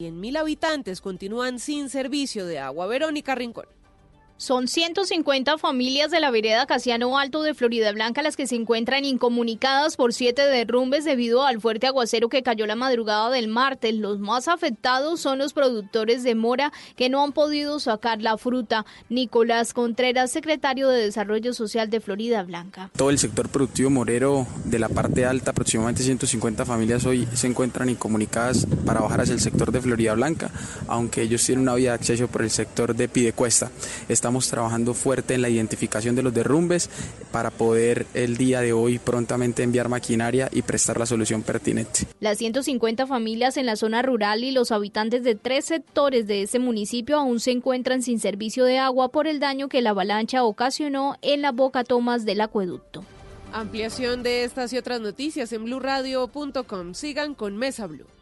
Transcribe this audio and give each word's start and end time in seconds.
100.000 0.00 0.36
habitantes 0.38 1.00
continúan 1.00 1.60
sin 1.60 1.88
servicio 1.88 2.46
de 2.46 2.58
agua. 2.58 2.88
Verónica 2.88 3.36
Rincón. 3.36 3.66
Son 4.44 4.68
150 4.68 5.56
familias 5.56 6.10
de 6.10 6.20
la 6.20 6.30
vereda 6.30 6.66
Casiano 6.66 7.18
Alto 7.18 7.42
de 7.42 7.54
Florida 7.54 7.90
Blanca 7.92 8.20
las 8.20 8.36
que 8.36 8.46
se 8.46 8.56
encuentran 8.56 9.06
incomunicadas 9.06 9.96
por 9.96 10.12
siete 10.12 10.42
derrumbes 10.42 11.06
debido 11.06 11.46
al 11.46 11.62
fuerte 11.62 11.86
aguacero 11.86 12.28
que 12.28 12.42
cayó 12.42 12.66
la 12.66 12.76
madrugada 12.76 13.30
del 13.30 13.48
martes. 13.48 13.94
Los 13.94 14.18
más 14.18 14.46
afectados 14.48 15.20
son 15.22 15.38
los 15.38 15.54
productores 15.54 16.24
de 16.24 16.34
mora 16.34 16.74
que 16.94 17.08
no 17.08 17.24
han 17.24 17.32
podido 17.32 17.80
sacar 17.80 18.20
la 18.20 18.36
fruta. 18.36 18.84
Nicolás 19.08 19.72
Contreras, 19.72 20.30
secretario 20.30 20.90
de 20.90 21.04
Desarrollo 21.04 21.54
Social 21.54 21.88
de 21.88 22.02
Florida 22.02 22.42
Blanca. 22.42 22.90
Todo 22.98 23.08
el 23.08 23.18
sector 23.18 23.48
productivo 23.48 23.88
morero 23.88 24.46
de 24.66 24.78
la 24.78 24.90
parte 24.90 25.24
alta, 25.24 25.52
aproximadamente 25.52 26.02
150 26.02 26.66
familias 26.66 27.06
hoy 27.06 27.26
se 27.32 27.46
encuentran 27.46 27.88
incomunicadas 27.88 28.66
para 28.84 29.00
bajar 29.00 29.22
hacia 29.22 29.32
el 29.32 29.40
sector 29.40 29.72
de 29.72 29.80
Florida 29.80 30.12
Blanca, 30.12 30.50
aunque 30.86 31.22
ellos 31.22 31.42
tienen 31.42 31.62
una 31.62 31.76
vía 31.76 31.92
de 31.92 31.94
acceso 31.94 32.28
por 32.28 32.42
el 32.42 32.50
sector 32.50 32.94
de 32.94 33.08
Pidecuesta. 33.08 33.70
Estamos 34.10 34.33
trabajando 34.40 34.94
fuerte 34.94 35.34
en 35.34 35.42
la 35.42 35.48
identificación 35.48 36.14
de 36.16 36.22
los 36.22 36.34
derrumbes 36.34 36.90
para 37.32 37.50
poder 37.50 38.06
el 38.14 38.36
día 38.36 38.60
de 38.60 38.72
hoy 38.72 38.98
prontamente 38.98 39.62
enviar 39.62 39.88
maquinaria 39.88 40.48
y 40.52 40.62
prestar 40.62 40.98
la 40.98 41.06
solución 41.06 41.42
pertinente. 41.42 42.00
Las 42.20 42.38
150 42.38 43.06
familias 43.06 43.56
en 43.56 43.66
la 43.66 43.76
zona 43.76 44.02
rural 44.02 44.44
y 44.44 44.50
los 44.50 44.72
habitantes 44.72 45.22
de 45.24 45.34
tres 45.34 45.66
sectores 45.66 46.26
de 46.26 46.42
ese 46.42 46.58
municipio 46.58 47.18
aún 47.18 47.40
se 47.40 47.50
encuentran 47.50 48.02
sin 48.02 48.18
servicio 48.18 48.64
de 48.64 48.78
agua 48.78 49.10
por 49.10 49.26
el 49.26 49.40
daño 49.40 49.68
que 49.68 49.82
la 49.82 49.90
avalancha 49.90 50.44
ocasionó 50.44 51.16
en 51.22 51.42
la 51.42 51.52
boca 51.52 51.84
tomas 51.84 52.24
del 52.24 52.40
acueducto. 52.40 53.04
Ampliación 53.52 54.22
de 54.24 54.44
estas 54.44 54.72
y 54.72 54.78
otras 54.78 55.00
noticias 55.00 55.52
en 55.52 55.64
blurradio.com. 55.64 56.94
Sigan 56.94 57.34
con 57.34 57.56
Mesa 57.56 57.86
Blue. 57.86 58.13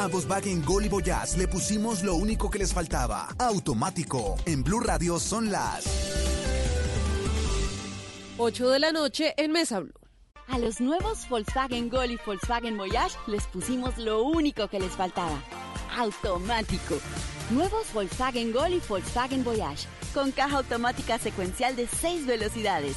A 0.00 0.06
Volkswagen 0.06 0.64
Gol 0.64 0.84
y 0.84 0.88
Voyage 0.88 1.36
le 1.36 1.48
pusimos 1.48 2.04
lo 2.04 2.14
único 2.14 2.48
que 2.48 2.60
les 2.60 2.72
faltaba. 2.72 3.28
Automático. 3.38 4.36
En 4.46 4.62
Blue 4.62 4.78
Radio 4.78 5.18
son 5.18 5.50
las 5.50 5.84
8 8.36 8.70
de 8.70 8.78
la 8.78 8.92
noche 8.92 9.34
en 9.36 9.50
Mesa 9.50 9.80
Blue. 9.80 9.92
A 10.46 10.58
los 10.58 10.80
nuevos 10.80 11.28
Volkswagen 11.28 11.90
Gol 11.90 12.12
y 12.12 12.18
Volkswagen 12.24 12.76
Voyage 12.76 13.16
les 13.26 13.44
pusimos 13.48 13.98
lo 13.98 14.22
único 14.22 14.68
que 14.68 14.78
les 14.78 14.92
faltaba. 14.92 15.42
Automático. 15.96 16.98
Nuevos 17.50 17.92
Volkswagen 17.92 18.52
Gol 18.52 18.74
y 18.74 18.82
Volkswagen 18.88 19.42
Voyage. 19.42 19.88
Con 20.14 20.30
caja 20.30 20.58
automática 20.58 21.18
secuencial 21.18 21.74
de 21.74 21.88
6 21.88 22.24
velocidades, 22.24 22.96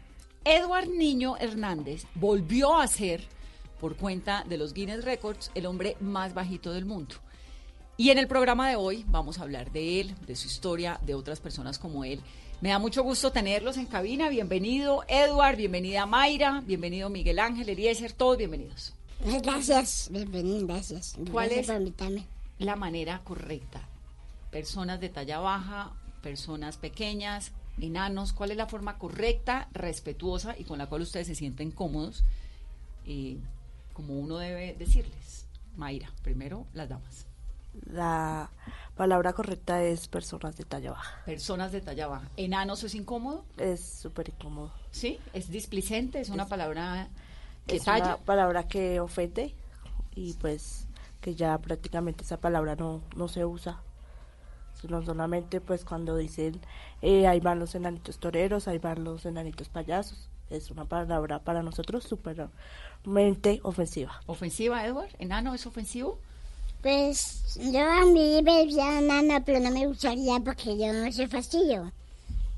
Edward 0.43 0.89
Niño 0.89 1.37
Hernández 1.37 2.05
volvió 2.15 2.79
a 2.79 2.87
ser, 2.87 3.21
por 3.79 3.95
cuenta 3.95 4.43
de 4.49 4.57
los 4.57 4.73
Guinness 4.73 5.05
Records, 5.05 5.51
el 5.53 5.67
hombre 5.67 5.97
más 5.99 6.33
bajito 6.33 6.71
del 6.71 6.85
mundo. 6.85 7.15
Y 7.95 8.09
en 8.09 8.17
el 8.17 8.27
programa 8.27 8.67
de 8.67 8.75
hoy 8.75 9.05
vamos 9.07 9.37
a 9.37 9.43
hablar 9.43 9.71
de 9.71 10.01
él, 10.01 10.15
de 10.25 10.35
su 10.35 10.47
historia, 10.47 10.99
de 11.05 11.13
otras 11.13 11.39
personas 11.39 11.77
como 11.77 12.03
él. 12.03 12.21
Me 12.59 12.69
da 12.69 12.79
mucho 12.79 13.03
gusto 13.03 13.31
tenerlos 13.31 13.77
en 13.77 13.85
cabina. 13.85 14.29
Bienvenido 14.29 15.03
Edward, 15.07 15.57
bienvenida 15.57 16.07
Mayra, 16.07 16.63
bienvenido 16.65 17.09
Miguel 17.09 17.37
Ángel, 17.37 17.69
Eliezer, 17.69 18.11
todos 18.11 18.37
bienvenidos. 18.37 18.93
Gracias, 19.43 20.09
bienvenido, 20.11 20.65
gracias. 20.65 21.15
¿Cuál 21.31 21.49
gracias 21.49 21.69
es 21.69 21.77
invitarme. 21.77 22.25
la 22.57 22.75
manera 22.75 23.21
correcta? 23.23 23.87
Personas 24.49 24.99
de 24.99 25.09
talla 25.09 25.39
baja, 25.39 25.91
personas 26.23 26.77
pequeñas, 26.77 27.51
enanos, 27.81 28.31
¿cuál 28.33 28.51
es 28.51 28.57
la 28.57 28.67
forma 28.67 28.97
correcta, 28.97 29.67
respetuosa 29.73 30.55
y 30.57 30.63
con 30.63 30.77
la 30.77 30.87
cual 30.87 31.01
ustedes 31.01 31.27
se 31.27 31.35
sienten 31.35 31.71
cómodos, 31.71 32.23
eh, 33.05 33.37
como 33.93 34.19
uno 34.19 34.37
debe 34.37 34.73
decirles? 34.77 35.45
Mayra, 35.75 36.09
primero 36.23 36.65
las 36.73 36.89
damas. 36.89 37.25
La 37.85 38.49
palabra 38.95 39.31
correcta 39.33 39.81
es 39.83 40.07
personas 40.09 40.57
de 40.57 40.65
talla 40.65 40.91
baja. 40.91 41.21
Personas 41.25 41.71
de 41.71 41.79
talla 41.81 42.07
baja. 42.07 42.29
¿Enanos 42.35 42.83
es 42.83 42.95
incómodo? 42.95 43.45
Es 43.57 43.79
súper 43.81 44.29
incómodo. 44.29 44.71
¿Sí? 44.91 45.19
¿Es 45.33 45.49
displicente? 45.49 46.19
¿Es 46.19 46.29
una 46.29 46.47
palabra 46.47 47.07
que 47.67 47.77
Es 47.77 47.85
talla? 47.85 48.05
una 48.05 48.17
palabra 48.17 48.67
que 48.67 48.99
ofende 48.99 49.55
y 50.15 50.33
pues 50.33 50.85
que 51.21 51.35
ya 51.35 51.57
prácticamente 51.59 52.23
esa 52.23 52.37
palabra 52.37 52.75
no, 52.75 53.01
no 53.15 53.27
se 53.29 53.45
usa. 53.45 53.81
No 54.89 55.03
solamente 55.03 55.61
pues 55.61 55.85
cuando 55.85 56.15
dicen 56.17 56.59
eh, 57.01 57.27
ahí 57.27 57.39
van 57.39 57.59
los 57.59 57.75
enanitos 57.75 58.17
toreros, 58.17 58.67
ahí 58.67 58.77
van 58.79 59.03
los 59.03 59.25
enanitos 59.25 59.69
payasos. 59.69 60.27
Es 60.49 60.69
una 60.71 60.85
palabra 60.85 61.39
para 61.39 61.63
nosotros 61.63 62.03
supermente 62.03 63.59
ofensiva. 63.63 64.21
¿Ofensiva, 64.25 64.85
Edward? 64.85 65.09
¿Enano 65.19 65.53
es 65.53 65.65
ofensivo? 65.65 66.19
Pues 66.81 67.57
yo 67.71 67.79
a 67.89 68.05
mí 68.05 68.41
me 68.43 68.65
decía 68.65 69.01
nana, 69.01 69.43
pero 69.45 69.59
no 69.59 69.71
me 69.71 69.85
gustaría 69.87 70.39
porque 70.39 70.77
yo 70.77 70.91
no 70.91 71.11
soy 71.11 71.27
fastidio. 71.27 71.91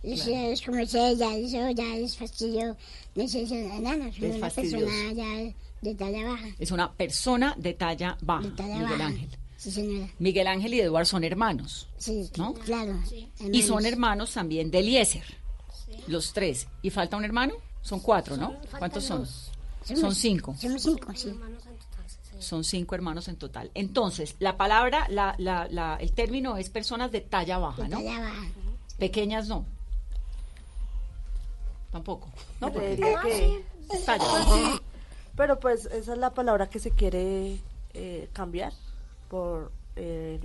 Eso 0.01 0.31
es 0.31 0.61
como 0.61 0.77
dice 0.79 1.09
ella, 1.09 1.35
eso 1.35 1.69
ya 1.71 1.95
es 1.95 2.17
fastidio 2.17 2.75
ser 3.15 3.53
enana, 3.53 4.11
soy 4.11 4.25
Es 4.25 4.35
una 4.35 4.39
fastidioso. 4.49 4.85
persona 4.85 5.13
ya 5.13 5.53
de 5.81 5.95
talla 5.95 6.27
baja. 6.27 6.47
Es 6.59 6.71
una 6.71 6.91
persona 6.93 7.55
de 7.57 7.73
talla 7.73 8.17
baja, 8.21 8.43
De 8.43 8.51
talla 8.51 8.73
Miguel 8.79 8.89
baja. 8.91 9.05
Ángel. 9.05 9.29
Sí, 9.63 9.71
señora. 9.71 10.09
Miguel 10.19 10.47
Ángel 10.47 10.73
y 10.73 10.81
Eduard 10.81 11.05
son 11.05 11.23
hermanos. 11.23 11.87
Sí, 11.97 12.29
¿No? 12.37 12.53
claro. 12.53 12.99
Y 13.39 13.61
son 13.63 13.85
hermanos 13.85 14.33
también 14.33 14.69
de 14.71 14.79
Eliezer. 14.79 15.23
Los 16.07 16.33
tres. 16.33 16.67
¿Y 16.81 16.89
falta 16.89 17.15
un 17.15 17.23
hermano? 17.23 17.53
Son 17.81 18.01
cuatro, 18.01 18.35
¿no? 18.35 18.57
¿Cuántos 18.77 19.05
son? 19.05 19.25
Son 19.85 20.13
cinco. 20.15 20.55
Somos 20.59 20.81
cinco, 20.81 21.13
sí. 21.15 21.33
Son 22.39 22.65
cinco 22.65 22.93
hermanos 22.95 23.29
en 23.29 23.37
total. 23.37 23.71
Entonces, 23.73 24.35
la 24.39 24.57
palabra, 24.57 25.07
la, 25.09 25.33
la, 25.37 25.67
la, 25.69 25.95
el 25.95 26.11
término 26.11 26.57
es 26.57 26.69
personas 26.69 27.09
de 27.13 27.21
talla 27.21 27.57
baja, 27.57 27.83
De 27.83 27.87
¿no? 27.89 27.97
talla 27.99 28.19
baja. 28.19 28.43
Pequeñas 28.97 29.47
no. 29.47 29.65
Tampoco. 31.91 32.27
No, 32.59 32.71
porque 32.73 32.97
que- 32.97 33.63
es 33.95 34.05
talla 34.05 34.25
baja. 34.25 34.81
Pero 35.37 35.59
pues 35.59 35.85
esa 35.85 36.11
es 36.13 36.17
la 36.19 36.33
palabra 36.33 36.69
que 36.69 36.79
se 36.79 36.91
quiere 36.91 37.59
eh, 37.93 38.29
cambiar 38.33 38.73
por 39.33 39.71
eh. 39.95 40.39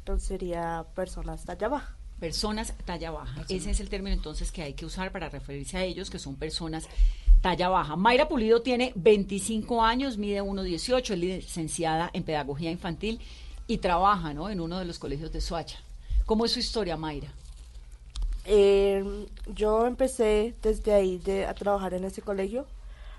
Entonces 0.00 0.28
sería 0.28 0.84
personas 0.94 1.46
talla 1.46 1.68
baja. 1.68 1.96
Personas 2.20 2.74
talla 2.84 3.10
baja. 3.10 3.42
Ese 3.48 3.70
es 3.70 3.80
el 3.80 3.88
término 3.88 4.14
entonces 4.14 4.52
que 4.52 4.60
hay 4.60 4.74
que 4.74 4.84
usar 4.84 5.12
para 5.12 5.30
referirse 5.30 5.78
a 5.78 5.82
ellos, 5.82 6.10
que 6.10 6.18
son 6.18 6.36
personas 6.36 6.88
talla 7.40 7.70
baja. 7.70 7.96
Mayra 7.96 8.28
Pulido 8.28 8.60
tiene 8.60 8.92
25 8.96 9.82
años, 9.82 10.18
mide 10.18 10.42
1,18, 10.42 11.10
es 11.10 11.18
licenciada 11.18 12.10
en 12.12 12.22
pedagogía 12.22 12.70
infantil 12.70 13.18
y 13.66 13.78
trabaja 13.78 14.34
¿no? 14.34 14.50
en 14.50 14.60
uno 14.60 14.78
de 14.78 14.84
los 14.84 14.98
colegios 14.98 15.32
de 15.32 15.40
Soacha. 15.40 15.78
¿Cómo 16.26 16.44
es 16.44 16.52
su 16.52 16.58
historia, 16.58 16.98
Mayra? 16.98 17.28
Eh, 18.44 19.26
yo 19.54 19.86
empecé 19.86 20.54
desde 20.62 20.92
ahí 20.92 21.16
de, 21.16 21.46
a 21.46 21.54
trabajar 21.54 21.94
en 21.94 22.04
ese 22.04 22.20
colegio 22.20 22.66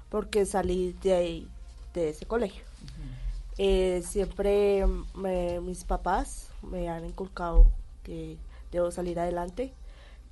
porque 0.09 0.45
salí 0.45 0.95
de 1.01 1.13
ahí, 1.15 1.47
de 1.95 2.09
ese 2.09 2.27
colegio. 2.27 2.66
Eh, 3.57 4.04
siempre 4.06 4.86
me- 5.15 5.59
mis 5.62 5.83
papás 5.83 6.50
me 6.62 6.89
han 6.89 7.06
inculcado 7.06 7.71
que 8.04 8.38
debo 8.71 8.92
salir 8.92 9.19
adelante, 9.19 9.74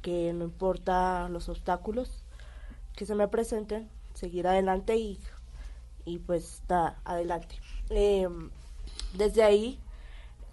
que 0.01 0.31
no 0.33 0.45
importa 0.45 1.27
los 1.29 1.49
obstáculos 1.49 2.23
que 2.95 3.05
se 3.05 3.15
me 3.15 3.27
presenten, 3.27 3.89
seguir 4.13 4.47
adelante 4.47 4.95
y, 4.95 5.19
y 6.05 6.19
pues 6.19 6.61
da 6.67 6.99
adelante. 7.03 7.55
Eh, 7.89 8.27
desde 9.13 9.43
ahí 9.43 9.79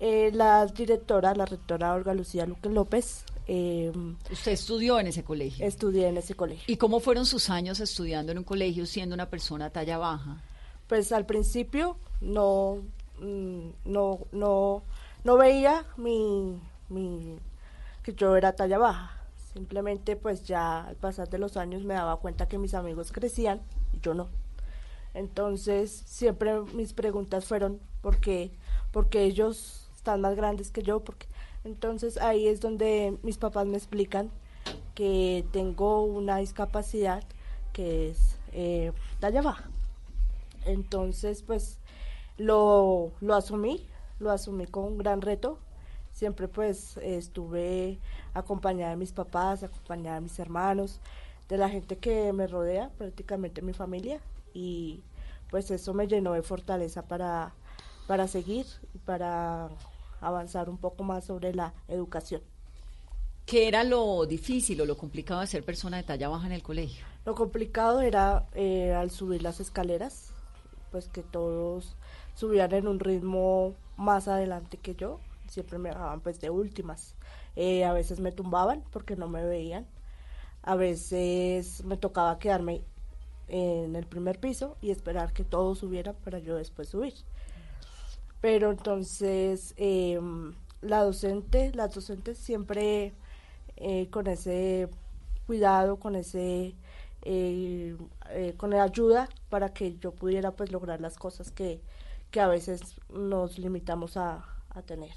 Eh, 0.05 0.33
la 0.35 0.67
directora, 0.67 1.33
la 1.33 1.45
rectora 1.47 1.95
Olga 1.95 2.13
Lucía 2.13 2.45
Luque 2.45 2.69
López. 2.69 3.23
Eh, 3.47 3.93
¿Usted 4.33 4.51
estudió 4.51 4.99
en 4.99 5.07
ese 5.07 5.23
colegio? 5.23 5.65
Estudié 5.65 6.09
en 6.09 6.17
ese 6.17 6.35
colegio. 6.35 6.65
¿Y 6.67 6.77
cómo 6.77 6.99
fueron 6.99 7.25
sus 7.25 7.51
años 7.51 7.79
estudiando 7.79 8.33
en 8.33 8.39
un 8.39 8.43
colegio 8.45 8.85
siendo 8.87 9.15
una 9.15 9.31
persona 9.31 9.71
talla 9.71 9.99
baja? 9.99 10.43
Pues 10.88 11.12
al 11.12 11.26
principio 11.26 11.96
no, 12.20 12.79
mm, 13.19 13.69
no, 13.84 14.20
no, 14.32 14.82
no 15.25 15.37
veía 15.37 15.87
mi, 15.96 16.61
mi, 16.88 17.38
que 18.02 18.14
yo 18.14 18.37
era 18.37 18.55
talla 18.55 18.79
baja. 18.79 19.19
Simplemente 19.52 20.17
pues 20.17 20.44
ya 20.44 20.87
al 20.87 20.96
pasar 20.96 21.29
de 21.29 21.38
los 21.38 21.56
años 21.56 21.84
me 21.84 21.94
daba 21.94 22.17
cuenta 22.17 22.49
que 22.49 22.58
mis 22.58 22.75
amigos 22.75 23.12
crecían 23.12 23.61
y 23.93 24.00
yo 24.00 24.14
no. 24.14 24.29
Entonces 25.14 25.90
siempre 26.06 26.61
mis 26.75 26.94
preguntas 26.94 27.44
fueron 27.44 27.81
¿por 28.00 28.19
qué? 28.19 28.50
Porque 28.90 29.25
ellos 29.25 29.88
están 29.94 30.20
más 30.20 30.34
grandes 30.34 30.70
que 30.70 30.82
yo, 30.82 31.00
porque 31.00 31.26
entonces 31.64 32.19
ahí 32.19 32.49
es 32.49 32.61
donde 32.61 33.17
mis 33.23 33.38
papás 33.38 33.67
me 33.67 33.76
explican 33.76 34.31
que 34.94 35.44
tengo 35.52 36.05
una 36.05 36.38
discapacidad 36.38 37.23
que 37.73 38.11
es 38.11 38.38
eh, 38.52 38.93
talla 39.20 39.43
baja. 39.43 39.72
Entonces 40.67 41.43
pues 41.43 41.79
lo, 42.38 43.12
lo 43.20 43.35
asumí, 43.35 43.87
lo 44.19 44.31
asumí 44.31 44.67
con 44.67 44.85
un 44.85 44.99
gran 44.99 45.20
reto. 45.20 45.59
Siempre 46.12 46.47
pues 46.49 46.97
estuve 46.99 47.99
acompañada 48.35 48.91
de 48.91 48.97
mis 48.97 49.12
papás, 49.12 49.62
acompañada 49.62 50.17
de 50.17 50.23
mis 50.23 50.38
hermanos, 50.38 51.00
de 51.49 51.56
la 51.56 51.69
gente 51.69 51.97
que 51.97 52.32
me 52.32 52.47
rodea, 52.47 52.91
prácticamente 52.99 53.62
mi 53.62 53.73
familia, 53.73 54.20
y 54.55 55.00
pues 55.50 55.70
eso 55.70 55.94
me 55.94 56.06
llenó 56.06 56.32
de 56.32 56.43
fortaleza 56.43 57.03
para, 57.03 57.53
para 58.06 58.29
seguir 58.29 58.67
y 58.94 58.99
para 58.99 59.69
avanzar 60.20 60.69
un 60.69 60.79
poco 60.79 61.03
más 61.03 61.25
sobre 61.25 61.55
la 61.55 61.75
educación. 61.88 62.43
¿Qué 63.44 63.69
era 63.69 63.82
lo 63.82 64.25
difícil 64.25 64.81
o 64.81 64.87
lo 64.87 64.97
complicado 64.97 65.41
de 65.41 65.47
ser 65.47 65.65
persona 65.65 65.97
de 65.97 66.05
talla 66.05 66.29
baja 66.29 66.47
en 66.47 66.53
el 66.53 66.62
colegio? 66.62 67.05
Lo 67.25 67.35
complicado 67.35 68.00
era 68.00 68.47
eh, 68.55 68.94
al 68.94 69.11
subir 69.11 69.43
las 69.43 69.61
escaleras, 69.61 70.31
pues 70.93 71.09
que 71.09 71.23
todos 71.23 71.97
subían 72.35 72.73
en 72.75 72.87
un 72.87 73.00
ritmo 73.00 73.75
más 73.97 74.29
adelante 74.29 74.77
que 74.77 74.94
yo, 74.94 75.19
siempre 75.49 75.79
me 75.79 75.89
dejaban 75.89 76.21
pues 76.21 76.41
de 76.41 76.50
últimas. 76.50 77.15
Eh, 77.56 77.85
a 77.85 77.93
veces 77.93 78.21
me 78.21 78.33
tumbaban 78.33 78.85
porque 78.93 79.17
no 79.17 79.29
me 79.29 79.44
veían, 79.44 79.87
a 80.62 80.77
veces 80.77 81.85
me 81.85 81.97
tocaba 81.97 82.39
quedarme 82.39 82.83
en 83.49 83.97
el 83.97 84.06
primer 84.06 84.39
piso 84.39 84.77
y 84.81 84.91
esperar 84.91 85.33
que 85.33 85.44
todos 85.44 85.79
subieran 85.79 86.15
para 86.25 86.39
yo 86.39 86.56
después 86.56 86.89
subir. 86.89 87.15
Pero 88.41 88.71
entonces 88.71 89.75
em, 89.77 90.55
la 90.81 91.03
docente, 91.03 91.73
las 91.75 91.94
docentes 91.94 92.39
siempre 92.39 93.12
eh, 93.77 94.09
con 94.11 94.27
ese 94.27 94.89
cuidado, 95.47 95.97
con 95.97 96.17
ese 96.17 96.75
eh, 97.23 97.97
eh, 98.31 98.55
con 98.57 98.71
la 98.71 98.83
ayuda 98.83 99.29
para 99.49 99.73
que 99.73 99.97
yo 99.99 100.13
pudiera 100.13 100.53
pues 100.53 100.73
lograr 100.73 101.01
las 101.01 101.17
cosas 101.17 101.51
que, 101.51 101.81
que 102.31 102.41
a 102.41 102.49
veces 102.49 103.01
nos 103.09 103.59
limitamos 103.59 104.17
a, 104.17 104.45
a 104.71 104.83
tener. 104.83 105.15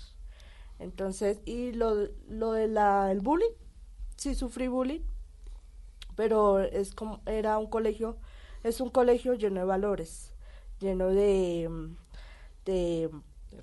Entonces, 0.80 1.40
y 1.46 1.72
lo, 1.72 1.96
lo 2.30 2.52
de 2.52 2.68
la, 2.68 3.12
el 3.12 3.22
bullying, 3.22 3.54
sí 4.18 4.36
sufrí 4.36 4.68
bullying, 4.68 5.02
pero 6.16 6.60
es 6.60 6.94
como, 6.94 7.22
era 7.26 7.58
un 7.58 7.68
colegio, 7.68 8.18
es 8.64 8.82
un 8.82 8.90
colegio 8.90 9.34
lleno 9.34 9.62
de 9.62 9.66
valores, 9.66 10.34
lleno 10.80 11.08
de, 11.08 11.70
de 12.66 13.10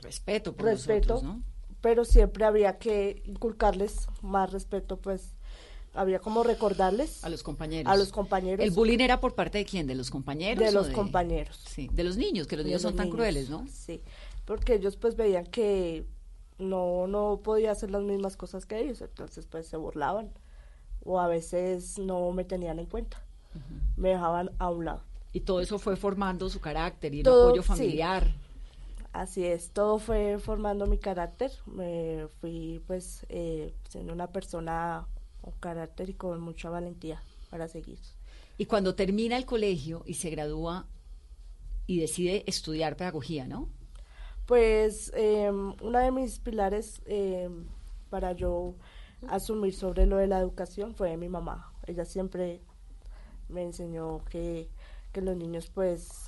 respeto, 0.03 0.55
por 0.55 0.67
respeto, 0.67 1.15
nosotros, 1.15 1.37
¿no? 1.37 1.43
pero 1.81 2.05
siempre 2.05 2.45
había 2.45 2.79
que 2.79 3.23
inculcarles 3.27 4.07
más 4.23 4.53
respeto, 4.53 4.97
pues 4.99 5.35
había 5.95 6.19
como 6.19 6.43
recordarles 6.43 7.23
a 7.25 7.29
los 7.29 7.43
compañeros. 7.43 7.93
A 7.93 7.97
los 7.97 8.13
compañeros. 8.13 8.65
¿El 8.65 8.73
bullying 8.73 9.01
era 9.01 9.21
por 9.21 9.35
parte 9.35 9.59
de 9.59 9.65
quién? 9.65 9.87
¿De 9.87 9.95
los 9.95 10.11
compañeros? 10.11 10.65
De 10.65 10.73
los 10.73 10.89
compañeros. 10.89 11.61
Sí, 11.67 11.89
de 11.93 12.05
los 12.05 12.17
niños, 12.17 12.47
que 12.47 12.57
los 12.57 12.65
De 12.65 12.71
niños 12.71 12.83
son 12.83 12.97
tan 12.97 13.07
niños, 13.07 13.17
crueles, 13.17 13.51
¿no? 13.51 13.67
Sí, 13.69 14.01
porque 14.45 14.75
ellos 14.75 14.97
pues 14.97 15.17
veían 15.17 15.47
que 15.47 16.07
no, 16.59 17.07
no 17.07 17.41
podía 17.43 17.73
hacer 17.73 17.91
las 17.91 18.03
mismas 18.03 18.37
cosas 18.37 18.67
que 18.67 18.81
ellos, 18.81 19.01
entonces 19.03 19.47
pues 19.47 19.67
se 19.67 19.77
burlaban 19.77 20.31
o 21.05 21.21
a 21.21 21.29
veces 21.29 21.99
no 21.99 22.31
me 22.33 22.45
tenían 22.45 22.79
en 22.79 22.87
cuenta, 22.87 23.23
me 23.97 24.11
dejaban 24.11 24.51
a 24.59 24.71
un 24.71 24.85
lado. 24.85 25.03
Y 25.33 25.41
todo 25.41 25.61
eso 25.61 25.79
fue 25.79 25.97
formando 25.97 26.49
su 26.49 26.61
carácter 26.61 27.15
y 27.15 27.21
el 27.21 27.29
apoyo 27.29 27.63
sí. 27.63 27.69
familiar. 27.69 28.33
Así 29.13 29.45
es, 29.45 29.71
todo 29.71 29.99
fue 29.99 30.39
formando 30.39 30.87
mi 30.87 30.97
carácter, 30.97 31.53
me 31.67 32.29
fui 32.41 32.83
pues 32.87 33.27
eh, 33.29 33.75
siendo 33.89 34.13
una 34.13 34.29
persona 34.29 35.07
con 35.43 35.53
carácter 35.61 36.11
y 36.11 36.15
con 36.15 36.41
mucha 36.41 36.71
valentía 36.71 37.23
para 37.51 37.69
seguir. 37.69 37.99
Y 38.57 38.67
cuando 38.67 38.95
termina 38.95 39.37
el 39.37 39.45
colegio 39.45 40.03
y 40.07 40.15
se 40.15 40.31
gradúa 40.31 40.87
y 41.87 41.99
decide 42.01 42.45
estudiar 42.47 42.97
pedagogía, 42.97 43.47
¿no? 43.47 43.69
Pues 44.47 45.13
eh, 45.15 45.51
una 45.51 46.01
de 46.01 46.13
mis 46.13 46.39
pilares 46.39 47.03
eh, 47.07 47.49
para 48.09 48.33
yo 48.33 48.75
asumir 49.29 49.75
sobre 49.75 50.07
lo 50.07 50.17
de 50.17 50.27
la 50.27 50.39
educación 50.39 50.95
fue 50.95 51.17
mi 51.17 51.29
mamá. 51.29 51.73
Ella 51.87 52.05
siempre 52.05 52.61
me 53.49 53.63
enseñó 53.63 54.25
que, 54.31 54.69
que 55.13 55.21
los 55.21 55.37
niños, 55.37 55.71
pues, 55.73 56.27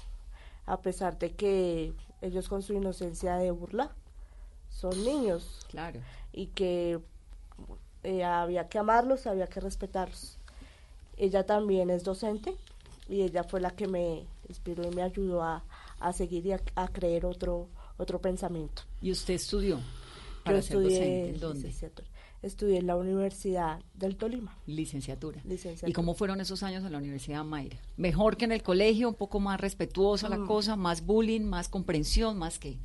a 0.67 0.81
pesar 0.81 1.19
de 1.19 1.35
que 1.35 1.95
ellos 2.21 2.49
con 2.49 2.63
su 2.63 2.73
inocencia 2.75 3.37
de 3.37 3.51
burla, 3.51 3.95
son 4.71 5.05
niños. 5.05 5.67
Claro. 5.71 6.01
Y 6.33 6.49
que 6.49 7.01
eh, 8.05 8.23
había 8.25 8.69
que 8.69 8.79
amarlos, 8.79 9.27
había 9.27 9.47
que 9.47 9.61
respetarlos. 9.61 10.39
Ella 11.17 11.45
también 11.47 11.91
es 11.91 12.05
docente 12.05 12.55
y 13.09 13.23
ella 13.23 13.45
fue 13.45 13.61
la 13.61 13.71
que 13.71 13.87
me 13.87 14.27
inspiró 14.49 14.85
y 14.91 14.95
me 14.95 15.03
ayudó 15.03 15.43
a, 15.43 15.65
a 16.01 16.13
seguir 16.13 16.47
y 16.47 16.53
a, 16.53 16.61
a 16.77 16.89
creer 16.89 17.25
otro, 17.27 17.69
otro 17.99 18.21
pensamiento. 18.21 18.83
¿Y 19.01 19.11
usted 19.13 19.35
estudió? 19.35 19.77
Yo 19.79 19.83
Para 20.45 20.63
ser 20.63 20.77
estudié 20.79 20.99
docente, 20.99 21.29
¿en 21.31 21.41
dónde? 21.41 21.59
licenciatura. 21.69 22.09
Estudié 22.43 22.79
en 22.79 22.87
la 22.87 22.97
Universidad 22.97 23.81
del 23.95 24.17
Tolima. 24.17 24.55
Licenciatura. 24.67 25.41
Licenciatura. 25.45 25.89
¿Y 25.89 25.95
cómo 25.95 26.13
fueron 26.13 26.43
esos 26.43 26.63
años 26.63 26.85
en 26.85 26.93
la 26.93 26.99
Universidad 26.99 27.43
Mayra? 27.43 27.79
¿Mejor 27.97 28.37
que 28.37 28.45
en 28.45 28.53
el 28.53 28.63
colegio? 28.63 29.09
¿Un 29.09 29.15
poco 29.15 29.41
más 29.41 29.59
respetuosa 29.59 30.29
la 30.29 30.37
Mm. 30.37 30.47
cosa? 30.47 30.77
¿Más 30.77 31.07
bullying? 31.07 31.41
¿Más 31.43 31.71
comprensión? 31.71 32.37
¿Más 32.39 32.59
qué? 32.59 32.77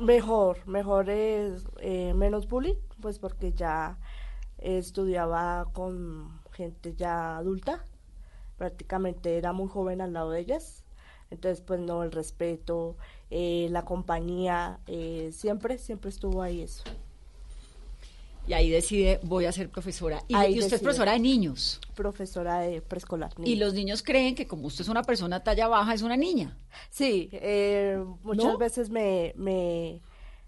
Mejor, 0.00 0.66
mejor 0.66 1.08
es 1.08 1.64
eh, 1.80 2.12
menos 2.14 2.48
bullying, 2.48 2.74
pues 3.00 3.18
porque 3.20 3.52
ya 3.52 3.96
estudiaba 4.66 5.68
con 5.72 6.40
gente 6.52 6.94
ya 6.96 7.36
adulta, 7.36 7.84
prácticamente 8.58 9.36
era 9.36 9.52
muy 9.52 9.68
joven 9.68 10.00
al 10.00 10.12
lado 10.12 10.30
de 10.30 10.40
ellas, 10.40 10.84
entonces 11.30 11.60
pues 11.60 11.80
no, 11.80 12.02
el 12.02 12.12
respeto, 12.12 12.96
eh, 13.30 13.68
la 13.70 13.84
compañía, 13.84 14.80
eh, 14.86 15.30
siempre, 15.32 15.78
siempre 15.78 16.10
estuvo 16.10 16.42
ahí 16.42 16.62
eso. 16.62 16.82
Y 18.48 18.52
ahí 18.52 18.70
decide, 18.70 19.18
voy 19.24 19.44
a 19.44 19.52
ser 19.52 19.68
profesora. 19.68 20.22
Y, 20.28 20.34
Ahí 20.36 20.54
y 20.54 20.60
usted 20.60 20.76
es 20.76 20.82
profesora 20.82 21.12
de 21.12 21.18
niños. 21.18 21.80
Profesora 21.96 22.60
de 22.60 22.80
preescolar. 22.80 23.32
Y 23.44 23.56
los 23.56 23.74
niños 23.74 24.04
creen 24.04 24.36
que 24.36 24.46
como 24.46 24.68
usted 24.68 24.82
es 24.82 24.88
una 24.88 25.02
persona 25.02 25.42
talla 25.42 25.66
baja, 25.66 25.94
es 25.94 26.02
una 26.02 26.16
niña. 26.16 26.56
Sí, 26.88 27.28
eh, 27.32 28.00
muchas 28.22 28.44
¿No? 28.44 28.56
veces 28.56 28.88
me, 28.88 29.32
me, 29.36 30.00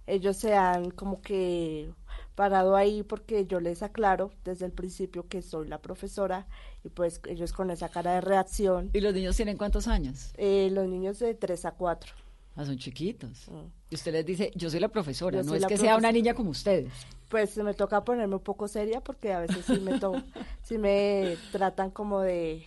ellos 0.07 0.37
se 0.37 0.55
han 0.55 0.93
como 0.93 1.21
que 1.21 1.91
parado 2.39 2.77
ahí 2.77 3.03
porque 3.03 3.47
yo 3.47 3.59
les 3.59 3.83
aclaro 3.83 4.31
desde 4.45 4.65
el 4.65 4.71
principio 4.71 5.27
que 5.27 5.43
soy 5.43 5.67
la 5.67 5.79
profesora 5.83 6.47
y 6.85 6.89
pues 6.89 7.21
ellos 7.27 7.53
con 7.53 7.73
esa 7.73 7.89
cara 7.89 8.15
de 8.15 8.21
reacción. 8.21 8.91
¿Y 8.93 9.01
los 9.01 9.13
niños 9.13 9.35
tienen 9.35 9.57
cuántos 9.57 9.89
años? 9.89 10.31
Eh, 10.37 10.69
los 10.71 10.87
niños 10.87 11.19
de 11.19 11.35
3 11.35 11.65
a 11.65 11.73
4. 11.73 12.15
Ah, 12.55 12.65
son 12.65 12.79
chiquitos. 12.79 13.49
Y 13.91 13.97
usted 13.97 14.13
les 14.13 14.25
dice, 14.25 14.53
yo 14.55 14.71
soy 14.71 14.79
la 14.79 14.87
profesora, 14.87 15.39
Yo 15.39 15.43
no 15.43 15.57
es 15.57 15.67
que 15.67 15.77
sea 15.77 15.97
una 15.97 16.13
niña 16.13 16.35
como 16.35 16.51
ustedes. 16.51 16.93
Pues 17.29 17.57
me 17.57 17.75
toca 17.75 18.05
ponerme 18.05 18.37
un 18.37 18.43
poco 18.43 18.69
seria 18.69 19.01
porque 19.01 19.33
a 19.33 19.41
veces 19.41 19.65
sí 19.65 19.81
me, 19.81 19.99
to 19.99 20.13
sí 20.63 20.79
me 20.79 21.37
tratan 21.51 21.91
como 21.91 22.21
de... 22.21 22.65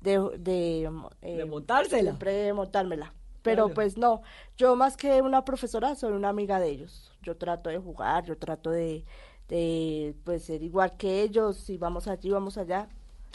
De, 0.00 0.18
de, 0.40 0.90
eh, 1.20 1.36
De 1.36 1.44
montársela. 1.44 2.02
Siempre 2.02 2.32
de 2.32 2.52
montármela. 2.52 3.14
Pero 3.42 3.64
Claro. 3.64 3.74
pues 3.74 3.96
no, 3.98 4.22
yo 4.56 4.76
más 4.76 4.96
que 4.96 5.20
una 5.22 5.44
profesora 5.44 5.94
soy 5.96 6.12
una 6.12 6.28
amiga 6.28 6.60
de 6.60 6.70
ellos. 6.70 7.12
Yo 7.22 7.36
trato 7.36 7.70
de 7.70 7.78
jugar, 7.78 8.24
yo 8.24 8.36
trato 8.38 8.70
de, 8.70 9.04
de 9.48 10.14
pues 10.24 10.44
ser 10.44 10.62
igual 10.62 10.96
que 10.96 11.22
ellos, 11.22 11.56
si 11.56 11.76
vamos 11.76 12.06
allí, 12.08 12.30
vamos 12.30 12.56
allá. 12.58 12.88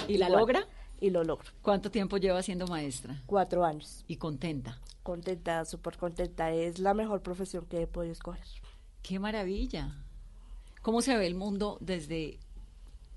¿Y 0.07 0.17
la 0.17 0.29
logra? 0.29 0.65
Y 0.99 1.09
lo 1.11 1.23
logro. 1.23 1.51
¿Cuánto 1.61 1.91
tiempo 1.91 2.17
lleva 2.17 2.41
siendo 2.41 2.67
maestra? 2.67 3.21
Cuatro 3.25 3.63
años. 3.65 4.03
¿Y 4.07 4.15
contenta? 4.17 4.79
Contenta, 5.03 5.63
súper 5.65 5.97
contenta. 5.97 6.51
Es 6.51 6.79
la 6.79 6.93
mejor 6.93 7.21
profesión 7.21 7.65
que 7.65 7.83
he 7.83 7.87
podido 7.87 8.13
escoger. 8.13 8.43
¡Qué 9.03 9.19
maravilla! 9.19 9.95
¿Cómo 10.81 11.01
se 11.01 11.15
ve 11.17 11.27
el 11.27 11.35
mundo 11.35 11.77
desde 11.81 12.39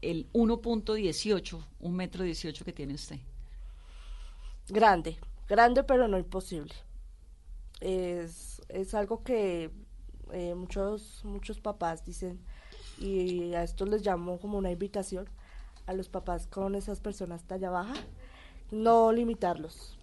el 0.02 0.26
1.18, 0.32 1.64
un 1.80 1.96
metro 1.96 2.24
18 2.24 2.64
que 2.64 2.72
tiene 2.72 2.94
usted? 2.94 3.18
Grande, 4.68 5.18
grande 5.50 5.82
pero 5.82 6.08
no 6.08 6.16
imposible. 6.16 6.72
Es, 7.80 8.62
es 8.68 8.94
algo 8.94 9.22
que 9.24 9.70
eh, 10.32 10.54
muchos, 10.54 11.20
muchos 11.24 11.60
papás 11.60 12.04
dicen, 12.04 12.40
y 12.98 13.52
a 13.54 13.64
esto 13.64 13.84
les 13.84 14.06
llamo 14.06 14.38
como 14.38 14.58
una 14.58 14.70
invitación, 14.70 15.28
a 15.86 15.92
los 15.92 16.08
papás 16.08 16.46
con 16.46 16.76
esas 16.76 17.00
personas 17.00 17.42
talla 17.42 17.70
baja, 17.70 17.94
no 18.70 19.10
limitarlos, 19.10 19.98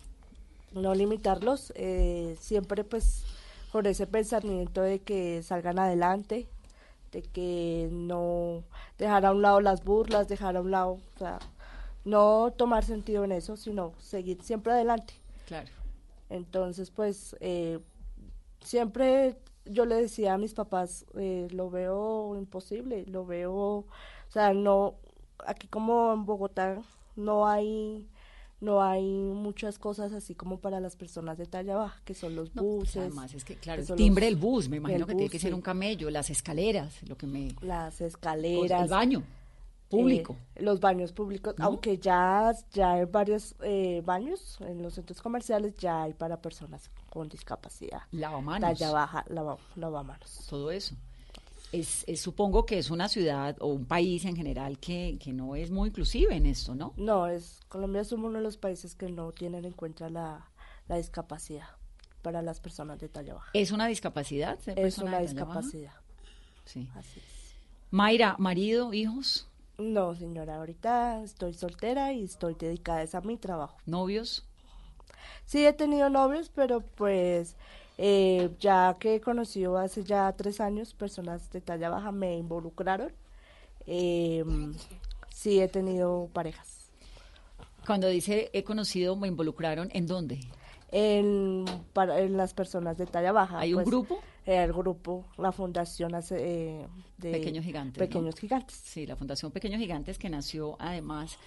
no 0.73 0.93
limitarlos, 0.93 1.71
eh, 1.75 2.35
siempre 2.39 2.83
pues 2.83 3.23
con 3.71 3.85
ese 3.85 4.05
pensamiento 4.05 4.81
de 4.81 4.99
que 4.99 5.41
salgan 5.43 5.79
adelante, 5.79 6.49
de 7.13 7.21
que 7.21 7.87
no 7.91 8.63
dejar 8.97 9.25
a 9.25 9.31
un 9.31 9.41
lado 9.41 9.61
las 9.61 9.85
burlas, 9.85 10.27
dejar 10.27 10.57
a 10.57 10.61
un 10.61 10.71
lado, 10.71 10.93
o 11.15 11.19
sea, 11.19 11.39
no 12.03 12.51
tomar 12.57 12.83
sentido 12.83 13.23
en 13.23 13.31
eso, 13.31 13.55
sino 13.55 13.93
seguir 13.99 14.41
siempre 14.41 14.73
adelante. 14.73 15.13
Claro. 15.47 15.69
Entonces, 16.29 16.91
pues, 16.91 17.37
eh, 17.39 17.79
siempre 18.59 19.37
yo 19.65 19.85
le 19.85 19.95
decía 19.95 20.33
a 20.33 20.37
mis 20.37 20.53
papás, 20.53 21.05
eh, 21.17 21.47
lo 21.51 21.69
veo 21.69 22.35
imposible, 22.37 23.05
lo 23.05 23.25
veo, 23.25 23.53
o 23.53 23.85
sea, 24.27 24.53
no, 24.53 24.95
aquí 25.45 25.67
como 25.67 26.13
en 26.13 26.25
Bogotá 26.25 26.81
no 27.15 27.47
hay 27.47 28.07
no 28.59 28.81
hay 28.81 29.03
muchas 29.03 29.77
cosas 29.77 30.13
así 30.13 30.33
como 30.33 30.59
para 30.59 30.79
las 30.79 30.95
personas 30.95 31.37
de 31.37 31.45
talla 31.45 31.75
baja, 31.75 32.01
que 32.03 32.15
son 32.15 32.35
los 32.35 32.55
No, 32.55 32.63
pues 32.63 32.75
buses. 32.75 32.97
además 32.97 33.33
es 33.35 33.45
que, 33.45 33.55
claro, 33.55 33.83
el 33.83 33.95
timbre 33.95 34.25
del 34.25 34.35
bus, 34.35 34.67
me 34.67 34.77
imagino 34.77 35.05
que 35.05 35.13
tiene 35.13 35.25
bus, 35.25 35.31
que 35.31 35.39
ser 35.39 35.53
un 35.53 35.61
camello, 35.61 36.09
las 36.09 36.31
escaleras, 36.31 37.03
lo 37.07 37.15
que 37.17 37.27
me... 37.27 37.55
Las 37.61 38.01
escaleras. 38.01 38.81
el 38.81 38.89
baño 38.89 39.23
público. 39.89 40.35
eh, 40.55 40.63
los 40.63 40.79
baños 40.79 41.11
públicos, 41.13 41.55
aunque 41.59 41.97
ya, 41.97 42.53
ya 42.71 42.93
hay 42.93 43.05
varios 43.05 43.55
eh, 43.61 44.01
baños 44.05 44.57
en 44.61 44.81
los 44.81 44.93
centros 44.95 45.21
comerciales, 45.21 45.75
ya 45.77 46.03
hay 46.03 46.13
para 46.13 46.41
personas 46.41 46.89
con 47.09 47.29
discapacidad. 47.29 48.01
Lavamanos. 48.11 48.61
Talla 48.77 48.91
baja, 48.91 49.25
lava, 49.29 49.57
lavamanos. 49.75 50.45
todo 50.49 50.71
eso. 50.71 50.95
Es, 51.71 52.05
es- 52.07 52.21
supongo 52.21 52.65
que 52.65 52.77
es 52.77 52.89
una 52.91 53.09
ciudad 53.09 53.57
o 53.59 53.67
un 53.67 53.85
país 53.85 54.23
en 54.25 54.35
general 54.37 54.79
que, 54.79 55.17
que 55.21 55.33
no 55.33 55.55
es 55.55 55.69
muy 55.69 55.89
inclusive 55.89 56.33
en 56.35 56.45
esto, 56.45 56.75
¿no? 56.75 56.93
No, 56.95 57.27
es 57.27 57.59
Colombia 57.67 58.01
es 58.01 58.11
uno 58.13 58.31
de 58.31 58.41
los 58.41 58.57
países 58.57 58.95
que 58.95 59.09
no 59.11 59.31
tienen 59.33 59.65
en 59.65 59.73
cuenta 59.73 60.09
la, 60.09 60.49
la 60.87 60.95
discapacidad 60.95 61.67
para 62.21 62.41
las 62.41 62.59
personas 62.61 62.99
de 62.99 63.09
talla 63.09 63.33
baja. 63.35 63.49
¿Es 63.53 63.71
una 63.71 63.87
discapacidad? 63.87 64.57
Es 64.77 64.97
una 64.97 65.11
baja? 65.11 65.23
discapacidad. 65.23 65.93
Sí. 66.65 66.89
Así 66.95 67.19
es. 67.19 67.25
Mayra, 67.91 68.35
marido, 68.39 68.93
hijos, 68.93 69.47
No, 69.77 70.15
señora, 70.15 70.57
ahorita 70.57 71.23
estoy 71.23 71.53
soltera 71.53 72.11
y 72.11 72.23
estoy 72.23 72.55
dedicada 72.55 73.05
a 73.13 73.21
mi 73.21 73.37
trabajo. 73.37 73.77
novios. 73.85 74.45
Sí 75.45 75.65
he 75.65 75.73
tenido 75.73 76.09
novios, 76.09 76.49
pero 76.53 76.81
pues 76.81 77.55
eh, 77.97 78.49
ya 78.59 78.95
que 78.99 79.15
he 79.15 79.21
conocido 79.21 79.77
hace 79.77 80.03
ya 80.03 80.31
tres 80.33 80.59
años 80.61 80.93
personas 80.93 81.51
de 81.51 81.61
talla 81.61 81.89
baja 81.89 82.11
me 82.11 82.37
involucraron. 82.37 83.11
Eh, 83.85 84.43
sí 85.29 85.59
he 85.59 85.67
tenido 85.67 86.29
parejas. 86.33 86.89
Cuando 87.85 88.07
dice 88.07 88.49
he 88.53 88.63
conocido, 88.63 89.15
me 89.15 89.27
involucraron, 89.27 89.89
¿en 89.93 90.07
dónde? 90.07 90.39
En, 90.91 91.65
para, 91.93 92.19
en 92.19 92.35
las 92.35 92.53
personas 92.53 92.97
de 92.97 93.05
talla 93.05 93.31
baja. 93.31 93.59
¿Hay 93.59 93.73
un 93.73 93.83
pues, 93.83 93.87
grupo? 93.87 94.19
Eh, 94.47 94.63
el 94.63 94.71
grupo, 94.71 95.25
la 95.37 95.51
fundación 95.51 96.15
hace, 96.15 96.37
eh, 96.39 96.87
de 97.17 97.31
Pequeños 97.31 97.65
Gigantes. 97.65 97.99
¿no? 97.99 98.07
Pequeños 98.07 98.35
Gigantes. 98.39 98.75
Sí, 98.75 99.05
la 99.05 99.17
Fundación 99.17 99.51
Pequeños 99.51 99.79
Gigantes 99.79 100.17
que 100.17 100.29
nació 100.29 100.77
además 100.79 101.37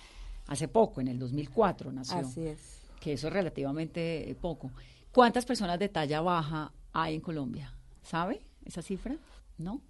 hace 0.47 0.69
poco, 0.69 1.01
en 1.01 1.09
el 1.09 1.19
2004 1.19 1.93
nació. 1.93 2.19
Así 2.19 2.47
es. 2.47 2.83
Que 3.01 3.15
eso 3.15 3.29
es 3.29 3.33
relativamente 3.33 4.31
eh, 4.31 4.35
poco. 4.35 4.71
¿Cuántas 5.13 5.47
personas 5.47 5.79
de 5.79 5.89
talla 5.89 6.21
baja 6.21 6.73
hay 6.93 7.15
en 7.15 7.21
Colombia? 7.23 7.73
¿Sabe 8.03 8.43
esa 8.67 8.83
cifra? 8.83 9.17
¿No? 9.57 9.81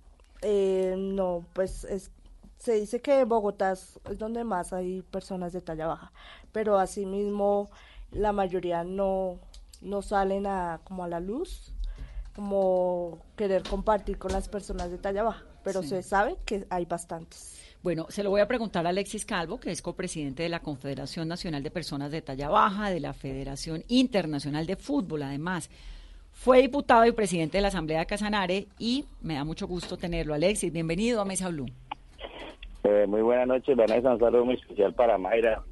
Eh, 0.43 0.95
no, 0.97 1.45
pues 1.53 1.83
es, 1.85 2.13
se 2.59 2.75
dice 2.75 3.01
que 3.01 3.21
en 3.21 3.29
Bogotá 3.29 3.73
es, 3.73 3.99
es 4.09 4.19
donde 4.19 4.45
más 4.45 4.73
hay 4.73 5.03
personas 5.03 5.53
de 5.53 5.61
talla 5.61 5.89
baja, 5.89 6.13
pero 6.53 6.79
asimismo 6.79 7.71
la 8.13 8.33
mayoría 8.33 8.85
no, 8.85 9.41
no 9.81 10.01
salen 10.01 10.47
a, 10.47 10.81
como 10.85 11.03
a 11.03 11.09
la 11.09 11.19
luz, 11.19 11.75
como 12.35 13.19
querer 13.37 13.63
compartir 13.63 14.19
con 14.19 14.33
las 14.33 14.49
personas 14.49 14.91
de 14.91 14.99
talla 14.99 15.23
baja, 15.23 15.45
pero 15.65 15.83
Sí. 15.83 15.89
se 15.91 16.03
sabe 16.03 16.37
que 16.45 16.65
hay 16.71 16.85
bastantes. 16.85 17.57
Bueno, 17.83 18.07
se 18.11 18.23
lo 18.23 18.31
voy 18.31 18.43
a 18.43 18.47
preguntar 18.49 18.87
a 18.87 18.91
Alexis 18.91 19.25
Calvo, 19.25 19.59
que 19.59 19.71
es 19.71 19.81
copresidente 19.81 20.43
de 20.43 20.51
la 20.51 20.61
Confederación 20.61 21.29
Nacional 21.29 21.63
de 21.63 21.71
Personas 21.71 22.11
de 22.11 22.21
Talla 22.21 22.51
Baja, 22.51 22.91
de 22.91 23.01
la 23.01 23.15
Federación 23.15 23.85
Internacional 23.89 24.67
de 24.67 24.77
Fútbol, 24.77 25.23
además. 25.23 25.71
Fue 26.33 26.61
diputado 26.61 27.07
y 27.07 27.13
presidente 27.13 27.57
de 27.59 27.63
la 27.63 27.69
Asamblea 27.69 28.01
de 28.01 28.07
Casanare 28.07 28.67
y 28.79 29.07
me 29.23 29.35
da 29.35 29.45
mucho 29.45 29.67
gusto 29.67 29.97
tenerlo. 29.97 30.35
Alexis, 30.35 30.71
bienvenido 30.73 31.21
a 31.23 31.25
Mesa 31.25 31.49
Blue. 31.49 31.67
Eh, 32.85 33.07
muy 33.09 33.23
buenas 33.23 33.47
noches, 33.49 33.75
Vanessa. 33.77 34.13
Un 34.13 34.21
saludo 34.21 34.45
muy 34.45 34.55
especial 34.55 34.95
para 34.95 35.17
Mayra, 35.19 35.63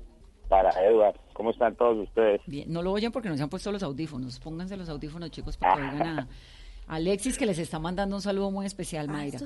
para 0.49 0.71
Edward. 0.85 1.17
¿Cómo 1.35 1.51
están 1.51 1.75
todos 1.77 1.99
ustedes? 1.99 2.41
Bien, 2.47 2.73
no 2.73 2.83
lo 2.83 2.93
oyen 2.93 3.13
porque 3.13 3.29
no 3.29 3.37
se 3.37 3.43
han 3.43 3.49
puesto 3.49 3.71
los 3.71 3.83
audífonos. 3.83 4.41
Pónganse 4.41 4.77
los 4.77 4.89
audífonos, 4.89 5.31
chicos, 5.31 5.57
para 5.57 5.77
que 5.77 5.83
oigan 5.97 6.19
a 6.21 6.29
Alexis, 6.89 7.37
que 7.37 7.45
les 7.47 7.59
está 7.59 7.79
mandando 7.79 8.17
un 8.17 8.23
saludo 8.23 8.51
muy 8.51 8.65
especial, 8.65 9.09
Mayra. 9.09 9.39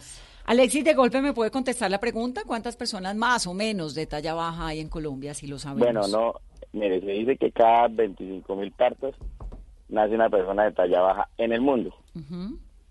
Alexis, 0.45 0.85
de 0.85 0.95
golpe 0.95 1.21
me 1.21 1.33
puede 1.33 1.51
contestar 1.51 1.91
la 1.91 1.99
pregunta, 1.99 2.43
¿cuántas 2.47 2.77
personas 2.77 3.17
más 3.17 3.47
o 3.49 3.53
menos 3.55 3.95
de 3.97 4.07
talla 4.07 4.33
baja 4.35 4.69
hay 4.69 4.79
en 4.81 4.89
Colombia, 4.89 5.35
si 5.35 5.49
lo 5.49 5.59
sabemos? 5.59 5.85
Bueno, 5.85 6.07
no, 6.07 6.35
mire, 6.73 7.01
se 7.01 7.07
dice 7.11 7.37
que 7.37 7.51
cada 7.51 7.89
25 7.89 8.55
mil 8.57 8.71
partos 8.71 9.17
nace 9.89 10.15
una 10.15 10.31
persona 10.31 10.65
de 10.65 10.73
talla 10.73 11.01
baja 11.01 11.29
en 11.37 11.53
el 11.53 11.61
mundo. 11.61 11.93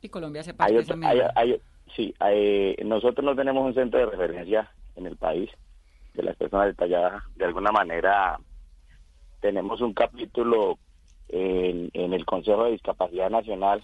Y 0.01 0.09
Colombia 0.09 0.43
se 0.43 0.51
Hay 0.51 0.55
parte 0.57 0.73
de 0.73 0.79
otro- 0.79 0.95
esa 0.97 1.07
hay- 1.09 1.15
media. 1.17 1.31
hay- 1.35 1.61
sí, 1.95 2.13
hay- 2.19 2.75
nosotros 2.83 3.23
no 3.23 3.35
tenemos 3.35 3.65
un 3.65 3.73
centro 3.73 3.99
de 4.01 4.05
referencia 4.07 4.69
en 4.97 5.05
el 5.05 5.15
país 5.15 5.49
de 6.13 6.23
las 6.23 6.35
personas 6.35 6.67
de 6.67 6.73
talla 6.73 6.99
baja. 6.99 7.29
De 7.35 7.45
alguna 7.45 7.71
manera 7.71 8.39
tenemos 9.41 9.81
un 9.81 9.93
capítulo 9.93 10.77
en, 11.29 11.89
en 11.93 12.13
el 12.13 12.25
Consejo 12.25 12.65
de 12.65 12.71
Discapacidad 12.71 13.29
Nacional. 13.29 13.83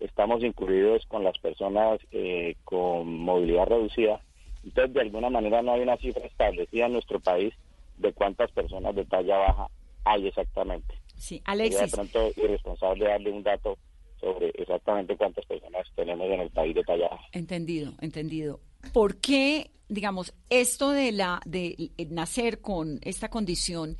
Estamos 0.00 0.42
incluidos 0.42 1.06
con 1.06 1.22
las 1.24 1.38
personas 1.38 2.00
eh, 2.10 2.56
con 2.64 3.18
movilidad 3.18 3.66
reducida. 3.66 4.20
Entonces, 4.64 4.94
de 4.94 5.00
alguna 5.00 5.30
manera 5.30 5.62
no 5.62 5.72
hay 5.72 5.82
una 5.82 5.96
cifra 5.98 6.24
establecida 6.26 6.86
en 6.86 6.94
nuestro 6.94 7.20
país 7.20 7.54
de 7.98 8.12
cuántas 8.12 8.50
personas 8.50 8.94
de 8.94 9.04
talla 9.04 9.38
baja 9.38 9.68
hay 10.04 10.26
exactamente. 10.26 10.94
Sí, 11.16 11.36
Sería 11.38 11.52
Alexis, 11.52 11.80
de 11.80 11.88
pronto 11.88 12.30
irresponsable 12.36 13.04
darle 13.06 13.30
un 13.30 13.42
dato 13.42 13.78
sobre 14.20 14.48
exactamente 14.54 15.16
cuántas 15.16 15.44
personas 15.46 15.86
tenemos 15.94 16.26
en 16.28 16.40
el 16.40 16.50
país 16.50 16.74
de 16.74 16.82
talla 16.82 17.08
baja. 17.08 17.24
entendido, 17.32 17.92
entendido. 18.00 18.60
¿Por 18.92 19.20
qué, 19.20 19.70
digamos, 19.88 20.32
esto 20.50 20.90
de 20.90 21.12
la 21.12 21.40
de 21.44 21.90
eh, 21.98 22.06
nacer 22.10 22.60
con 22.60 22.98
esta 23.02 23.28
condición 23.28 23.96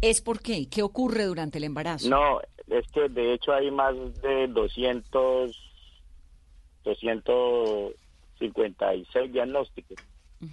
es 0.00 0.20
por 0.20 0.40
qué? 0.40 0.68
¿Qué 0.68 0.82
ocurre 0.82 1.24
durante 1.24 1.58
el 1.58 1.64
embarazo? 1.64 2.08
No, 2.08 2.40
es 2.68 2.86
que 2.92 3.08
de 3.08 3.34
hecho 3.34 3.52
hay 3.52 3.70
más 3.70 3.94
de 4.22 4.46
200, 4.48 5.56
256 6.84 9.32
diagnósticos. 9.32 9.98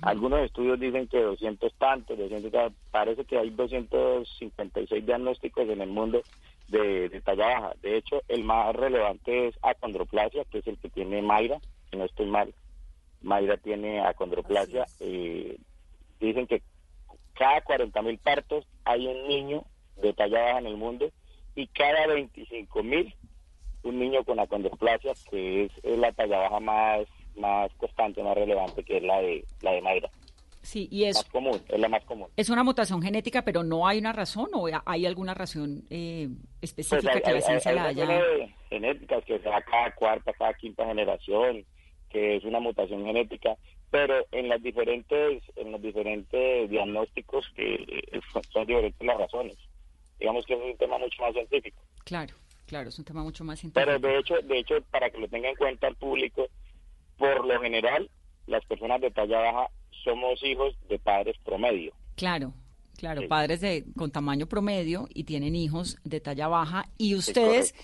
Algunos 0.02 0.40
estudios 0.40 0.80
dicen 0.80 1.08
que 1.08 1.22
200 1.22 1.72
tantos, 1.75 2.18
200 2.18 2.52
ta- 2.52 2.72
parece 2.90 3.24
que 3.25 3.38
hay 3.38 3.52
256 3.52 5.06
diagnósticos 5.06 5.70
en 5.70 5.80
el 5.82 5.90
mundo 5.90 6.24
de, 6.68 7.08
de 7.10 7.22
talla 7.22 7.46
baja. 7.46 7.74
De 7.84 7.98
hecho, 7.98 8.24
el 8.28 8.44
más 8.44 8.75
relevante 8.75 9.50
es 9.50 9.56
acondroplasia, 9.62 10.44
que 10.46 10.58
es 10.60 10.68
el 10.68 10.80
que 10.80 10.90
tiene 10.90 11.22
Mayra, 11.22 11.60
si 11.92 11.98
no 11.98 12.06
estoy 12.06 12.25
mal. 12.25 12.52
Mayra 13.25 13.58
tiene 13.58 14.00
acondroplasia. 14.01 14.86
Eh, 15.00 15.58
dicen 16.20 16.48
que 16.48 16.62
cada 17.34 17.62
40 17.62 18.01
mil 18.03 18.17
partos 18.20 18.65
hay 18.86 19.08
un 19.08 19.27
niño 19.27 19.65
de 19.98 20.13
talla 20.13 20.41
baja 20.41 20.60
en 20.60 20.67
el 20.67 20.77
mundo 20.77 21.12
y 21.55 21.67
cada 21.67 22.08
25 22.08 22.84
mil 22.84 23.13
un 23.84 24.00
niño 24.00 24.24
con 24.24 24.39
acondroplasia, 24.39 25.13
que 25.29 25.65
es, 25.65 25.72
es 25.84 25.98
la 25.98 26.12
talla 26.12 26.39
baja 26.39 26.60
más 26.60 27.08
más 27.36 27.72
constante, 27.74 28.24
más 28.24 28.36
relevante, 28.36 28.84
que 28.84 28.98
es 28.98 29.03
la 29.03 29.20
de 29.22 29.44
la 29.62 29.72
de 29.72 29.82
Mayra. 29.82 30.10
Sí, 30.62 30.88
y 30.89 31.03
es, 31.03 31.17
Más 31.17 31.25
común, 31.25 31.62
es 31.67 31.79
la 31.79 31.89
más 31.89 32.03
común. 32.05 32.27
es 32.36 32.50
una 32.50 32.63
mutación 32.63 33.00
genética, 33.01 33.44
pero 33.44 33.63
no 33.63 33.88
hay 33.88 34.00
una 34.00 34.13
razón 34.13 34.50
o 34.53 34.67
hay 34.86 35.05
alguna 35.05 35.36
razón 35.36 35.84
eh, 35.91 36.27
específica 36.60 37.12
Pues 37.12 37.15
hay, 37.15 37.22
que 37.22 37.34
la 37.34 37.41
ciencia 37.41 37.70
hay 37.70 37.77
la 37.77 37.86
haya... 37.86 38.22
genéticas 38.70 39.24
que 39.25 39.39
cada 39.39 39.94
cuarta, 39.94 40.34
cada 40.34 40.53
quinta 40.55 40.86
generación, 40.88 41.63
que 42.15 42.38
es 42.38 42.45
una 42.45 42.62
mutación 42.62 43.03
genética, 43.05 43.57
pero 43.91 44.25
en 44.31 44.48
las 44.48 44.63
diferentes, 44.63 45.43
en 45.57 45.74
los 45.74 45.81
diferentes 45.81 46.69
diagnósticos 46.69 47.45
que 47.53 47.74
eh, 47.74 48.22
son, 48.53 48.65
diferentes 48.65 49.05
las 49.05 49.17
razones. 49.17 49.57
Digamos 50.17 50.45
que 50.45 50.53
es 50.53 50.62
un 50.62 50.77
tema 50.77 50.98
mucho 50.98 51.22
más 51.22 51.34
científico. 51.34 51.77
Claro, 52.05 52.34
claro, 52.67 52.88
es 52.88 52.98
un 52.98 53.03
tema 53.03 53.22
mucho 53.22 53.43
más 53.43 53.60
científico. 53.60 53.86
Pero 53.86 54.00
de 54.00 54.17
hecho, 54.17 54.36
de 54.41 54.60
hecho, 54.60 54.75
para 54.91 55.10
que 55.10 55.17
lo 55.17 55.27
tenga 55.27 55.50
en 55.50 55.57
cuenta 55.57 55.89
el 55.89 55.98
público, 55.98 56.48
por 57.17 57.45
lo 57.45 57.60
general, 57.60 58.10
las 58.48 58.63
personas 58.63 59.01
de 59.01 59.12
talla 59.12 59.39
baja 59.39 59.67
somos 60.05 60.41
hijos 60.41 60.74
de 60.88 60.98
padres 60.98 61.36
promedio. 61.43 61.91
Claro, 62.15 62.53
claro, 62.98 63.24
Sí. 63.24 63.27
padres 63.27 63.60
de 63.60 63.84
con 63.98 64.10
tamaño 64.10 64.45
promedio 64.45 65.10
y 65.13 65.25
tienen 65.25 65.53
hijos 65.53 65.98
de 66.05 66.22
talla 66.22 66.48
baja 66.48 66.86
y 66.98 67.15
ustedes 67.15 67.75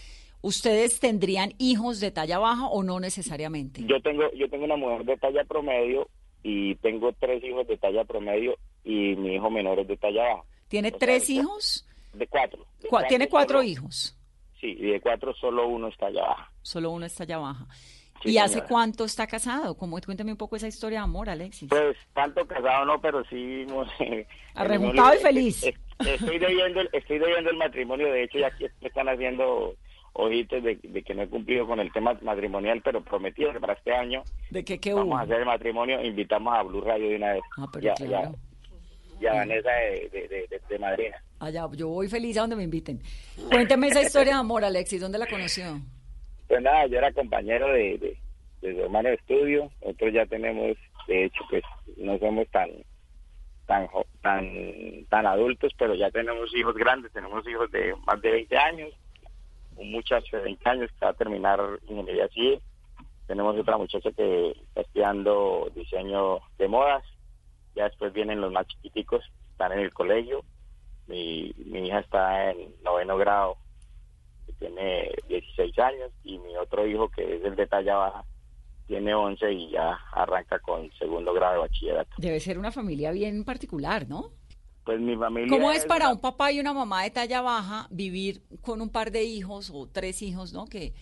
¿ustedes 0.41 1.00
tendrían 1.00 1.53
hijos 1.57 2.00
de 2.00 2.12
talla 2.12 2.39
baja 2.39 2.67
o 2.67 2.83
no 2.83 3.00
necesariamente? 3.00 3.81
Yo 3.86 4.01
tengo, 4.01 4.24
yo 4.33 4.50
tengo 4.50 4.65
una 4.65 4.75
mujer 4.77 5.05
de 5.05 5.17
talla 5.17 5.43
promedio 5.45 6.07
y 6.43 6.75
tengo 6.75 7.13
tres 7.13 7.43
hijos 7.43 7.67
de 7.67 7.77
talla 7.77 8.03
promedio 8.03 8.55
y 8.83 9.15
mi 9.15 9.36
hijo 9.36 9.50
menor 9.50 9.79
es 9.79 9.88
de 9.88 9.98
talla 9.98 10.24
baja. 10.24 10.43
¿Tiene 10.67 10.91
tres 10.91 11.29
hijos? 11.29 11.86
De 12.13 12.27
cuatro. 12.27 12.65
de 12.81 12.89
¿Tiene 13.07 13.29
cuatro 13.29 13.60
solo- 13.60 13.69
hijos? 13.69 14.17
Sí, 14.60 14.75
y 14.79 14.91
de 14.91 15.01
cuatro 15.01 15.33
solo 15.36 15.67
uno 15.67 15.88
es 15.88 15.98
talla 15.98 16.21
baja. 16.21 16.51
Solo 16.62 16.91
uno 16.91 17.05
es 17.05 17.15
talla 17.15 17.38
baja. 17.39 17.65
Sí, 18.24 18.29
¿Y 18.33 18.38
hace 18.38 18.62
cuánto 18.63 19.03
está 19.05 19.25
casado? 19.25 19.75
¿Cómo, 19.75 20.00
cuéntame 20.00 20.31
un 20.31 20.38
poco 20.38 20.55
esa 20.55 20.67
historia 20.67 21.00
de 21.00 21.03
amor, 21.05 21.27
Alexis. 21.27 21.67
Pues 21.69 21.98
tanto 22.13 22.45
casado 22.45 22.86
no, 22.86 23.01
pero 23.01 23.24
sí. 23.25 23.65
hemos- 23.67 23.88
Arremontado 24.53 25.15
y 25.15 25.17
feliz. 25.17 25.63
es- 25.63 25.75
Estoy 26.05 26.38
debiendo, 26.39 26.81
el- 26.81 26.89
estoy 26.93 27.19
debiendo 27.19 27.50
el 27.51 27.57
matrimonio. 27.57 28.12
De 28.12 28.24
hecho, 28.24 28.39
ya 28.39 28.48
aquí 28.48 28.65
me 28.81 28.88
están 28.88 29.07
haciendo 29.10 29.75
ojitos 30.13 30.63
de, 30.63 30.75
de 30.82 31.03
que 31.03 31.13
no 31.13 31.24
he 31.24 31.27
cumplido 31.27 31.65
con 31.65 31.80
el 31.80 31.91
tema 31.91 32.18
matrimonial, 32.22 32.82
pero 32.84 33.01
prometí 33.03 33.44
que 33.51 33.60
para 33.60 33.74
este 33.74 33.94
año 33.94 34.24
¿De 34.50 34.63
qué 34.63 34.94
vamos 34.94 35.08
hubo? 35.08 35.18
a 35.18 35.22
hacer 35.22 35.39
el 35.39 35.46
matrimonio. 35.46 36.01
Invitamos 36.03 36.53
a 36.53 36.63
Blue 36.63 36.82
Radio 36.82 37.10
de 37.10 37.15
una 37.15 37.34
vez. 37.34 37.41
Ah, 37.58 37.68
pero 37.72 37.86
ya, 37.86 37.94
claro. 37.94 38.36
ya, 39.20 39.22
ya 39.22 39.34
Vanessa 39.34 39.72
de, 39.72 40.10
de, 40.50 40.60
de, 40.70 40.80
madrina. 40.80 41.15
Allá, 41.39 41.68
yo 41.75 41.88
voy 41.88 42.08
feliz 42.08 42.38
a 42.38 42.41
donde 42.41 42.56
me 42.58 42.63
inviten. 42.63 43.01
Cuénteme 43.50 43.88
esa 43.88 44.01
historia 44.01 44.34
de 44.34 44.39
amor, 44.39 44.63
Alexis. 44.65 45.01
¿Dónde 45.01 45.18
la 45.18 45.27
conoció? 45.27 45.80
Pues 46.48 46.62
nada, 46.62 46.86
yo 46.88 46.98
era 46.98 47.12
compañero 47.13 47.68
de, 47.70 47.98
de, 47.98 48.18
de 48.62 48.75
su 48.75 48.82
hermano 48.82 49.10
de 49.10 49.15
estudio. 49.15 49.72
Nosotros 49.82 50.13
ya 50.13 50.25
tenemos, 50.25 50.77
de 51.08 51.25
hecho, 51.25 51.44
pues 51.50 51.63
no 51.98 52.18
somos 52.20 52.48
tan 52.50 52.70
tan 53.65 53.88
tan 54.22 54.46
tan 55.10 55.25
adultos, 55.25 55.72
pero 55.77 55.96
ya 55.96 56.12
tenemos 56.12 56.53
hijos 56.56 56.75
grandes. 56.75 57.12
Tenemos 57.13 57.48
hijos 57.48 57.72
de 57.72 57.96
más 58.06 58.22
de 58.22 58.32
20 58.32 58.58
años. 58.58 58.89
Un 59.81 59.91
muchacho 59.91 60.38
de 60.38 60.43
20 60.43 60.69
años 60.69 60.91
que 60.91 61.05
va 61.05 61.11
a 61.11 61.15
terminar 61.15 61.59
ingeniería 61.88 62.27
civil. 62.29 62.61
Tenemos 63.27 63.57
otra 63.57 63.77
muchacha 63.77 64.11
que 64.11 64.51
está 64.51 64.81
estudiando 64.81 65.71
diseño 65.75 66.39
de 66.57 66.67
modas. 66.67 67.03
Ya 67.75 67.85
después 67.85 68.13
vienen 68.13 68.41
los 68.41 68.51
más 68.51 68.67
chiquiticos, 68.67 69.23
están 69.51 69.71
en 69.71 69.79
el 69.79 69.93
colegio. 69.93 70.43
Mi, 71.07 71.53
mi 71.65 71.88
hija 71.88 72.00
está 72.00 72.51
en 72.51 72.75
noveno 72.83 73.17
grado 73.17 73.57
que 74.45 74.53
tiene 74.53 75.11
16 75.27 75.79
años 75.79 76.11
y 76.23 76.38
mi 76.39 76.55
otro 76.57 76.85
hijo 76.85 77.09
que 77.09 77.38
es 77.38 77.43
el 77.43 77.55
de 77.55 77.67
talla 77.67 77.95
baja 77.95 78.25
tiene 78.88 79.13
11 79.13 79.53
y 79.53 79.71
ya 79.71 79.97
arranca 80.11 80.59
con 80.59 80.91
segundo 81.00 81.33
grado 81.33 81.53
de 81.53 81.59
bachillerato. 81.59 82.11
Debe 82.17 82.41
ser 82.41 82.59
una 82.59 82.71
familia 82.71 83.11
bien 83.11 83.45
particular, 83.45 84.05
¿no? 84.07 84.31
Pues 84.83 85.00
mi 85.00 85.15
familia 85.15 85.50
¿Cómo 85.50 85.71
es 85.71 85.85
para 85.85 86.09
un 86.09 86.19
papá 86.19 86.51
y 86.51 86.59
una 86.59 86.73
mamá 86.73 87.03
de 87.03 87.11
talla 87.11 87.41
baja 87.41 87.88
vivir 87.91 88.41
con 88.61 88.81
un 88.81 88.89
par 88.89 89.11
de 89.11 89.23
hijos 89.23 89.71
o 89.73 89.88
tres 89.88 90.21
hijos, 90.23 90.53
¿no? 90.53 90.65
Que, 90.65 90.93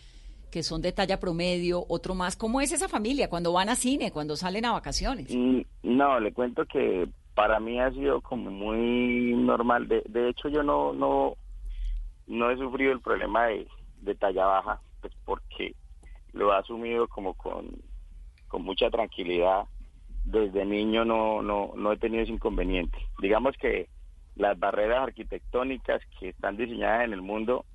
que 0.52 0.64
son 0.64 0.82
de 0.82 0.92
talla 0.92 1.20
promedio, 1.20 1.86
otro 1.88 2.14
más. 2.14 2.36
¿Cómo 2.36 2.60
es 2.60 2.72
esa 2.72 2.90
familia 2.90 3.30
cuando 3.30 3.54
van 3.54 3.70
a 3.70 3.76
cine, 3.76 4.12
cuando 4.12 4.36
salen 4.36 4.66
a 4.66 4.74
vacaciones? 4.74 5.34
Mm, 5.34 5.62
No, 5.84 6.20
le 6.20 6.34
cuento 6.34 6.66
que 6.66 7.08
para 7.36 7.60
mí 7.62 7.80
ha 7.80 7.90
sido 7.92 8.20
como 8.22 8.52
muy 8.52 9.34
normal. 9.36 9.88
De, 9.88 10.04
de 10.10 10.30
hecho, 10.30 10.50
yo 10.50 10.62
no 10.62 10.92
no 10.94 11.36
no 12.28 12.52
he 12.52 12.58
sufrido 12.58 12.92
el 12.92 13.00
problema 13.02 13.46
de, 13.48 13.66
de 14.02 14.16
talla 14.16 14.46
baja, 14.46 14.82
pues 15.02 15.14
porque 15.26 15.74
lo 16.34 16.54
he 16.54 16.58
asumido 16.58 17.08
como 17.08 17.34
con, 17.34 17.66
con 18.50 18.64
mucha 18.64 18.90
tranquilidad. 18.90 19.64
Desde 20.26 20.66
niño 20.66 21.06
no, 21.06 21.42
no, 21.42 21.72
no 21.76 21.92
he 21.92 21.98
tenido 21.98 22.24
ese 22.24 22.32
inconveniente. 22.34 22.98
Digamos 23.20 23.56
que 23.58 23.90
las 24.36 24.58
barreras 24.60 25.04
arquitectónicas 25.04 26.02
que 26.20 26.30
están 26.30 26.56
diseñadas 26.56 27.06
en 27.06 27.14
el 27.14 27.22
mundo 27.22 27.66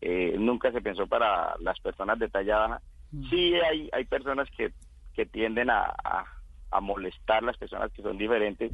eh, 0.00 0.34
nunca 0.38 0.72
se 0.72 0.80
pensó 0.80 1.06
para 1.06 1.54
las 1.60 1.78
personas 1.80 2.18
de 2.18 2.28
talla 2.28 2.58
baja. 2.58 2.82
Sí 3.28 3.54
hay, 3.54 3.90
hay 3.92 4.04
personas 4.04 4.48
que, 4.56 4.72
que 5.14 5.26
tienden 5.26 5.68
a, 5.68 5.94
a, 6.04 6.24
a 6.70 6.80
molestar 6.80 7.42
las 7.42 7.56
personas 7.56 7.92
que 7.92 8.02
son 8.02 8.16
diferentes, 8.16 8.72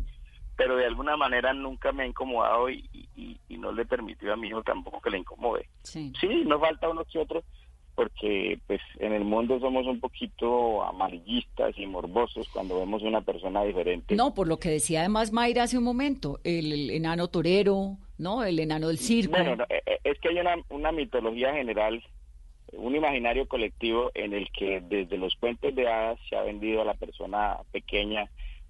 pero 0.57 0.77
de 0.77 0.87
alguna 0.87 1.17
manera 1.17 1.53
nunca 1.53 1.93
me 1.93 2.05
ha 2.05 2.07
incomodado 2.07 2.71
y, 2.71 2.89
y, 2.93 3.41
y 3.49 3.59
no 3.59 3.73
le 3.73 3.83
he 3.83 3.87
permitido 3.87 4.33
a 4.33 4.37
mi 4.37 4.49
hijo 4.49 4.63
tampoco 4.63 5.01
que 5.01 5.11
le 5.11 5.19
incomode. 5.19 5.69
Sí. 5.83 6.13
Sí, 6.21 6.45
no 6.47 6.61
falta 6.61 6.89
uno 6.89 7.05
que 7.05 7.19
otro, 7.19 7.43
porque 7.97 8.61
pues 8.69 8.81
en 9.01 9.13
el 9.13 9.25
mundo 9.25 9.59
somos 9.59 9.87
un 9.87 9.99
poquito 9.99 10.85
amarillistas 10.85 11.77
y 11.79 11.87
morbosos 11.87 12.47
cuando 12.51 12.79
vemos 12.79 13.03
una 13.03 13.23
persona 13.23 13.65
diferente. 13.65 14.15
No, 14.15 14.35
por 14.35 14.47
lo 14.47 14.59
que 14.59 14.69
decía 14.69 15.01
además 15.01 15.33
Mayra 15.33 15.65
hace 15.65 15.79
un 15.79 15.85
momento, 15.85 16.39
el, 16.45 16.73
el 16.73 16.91
enano 16.91 17.27
torero, 17.29 17.97
¿no? 18.19 18.45
El 18.45 18.61
enano 18.61 18.89
del 18.89 18.99
circo. 18.99 19.33
Bueno, 19.33 19.57
no, 19.57 19.65
eh, 19.65 19.83
eh, 19.87 19.99
es 20.05 20.21
que 20.21 20.29
hay 20.29 20.39
una, 20.39 20.57
una 20.69 20.93
mitología 20.93 21.53
general, 21.55 22.03
un 22.73 22.95
imaginario 22.95 23.49
colectivo 23.49 24.11
en 24.15 24.35
el 24.35 24.51
que 24.53 24.83
desde 24.83 25.17
los 25.17 25.35
cuentos 25.37 25.75
de 25.75 25.89
hadas 25.89 26.19
se 26.29 26.37
ha 26.37 26.43
vendido 26.43 26.83
a 26.83 26.85
la 26.85 26.95
persona 26.95 27.57
pequeña 27.73 28.29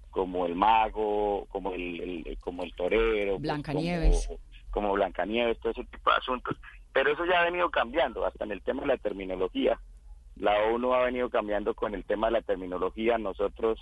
como 0.09 0.45
el 0.45 0.55
mago, 0.55 1.45
como 1.49 1.73
el, 1.73 2.23
el- 2.25 2.37
como 2.39 2.63
el 2.63 2.73
torero, 2.73 3.33
pues, 3.33 3.41
Blancanieves. 3.41 4.25
como, 4.27 4.39
como 4.71 4.93
Blancanieves, 4.93 5.59
todo 5.59 5.73
ese 5.73 5.83
tipo 5.83 6.09
de 6.09 6.15
asuntos. 6.15 6.55
Pero 6.97 7.13
eso 7.13 7.25
ya 7.25 7.41
ha 7.41 7.45
venido 7.45 7.69
cambiando, 7.69 8.25
hasta 8.25 8.43
en 8.43 8.51
el 8.51 8.63
tema 8.63 8.81
de 8.81 8.87
la 8.87 8.97
terminología. 8.97 9.79
La 10.35 10.63
ONU 10.63 10.95
ha 10.95 11.03
venido 11.03 11.29
cambiando 11.29 11.75
con 11.75 11.93
el 11.93 12.03
tema 12.03 12.25
de 12.25 12.33
la 12.33 12.41
terminología. 12.41 13.19
Nosotros 13.19 13.79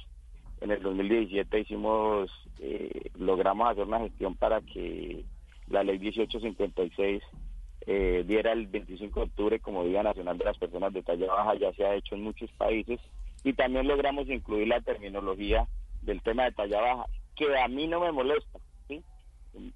en 0.60 0.72
el 0.72 0.82
2017 0.82 1.62
hicimos, 1.62 2.30
eh, 2.60 3.12
logramos 3.18 3.72
hacer 3.72 3.86
una 3.86 4.00
gestión 4.00 4.36
para 4.36 4.60
que 4.60 5.24
la 5.70 5.86
ley 5.86 5.98
1856 5.98 7.24
eh, 7.88 8.26
diera 8.28 8.52
el 8.52 8.68
25 8.68 9.18
de 9.18 9.26
octubre 9.28 9.60
como 9.62 9.86
Día 9.86 10.04
Nacional 10.04 10.38
de 10.38 10.44
las 10.44 10.58
Personas 10.58 10.92
de 10.92 11.02
Talla 11.02 11.28
Baja, 11.28 11.56
ya 11.56 11.72
se 11.72 11.86
ha 11.86 11.96
hecho 11.96 12.16
en 12.16 12.24
muchos 12.24 12.52
países, 12.58 13.00
y 13.46 13.54
también 13.54 13.88
logramos 13.88 14.28
incluir 14.28 14.68
la 14.68 14.82
terminología 14.82 15.66
del 16.02 16.22
tema 16.22 16.44
de 16.44 16.52
talla 16.52 16.82
baja, 16.82 17.06
que 17.38 17.58
a 17.58 17.70
mí 17.70 17.88
no 17.88 18.02
me 18.02 18.12
molesta. 18.12 18.60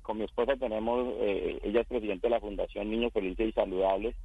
Con 0.01 0.17
mi 0.17 0.25
esposa 0.25 0.55
tenemos, 0.55 1.13
eh, 1.19 1.59
ella 1.63 1.81
es 1.81 1.87
presidente 1.87 2.27
de 2.27 2.31
la 2.31 2.39
Fundación 2.39 2.89
Niños 2.89 3.13
Felices 3.13 3.49
y 3.49 3.51
Saludables, 3.53 4.15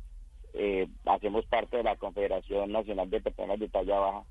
eh, 0.54 0.86
hacemos 1.06 1.44
parte 1.46 1.76
de 1.76 1.82
la 1.82 1.96
Confederación 1.96 2.72
Nacional 2.72 3.10
de 3.10 3.20
Personas 3.20 3.58
de 3.58 3.68
Talla 3.68 3.98
Baja, 3.98 4.22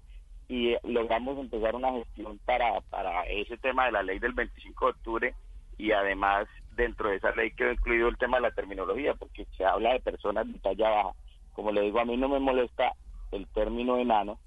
y 0.48 0.74
eh, 0.74 0.80
logramos 0.84 1.38
empezar 1.38 1.76
una 1.76 1.92
gestión 1.94 2.40
para, 2.46 2.82
para 2.82 3.24
ese 3.24 3.58
tema 3.58 3.86
de 3.86 3.94
la 3.94 4.04
ley 4.04 4.20
del 4.20 4.34
25 4.34 4.86
de 4.86 4.92
octubre 4.92 5.36
y 5.78 5.92
además 5.92 6.48
dentro 6.76 7.10
de 7.10 7.18
esa 7.18 7.32
ley 7.32 7.52
quedó 7.52 7.72
incluido 7.72 8.08
el 8.08 8.18
tema 8.18 8.38
de 8.38 8.44
la 8.44 8.52
terminología 8.52 9.14
porque 9.16 9.46
se 9.58 9.66
habla 9.66 9.94
de 9.94 10.00
personas 10.00 10.52
de 10.52 10.60
talla 10.60 10.90
baja. 10.90 11.14
Como 11.54 11.72
le 11.72 11.82
digo, 11.82 12.00
a 12.00 12.06
mí 12.06 12.18
no 12.18 12.30
me 12.30 12.40
molesta 12.40 12.94
el 13.32 13.48
término 13.48 13.98
enano, 13.98 14.40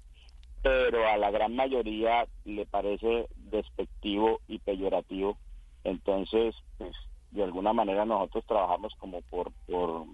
pero 0.61 1.07
a 1.07 1.17
la 1.17 1.31
gran 1.31 1.55
mayoría 1.55 2.25
le 2.45 2.65
parece 2.65 3.27
despectivo 3.35 4.39
y 4.47 4.59
peyorativo. 4.59 5.37
Entonces, 5.87 6.53
pues 6.77 6.95
de 7.31 7.43
alguna 7.43 7.71
manera 7.73 8.05
nosotros 8.05 8.45
trabajamos 8.45 8.93
como 8.95 9.21
por 9.23 9.51
por 9.67 10.05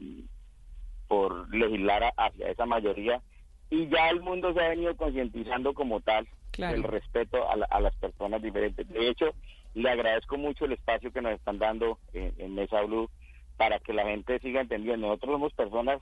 por 1.08 1.54
legislar 1.56 2.14
hacia 2.18 2.50
esa 2.50 2.66
mayoría 2.66 3.22
y 3.70 3.88
ya 3.88 4.10
el 4.10 4.22
mundo 4.22 4.54
se 4.54 4.62
ha 4.62 4.70
venido 4.70 4.96
concientizando 4.96 5.74
como 5.74 6.00
tal 6.02 6.28
Claro. 6.52 6.76
el 6.76 6.84
respeto 6.84 7.50
a, 7.50 7.56
la- 7.56 7.66
a 7.66 7.80
las 7.80 7.96
personas 7.96 8.40
diferentes. 8.42 8.88
De 8.88 9.10
hecho, 9.10 9.32
le 9.74 9.90
agradezco 9.90 10.38
mucho 10.38 10.66
el 10.66 10.74
espacio 10.74 11.12
que 11.12 11.20
nos 11.22 11.32
están 11.34 11.58
dando 11.58 11.98
en, 12.14 12.32
en 12.38 12.54
Mesa 12.54 12.82
Blue 12.84 13.10
para 13.58 13.80
que 13.80 13.92
la 13.94 14.04
gente 14.06 14.38
siga 14.40 14.62
entendiendo. 14.62 15.08
Nosotros 15.08 15.34
somos 15.34 15.54
personas 15.54 16.00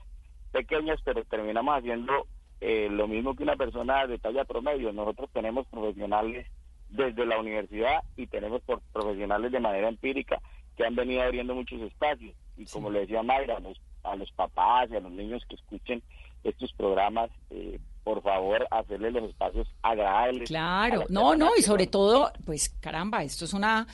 pequeñas, 0.52 1.00
pero 1.04 1.24
terminamos 1.24 1.74
haciendo 1.78 2.26
eh, 2.60 2.88
lo 2.90 3.08
mismo 3.08 3.34
que 3.34 3.44
una 3.44 3.56
persona 3.56 4.06
de 4.06 4.18
talla 4.18 4.44
promedio. 4.44 4.92
Nosotros 4.92 5.30
tenemos 5.32 5.66
profesionales 5.68 6.46
desde 6.92 7.26
la 7.26 7.38
universidad 7.38 8.02
y 8.16 8.26
tenemos 8.26 8.62
por- 8.62 8.80
profesionales 8.92 9.50
de 9.52 9.60
manera 9.60 9.88
empírica 9.88 10.40
que 10.76 10.84
han 10.86 10.94
venido 10.94 11.22
abriendo 11.22 11.54
muchos 11.54 11.80
espacios. 11.82 12.34
Y 12.56 12.66
como 12.66 12.90
le 12.90 13.00
decía 13.00 13.22
Mayra, 13.22 13.56
a 13.56 13.60
los, 13.60 13.80
a 14.04 14.16
los 14.16 14.30
papás 14.32 14.88
y 14.90 14.96
a 14.96 15.00
los 15.00 15.12
niños 15.12 15.42
que 15.48 15.54
escuchen 15.56 16.02
estos 16.44 16.72
programas, 16.74 17.30
eh, 17.50 17.78
por 18.04 18.22
favor, 18.22 18.66
hacerles 18.70 19.12
los 19.12 19.30
espacios 19.30 19.68
agradables. 19.82 20.48
Claro, 20.48 21.04
no, 21.08 21.34
no, 21.36 21.50
y 21.56 21.62
sobre 21.62 21.86
todo, 21.86 22.32
pues 22.44 22.68
caramba, 22.80 23.22
esto 23.22 23.44
es 23.44 23.52
una 23.54 23.86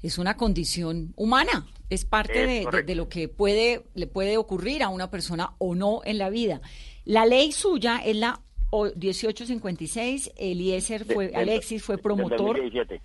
es 0.00 0.16
una 0.16 0.36
condición 0.36 1.12
humana, 1.16 1.66
es 1.90 2.04
parte 2.04 2.62
Es 2.62 2.70
de, 2.70 2.82
de 2.84 2.94
lo 2.94 3.08
que 3.08 3.28
puede 3.28 3.82
le 3.94 4.06
puede 4.06 4.36
ocurrir 4.38 4.84
a 4.84 4.90
una 4.90 5.10
persona 5.10 5.54
o 5.58 5.74
no 5.74 6.02
en 6.04 6.18
la 6.18 6.30
vida. 6.30 6.60
La 7.04 7.26
ley 7.26 7.50
suya 7.50 7.98
es 8.04 8.14
la 8.16 8.40
o- 8.70 8.86
1856, 8.94 10.32
Eliezer 10.36 11.04
de- 11.06 11.14
fue 11.14 11.26
del- 11.28 11.36
Alexis 11.36 11.82
fue 11.82 11.96
del 11.96 12.02
promotor 12.02 12.56
2017. 12.56 13.00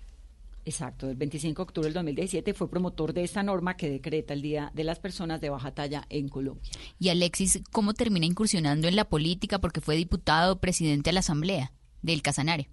Exacto, 0.66 1.10
el 1.10 1.16
25 1.16 1.60
de 1.60 1.62
octubre 1.64 1.86
del 1.88 1.94
2017 1.94 2.54
fue 2.54 2.70
promotor 2.70 3.12
de 3.12 3.22
esta 3.22 3.42
norma 3.42 3.76
que 3.76 3.90
decreta 3.90 4.32
el 4.32 4.40
Día 4.40 4.70
de 4.72 4.84
las 4.84 4.98
Personas 4.98 5.40
de 5.42 5.50
Baja 5.50 5.74
Talla 5.74 6.06
en 6.08 6.28
Colombia. 6.28 6.70
Y 6.98 7.10
Alexis, 7.10 7.62
¿cómo 7.70 7.92
termina 7.92 8.24
incursionando 8.24 8.88
en 8.88 8.96
la 8.96 9.04
política? 9.04 9.58
Porque 9.58 9.82
fue 9.82 9.94
diputado, 9.96 10.58
presidente 10.60 11.10
de 11.10 11.14
la 11.14 11.20
Asamblea 11.20 11.72
del 12.00 12.22
Casanare. 12.22 12.68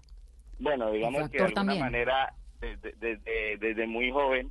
Bueno, 0.58 0.90
digamos 0.90 1.28
que 1.28 1.36
de 1.38 1.44
alguna 1.44 1.54
también. 1.54 1.80
manera, 1.80 2.34
desde, 2.62 2.92
desde, 2.98 3.56
desde 3.58 3.86
muy 3.86 4.10
joven, 4.10 4.50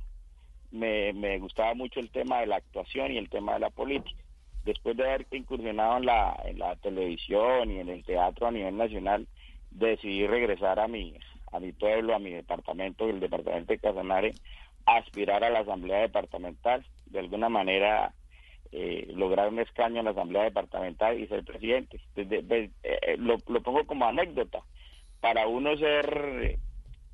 me, 0.70 1.12
me 1.12 1.38
gustaba 1.40 1.74
mucho 1.74 1.98
el 1.98 2.10
tema 2.10 2.40
de 2.40 2.46
la 2.46 2.56
actuación 2.56 3.10
y 3.12 3.18
el 3.18 3.28
tema 3.28 3.54
de 3.54 3.60
la 3.60 3.70
política. 3.70 4.21
Después 4.64 4.96
de 4.96 5.04
haber 5.04 5.26
incursionado 5.32 5.98
en 5.98 6.06
la, 6.06 6.40
en 6.44 6.58
la 6.58 6.76
televisión 6.76 7.70
y 7.70 7.78
en 7.80 7.88
el 7.88 8.04
teatro 8.04 8.46
a 8.46 8.50
nivel 8.50 8.76
nacional, 8.76 9.26
decidí 9.70 10.26
regresar 10.26 10.78
a 10.78 10.88
mi, 10.88 11.14
a 11.50 11.60
mi 11.60 11.72
pueblo, 11.72 12.14
a 12.14 12.18
mi 12.18 12.30
departamento, 12.30 13.08
el 13.08 13.20
departamento 13.20 13.72
de 13.72 13.78
Casanare, 13.78 14.32
aspirar 14.86 15.44
a 15.44 15.50
la 15.50 15.60
asamblea 15.60 16.00
departamental, 16.00 16.84
de 17.06 17.18
alguna 17.18 17.48
manera 17.48 18.14
eh, 18.72 19.06
lograr 19.14 19.48
un 19.48 19.58
escaño 19.58 19.98
en 19.98 20.06
la 20.06 20.12
asamblea 20.12 20.44
departamental 20.44 21.20
y 21.20 21.26
ser 21.26 21.44
presidente. 21.44 22.00
Pues, 22.14 22.70
eh, 22.82 23.16
lo, 23.18 23.36
lo 23.46 23.62
pongo 23.62 23.84
como 23.86 24.06
anécdota. 24.06 24.60
Para 25.20 25.46
uno 25.46 25.76
ser 25.76 26.58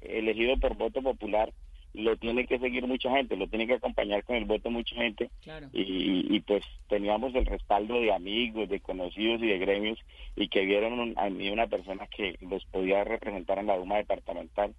elegido 0.01 0.57
por 0.59 0.77
voto 0.77 1.03
popular, 1.03 1.53
lo 1.95 2.17
tiene 2.17 2.47
que 2.47 2.59
seguir 2.59 2.87
mucha 2.87 3.11
gente, 3.11 3.37
lo 3.37 3.49
tiene 3.49 3.67
que 3.67 3.75
acompañar 3.75 4.23
con 4.25 4.37
el 4.37 4.45
voto 4.45 4.71
mucha 4.71 4.95
gente 4.97 5.31
Claro. 5.43 5.69
y, 5.73 6.39
pues 6.41 6.63
teníamos 6.89 7.35
el 7.35 7.47
respaldo 7.47 8.01
de 8.01 8.13
amigos, 8.13 8.69
de 8.69 8.81
conocidos 8.81 9.43
y 9.43 9.47
de 9.49 9.59
gremios 9.59 9.99
y 10.37 10.49
que 10.49 10.65
vieron 10.65 10.99
un- 11.01 11.19
a 11.19 11.29
mí 11.31 11.51
una 11.51 11.67
persona 11.67 12.07
que 12.07 12.37
los 12.41 12.65
podía 12.67 13.03
representar 13.05 13.59
en 13.59 13.67
la 13.67 13.77
Duma 13.77 13.97
departamental 13.97 14.75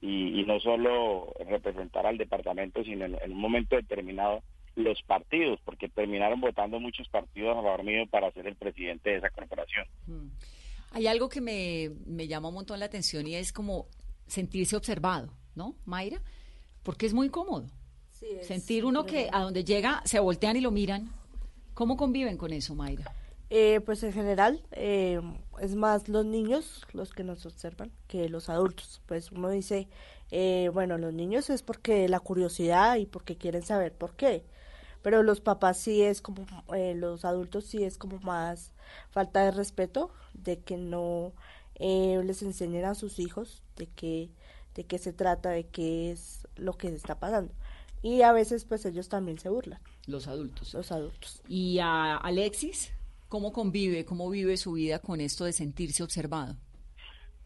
y, 0.00 0.40
y 0.40 0.44
no 0.44 0.58
solo 0.60 1.32
representar 1.48 2.06
al 2.06 2.18
departamento, 2.18 2.82
sino 2.84 3.04
en, 3.04 3.16
en 3.22 3.32
un 3.32 3.38
momento 3.38 3.76
determinado 3.76 4.42
los 4.76 5.00
partidos, 5.04 5.60
porque 5.64 5.88
terminaron 5.88 6.40
votando 6.40 6.80
muchos 6.80 7.08
partidos 7.08 7.52
a 7.56 7.62
favor 7.62 7.84
mío 7.84 8.06
para 8.10 8.32
ser 8.32 8.46
el 8.48 8.56
presidente 8.56 9.10
de 9.10 9.16
esa 9.18 9.30
corporación. 9.30 9.86
Mm. 10.08 10.28
Hay 10.92 11.06
algo 11.06 11.28
que 11.28 11.40
me, 11.40 11.90
me 12.06 12.26
llama 12.26 12.48
un 12.48 12.54
montón 12.54 12.80
la 12.80 12.86
atención 12.86 13.26
y 13.26 13.34
es 13.36 13.52
como 13.52 13.86
sentirse 14.26 14.74
observado, 14.76 15.32
¿no, 15.54 15.74
Mayra? 15.84 16.20
Porque 16.84 17.06
es 17.06 17.14
muy 17.14 17.28
cómodo. 17.30 17.66
es 18.22 18.46
Sentir 18.46 18.84
uno 18.84 19.04
que 19.04 19.28
a 19.32 19.40
donde 19.40 19.64
llega 19.64 20.02
se 20.04 20.20
voltean 20.20 20.56
y 20.56 20.60
lo 20.60 20.70
miran. 20.70 21.10
¿Cómo 21.74 21.96
conviven 21.96 22.36
con 22.36 22.52
eso, 22.52 22.76
Mayra? 22.76 23.12
Eh, 23.50 23.80
pues 23.84 24.02
en 24.04 24.12
general 24.12 24.62
eh, 24.72 25.20
es 25.60 25.74
más 25.74 26.08
los 26.08 26.24
niños 26.24 26.82
los 26.92 27.12
que 27.12 27.24
nos 27.24 27.44
observan 27.46 27.90
que 28.06 28.28
los 28.28 28.48
adultos. 28.48 29.02
Pues 29.06 29.32
uno 29.32 29.50
dice, 29.50 29.88
eh, 30.30 30.70
bueno, 30.72 30.98
los 30.98 31.12
niños 31.12 31.50
es 31.50 31.62
porque 31.62 32.08
la 32.08 32.20
curiosidad 32.20 32.96
y 32.96 33.06
porque 33.06 33.36
quieren 33.36 33.62
saber 33.62 33.92
por 33.92 34.14
qué. 34.14 34.44
Pero 35.02 35.22
los 35.22 35.40
papás 35.40 35.78
sí 35.78 36.02
es 36.02 36.22
como, 36.22 36.46
eh, 36.74 36.94
los 36.94 37.24
adultos 37.24 37.66
sí 37.66 37.84
es 37.84 37.98
como 37.98 38.18
más 38.20 38.72
falta 39.10 39.44
de 39.44 39.50
respeto, 39.50 40.10
de 40.32 40.60
que 40.60 40.78
no 40.78 41.32
eh, 41.74 42.22
les 42.24 42.42
enseñen 42.42 42.86
a 42.86 42.94
sus 42.94 43.18
hijos 43.18 43.62
de 43.76 43.86
qué, 43.86 44.30
de 44.74 44.84
qué 44.84 44.98
se 44.98 45.12
trata, 45.12 45.50
de 45.50 45.64
qué 45.66 46.10
es 46.10 46.43
lo 46.56 46.74
que 46.74 46.88
está 46.88 47.18
pasando. 47.18 47.52
Y 48.02 48.22
a 48.22 48.32
veces 48.32 48.64
pues 48.64 48.84
ellos 48.84 49.08
también 49.08 49.38
se 49.38 49.48
burlan. 49.48 49.80
Los 50.06 50.28
adultos. 50.28 50.74
Los 50.74 50.92
adultos. 50.92 51.42
¿Y 51.48 51.78
a 51.80 52.16
Alexis? 52.16 52.92
¿Cómo 53.28 53.52
convive, 53.52 54.04
cómo 54.04 54.28
vive 54.30 54.56
su 54.56 54.72
vida 54.74 54.98
con 54.98 55.20
esto 55.20 55.44
de 55.44 55.52
sentirse 55.52 56.02
observado? 56.02 56.56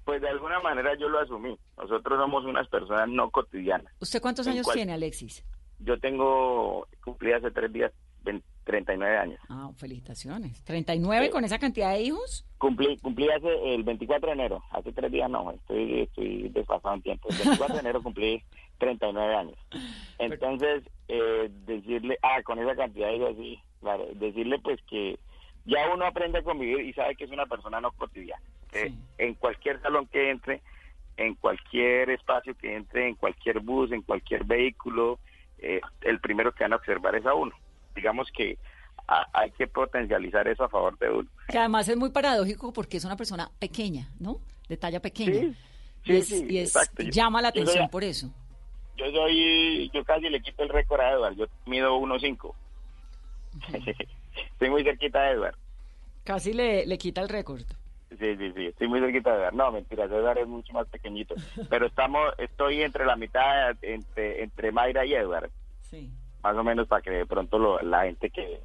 Pues 0.04 0.20
de 0.20 0.28
alguna 0.28 0.58
manera 0.60 0.96
yo 0.98 1.08
lo 1.08 1.20
asumí. 1.20 1.56
Nosotros 1.76 2.18
somos 2.18 2.44
unas 2.44 2.66
personas 2.68 3.08
no 3.08 3.30
cotidianas. 3.30 3.92
¿Usted 4.00 4.20
cuántos 4.20 4.46
años 4.46 4.64
cual- 4.64 4.76
tiene, 4.76 4.92
Alexis? 4.94 5.44
Yo 5.80 5.98
tengo, 6.00 6.88
cumplí 7.04 7.32
hace 7.32 7.50
tres 7.52 7.72
días 7.72 7.92
20 8.24 8.44
39 8.68 9.16
años. 9.16 9.40
Ah, 9.48 9.70
felicitaciones. 9.76 10.62
¿39 10.66 11.30
con 11.30 11.42
esa 11.42 11.58
cantidad 11.58 11.94
de 11.94 12.02
hijos? 12.02 12.44
Cumplí, 12.58 12.98
cumplí 12.98 13.26
hace 13.30 13.74
el 13.74 13.82
24 13.82 14.26
de 14.26 14.32
enero, 14.34 14.62
hace 14.70 14.92
tres 14.92 15.10
días 15.10 15.30
no, 15.30 15.50
estoy, 15.52 16.02
estoy 16.02 16.50
desfasado 16.50 16.94
en 16.94 17.02
tiempo. 17.02 17.28
El 17.30 17.36
24 17.38 17.74
de 17.74 17.80
enero 17.80 18.02
cumplí 18.02 18.42
39 18.76 19.34
años. 19.34 19.56
Entonces, 20.18 20.82
eh, 21.08 21.50
decirle, 21.64 22.18
ah, 22.22 22.42
con 22.42 22.58
esa 22.58 22.76
cantidad 22.76 23.08
de 23.08 23.16
hijos, 23.16 23.36
sí, 23.38 23.58
claro, 23.80 24.06
decirle 24.14 24.58
pues 24.58 24.78
que 24.82 25.18
ya 25.64 25.90
uno 25.92 26.04
aprende 26.04 26.40
a 26.40 26.42
convivir 26.42 26.80
y 26.80 26.92
sabe 26.92 27.16
que 27.16 27.24
es 27.24 27.30
una 27.30 27.46
persona 27.46 27.80
no 27.80 27.90
cotidiana. 27.92 28.42
que 28.70 28.92
En 29.16 29.32
cualquier 29.34 29.80
salón 29.80 30.06
que 30.08 30.30
entre, 30.30 30.60
en 31.16 31.36
cualquier 31.36 32.10
espacio 32.10 32.54
que 32.54 32.76
entre, 32.76 33.08
en 33.08 33.14
cualquier 33.14 33.60
bus, 33.60 33.92
en 33.92 34.02
cualquier 34.02 34.44
vehículo, 34.44 35.18
eh, 35.58 35.80
el 36.02 36.20
primero 36.20 36.52
que 36.52 36.64
van 36.64 36.74
a 36.74 36.76
observar 36.76 37.14
es 37.14 37.24
a 37.24 37.32
uno. 37.32 37.54
Digamos 37.98 38.28
que 38.32 38.58
a- 39.06 39.26
hay 39.32 39.50
que 39.52 39.66
potencializar 39.66 40.46
eso 40.48 40.64
a 40.64 40.68
favor 40.68 40.96
de 40.98 41.10
uno. 41.10 41.28
Que 41.48 41.58
además 41.58 41.88
es 41.88 41.96
muy 41.96 42.10
paradójico 42.10 42.72
porque 42.72 42.96
es 42.96 43.04
una 43.04 43.16
persona 43.16 43.50
pequeña, 43.58 44.08
¿no? 44.20 44.38
De 44.68 44.76
talla 44.76 45.00
pequeña. 45.00 45.32
Sí, 45.32 45.54
y 46.04 46.12
sí, 46.12 46.16
es, 46.16 46.28
sí, 46.28 46.46
y 46.48 46.58
es- 46.58 46.74
exacto. 46.76 47.02
Yo- 47.02 47.10
llama 47.10 47.42
la 47.42 47.50
soy 47.50 47.62
atención 47.62 47.88
por 47.90 48.04
eso. 48.04 48.30
Yo 48.96 49.06
soy, 49.12 49.90
yo 49.94 50.04
casi 50.04 50.28
le 50.28 50.40
quito 50.40 50.62
el 50.62 50.68
récord 50.68 51.00
a 51.00 51.10
Edward, 51.12 51.36
yo 51.36 51.46
mido 51.66 51.96
1.5. 51.98 52.54
Estoy 54.52 54.70
muy 54.70 54.84
cerquita 54.84 55.22
de 55.22 55.30
Edward. 55.32 55.56
Casi 56.24 56.52
le, 56.52 56.86
le 56.86 56.98
quita 56.98 57.20
el 57.22 57.28
récord. 57.28 57.62
Sí, 58.10 58.36
sí, 58.36 58.52
sí, 58.56 58.66
estoy 58.66 58.88
muy 58.88 59.00
cerquita 59.00 59.30
de 59.32 59.38
Edward. 59.38 59.54
No, 59.54 59.72
mentira, 59.72 60.04
Edward 60.04 60.38
es 60.38 60.46
mucho 60.48 60.72
más 60.72 60.86
pequeñito. 60.88 61.34
Pero 61.70 61.86
estamos, 61.86 62.32
estoy 62.38 62.82
entre 62.82 63.04
la 63.06 63.16
mitad, 63.16 63.76
entre, 63.82 64.42
entre 64.42 64.72
Mayra 64.72 65.04
y 65.06 65.14
Edward. 65.14 65.50
Sí. 65.82 66.10
Más 66.42 66.56
o 66.56 66.62
menos 66.64 66.86
para 66.88 67.02
que 67.02 67.10
de 67.10 67.26
pronto 67.26 67.58
lo- 67.58 67.80
la 67.80 68.02
gente 68.04 68.30
que, 68.30 68.60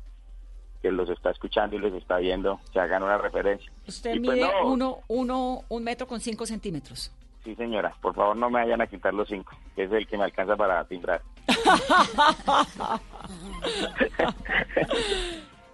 que 0.81 0.91
los 0.91 1.09
está 1.09 1.31
escuchando 1.31 1.75
y 1.75 1.79
los 1.79 1.93
está 1.93 2.17
viendo 2.17 2.59
se 2.71 2.79
hagan 2.79 3.03
una 3.03 3.17
referencia. 3.17 3.71
Usted 3.87 4.15
Y 4.15 4.19
pues 4.19 4.37
mide 4.37 4.47
no, 4.51 4.67
uno, 4.67 4.97
uno, 5.07 5.61
un 5.69 5.83
metro 5.83 6.05
con 6.07 6.19
cinco 6.19 6.45
centímetros. 6.45 7.11
Sí, 7.43 7.55
señora, 7.55 7.93
por 8.01 8.15
favor 8.15 8.37
no 8.37 8.49
me 8.49 8.61
vayan 8.61 8.79
a 8.81 8.87
quitar 8.87 9.13
los 9.13 9.27
cinco, 9.27 9.51
que 9.75 9.83
es 9.83 9.91
el 9.91 10.07
que 10.07 10.17
me 10.17 10.23
alcanza 10.23 10.55
para 10.55 10.83
timbrar. 10.85 11.21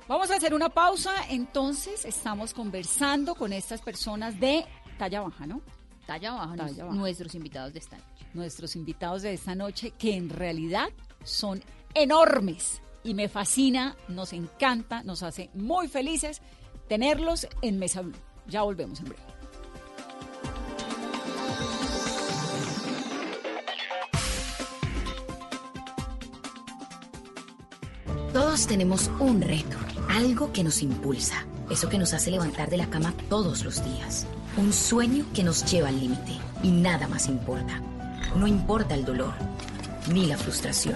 Vamos 0.08 0.32
a 0.32 0.36
hacer 0.36 0.54
una 0.56 0.70
pausa, 0.70 1.12
entonces 1.30 2.04
estamos 2.06 2.54
conversando 2.54 3.36
con 3.36 3.54
estas 3.54 3.82
personas 3.82 4.40
de 4.40 4.66
talla 4.98 5.22
baja, 5.22 5.46
¿no? 5.46 5.62
Talla 6.08 6.32
baja, 6.32 6.56
Talla 6.56 6.86
baja. 6.86 6.96
nuestros 6.98 7.36
invitados 7.36 7.74
de 7.74 7.80
esta 7.80 7.98
noche. 7.98 8.26
Nuestros 8.34 8.76
invitados 8.76 9.22
de 9.22 9.34
esta 9.34 9.54
noche 9.54 9.92
que 9.92 10.16
en 10.16 10.30
realidad 10.30 10.90
son 11.24 11.62
enormes 11.94 12.82
y 13.04 13.14
me 13.14 13.30
fascina, 13.30 13.96
nos 14.08 14.34
encanta, 14.34 15.04
nos 15.04 15.24
hace 15.24 15.50
muy 15.54 15.88
felices 15.88 16.42
tenerlos 16.88 17.48
en 17.62 17.80
Mesa 17.80 18.02
Blue. 18.02 18.18
Ya 18.48 18.64
volvemos 18.64 19.00
en 19.00 19.06
breve. 19.06 19.24
Todos 28.34 28.68
tenemos 28.68 29.10
un 29.20 29.42
reto, 29.42 29.76
algo 30.08 30.54
que 30.54 30.64
nos 30.64 30.84
impulsa, 30.84 31.46
eso 31.70 31.90
que 31.90 31.98
nos 31.98 32.14
hace 32.14 32.30
levantar 32.30 32.70
de 32.70 32.78
la 32.78 32.88
cama 32.88 33.14
todos 33.28 33.66
los 33.66 33.84
días, 33.84 34.28
un 34.56 34.72
sueño 34.72 35.26
que 35.34 35.44
nos 35.44 35.66
lleva 35.66 35.90
al 35.90 36.00
límite 36.00 36.34
y 36.62 36.70
nada 36.70 37.08
más 37.08 37.28
importa. 37.28 37.82
No 38.36 38.46
importa 38.46 38.94
el 38.94 39.04
dolor, 39.04 39.34
ni 40.14 40.28
la 40.28 40.38
frustración, 40.38 40.96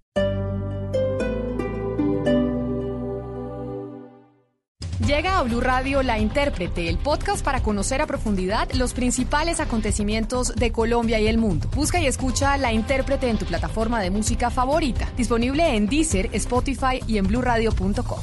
Llega 5.11 5.39
a 5.39 5.43
Blue 5.43 5.59
Radio 5.59 6.03
La 6.03 6.19
Intérprete, 6.19 6.87
el 6.87 6.97
podcast 6.97 7.43
para 7.43 7.61
conocer 7.61 8.01
a 8.01 8.07
profundidad 8.07 8.71
los 8.71 8.93
principales 8.93 9.59
acontecimientos 9.59 10.55
de 10.55 10.71
Colombia 10.71 11.19
y 11.19 11.27
el 11.27 11.37
mundo. 11.37 11.67
Busca 11.75 11.99
y 11.99 12.05
escucha 12.05 12.55
La 12.55 12.71
Intérprete 12.71 13.27
en 13.27 13.37
tu 13.37 13.45
plataforma 13.45 13.99
de 13.99 14.09
música 14.09 14.49
favorita, 14.49 15.09
disponible 15.17 15.75
en 15.75 15.87
Deezer, 15.87 16.29
Spotify 16.31 17.01
y 17.07 17.17
en 17.17 17.27
bluradio.com. 17.27 18.19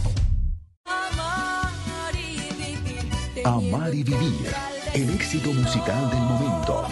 Amar 3.45 3.95
y 3.95 4.03
vivir. 4.03 4.55
El 4.95 5.11
éxito 5.11 5.53
musical 5.53 6.09
del 6.09 6.21
momento. 6.21 6.87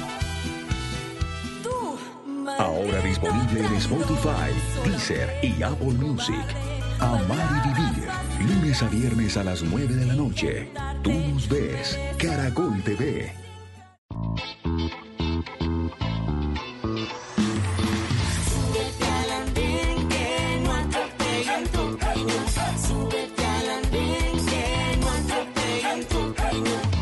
Ahora 2.58 3.00
disponible 3.00 3.60
en 3.60 3.74
Spotify, 3.76 4.52
Deezer 4.84 5.42
y 5.42 5.62
Apple 5.62 5.94
Music. 5.94 6.75
Amar 7.00 7.62
y 7.64 7.68
vivir. 7.68 8.08
Lunes 8.48 8.82
a 8.82 8.88
viernes 8.88 9.36
a 9.36 9.44
las 9.44 9.62
9 9.62 9.94
de 9.94 10.06
la 10.06 10.14
noche. 10.14 10.68
Tú 11.02 11.12
nos 11.12 11.48
ves. 11.48 11.98
Caracol 12.18 12.82
TV. 12.82 13.32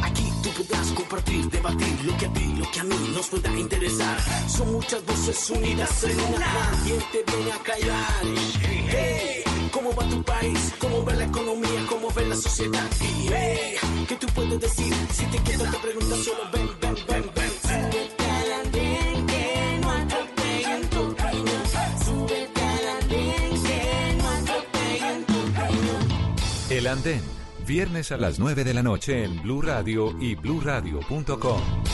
Aquí 0.03 0.33
tú 0.43 0.51
podrás 0.51 0.89
compartir, 0.93 1.51
debatir 1.51 2.05
lo 2.05 2.17
que 2.17 2.27
a 2.27 2.33
ti, 2.33 2.55
lo 2.57 2.71
que 2.71 2.81
a 2.81 2.85
mí 2.85 2.97
nos 3.15 3.29
pueda 3.29 3.51
interesar. 3.59 4.17
Son 4.49 4.73
muchas 4.73 5.05
voces 5.07 5.51
unidas 5.51 6.05
en 6.05 6.21
una. 6.21 6.71
¿Quién 6.85 6.99
te 7.13 7.33
viene 7.33 7.53
a 7.53 7.59
callar? 7.59 9.34
Cómo 9.85 9.97
va 9.97 10.09
tu 10.09 10.23
país, 10.23 10.75
cómo 10.79 11.05
va 11.05 11.13
la 11.13 11.25
economía, 11.25 11.87
cómo 11.89 12.09
va 12.09 12.23
la 12.23 12.37
sociedad. 12.37 12.91
Y 13.01 13.29
hey, 13.31 13.77
¿qué 14.09 14.17
tú 14.17 14.27
puedes 14.35 14.59
decir? 14.61 14.95
Si 15.13 15.27
te 15.27 15.39
quedas 15.39 15.71
te 15.71 15.79
preguntas 15.79 16.19
solo 16.21 16.51
ven, 16.53 16.69
ven, 16.81 16.97
ven, 17.07 17.31
ven. 17.35 19.27
Que 19.27 19.79
no 19.83 19.91
atropellen 19.91 20.89
tu 20.89 21.01
opinión. 21.01 21.63
Súbete 22.05 22.63
al 22.63 22.89
andén 23.03 23.63
que 23.63 24.17
no 24.17 24.29
atropellen 24.31 25.25
tu 25.27 25.35
opinión. 25.35 26.03
El 26.71 26.87
Andén, 26.87 27.23
viernes 27.67 28.11
a 28.11 28.17
las 28.17 28.39
9 28.39 28.65
de 28.65 28.75
la 28.75 28.83
noche 28.83 29.25
en 29.25 29.43
Blue 29.43 29.61
Radio 29.61 30.17
y 30.19 30.35
bluradio.com. 30.35 31.94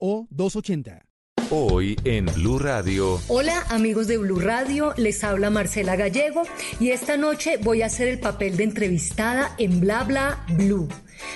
BBO 0.00 0.26
280. 0.30 1.02
Hoy 1.50 1.96
en 2.04 2.26
Blue 2.26 2.58
Radio. 2.58 3.20
Hola 3.28 3.64
amigos 3.70 4.06
de 4.06 4.18
Blue 4.18 4.38
Radio, 4.38 4.94
les 4.96 5.24
habla 5.24 5.50
Marcela 5.50 5.96
Gallego 5.96 6.42
y 6.78 6.90
esta 6.90 7.16
noche 7.16 7.56
voy 7.62 7.82
a 7.82 7.86
hacer 7.86 8.08
el 8.08 8.20
papel 8.20 8.56
de 8.56 8.64
entrevistada 8.64 9.54
en 9.58 9.80
Bla 9.80 10.04
Bla 10.04 10.44
Blue. 10.50 10.88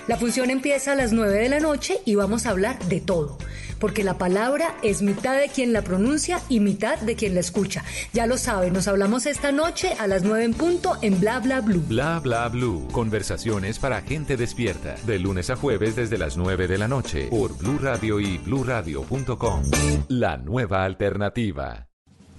La 0.07 0.17
función 0.17 0.51
empieza 0.51 0.93
a 0.93 0.95
las 0.95 1.13
9 1.13 1.35
de 1.35 1.49
la 1.49 1.61
noche 1.61 1.99
y 2.05 2.15
vamos 2.15 2.47
a 2.47 2.51
hablar 2.51 2.79
de 2.85 3.01
todo, 3.01 3.39
porque 3.85 4.03
la 4.03 4.17
palabra 4.17 4.79
es 4.83 5.03
mitad 5.03 5.39
de 5.39 5.51
quien 5.51 5.75
la 5.75 5.83
pronuncia 5.83 6.41
y 6.49 6.61
mitad 6.61 6.99
de 7.01 7.17
quien 7.17 7.35
la 7.35 7.41
escucha. 7.41 7.85
Ya 8.15 8.27
lo 8.27 8.39
saben, 8.39 8.73
nos 8.73 8.89
hablamos 8.89 9.27
esta 9.27 9.53
noche 9.53 9.93
a 9.99 10.07
las 10.07 10.23
9 10.23 10.43
en 10.43 10.55
punto 10.55 10.97
en 11.03 11.21
Bla 11.21 11.39
Bla 11.41 11.61
Blue. 11.61 11.83
Bla 11.87 12.19
bla 12.19 12.49
blue. 12.49 12.89
Conversaciones 12.93 13.79
para 13.79 14.01
gente 14.01 14.39
despierta. 14.39 14.95
De 15.05 15.19
lunes 15.19 15.51
a 15.51 15.57
jueves 15.57 15.97
desde 15.97 16.17
las 16.17 16.39
9 16.39 16.67
de 16.67 16.79
la 16.79 16.89
noche 16.89 17.27
por 17.27 17.59
Blue 17.59 17.79
Radio 17.79 18.21
y 18.21 18.39
bluradio.com. 18.39 19.65
La 20.09 20.39
nueva 20.39 20.85
alternativa. 20.85 21.94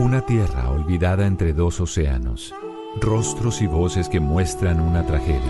Una 0.00 0.22
tierra 0.22 0.70
olvidada 0.70 1.26
entre 1.26 1.52
dos 1.52 1.78
océanos. 1.78 2.54
Rostros 3.02 3.60
y 3.60 3.66
voces 3.66 4.08
que 4.08 4.18
muestran 4.18 4.80
una 4.80 5.04
tragedia. 5.04 5.42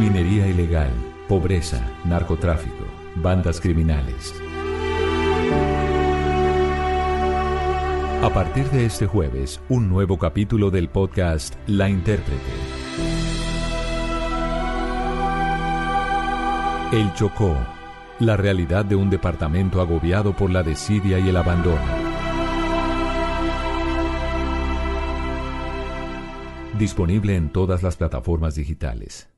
Minería 0.00 0.48
ilegal, 0.48 0.90
pobreza, 1.28 1.86
narcotráfico, 2.06 2.86
bandas 3.16 3.60
criminales. 3.60 4.34
A 8.22 8.30
partir 8.32 8.64
de 8.70 8.86
este 8.86 9.06
jueves, 9.06 9.60
un 9.68 9.90
nuevo 9.90 10.18
capítulo 10.18 10.70
del 10.70 10.88
podcast 10.88 11.56
La 11.66 11.90
Intérprete. 11.90 12.40
El 16.90 17.12
Chocó, 17.12 17.54
la 18.20 18.36
realidad 18.36 18.84
de 18.84 18.94
un 18.94 19.10
departamento 19.10 19.80
agobiado 19.80 20.34
por 20.34 20.50
la 20.50 20.62
desidia 20.62 21.18
y 21.18 21.28
el 21.28 21.36
abandono. 21.36 21.82
Disponible 26.78 27.36
en 27.36 27.50
todas 27.50 27.82
las 27.82 27.96
plataformas 27.96 28.54
digitales. 28.54 29.28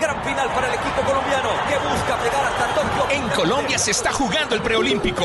Gran 0.00 0.22
final 0.22 0.48
para 0.48 0.68
el 0.68 0.74
equipo 0.74 1.02
colombiano 1.02 1.48
que 1.68 1.74
busca 1.76 2.22
llegar 2.22 2.44
hasta 2.46 2.74
Tokio. 2.74 3.16
En 3.16 3.28
Colombia 3.30 3.78
se 3.78 3.90
está 3.92 4.12
jugando 4.12 4.54
el 4.54 4.62
preolímpico. 4.62 5.24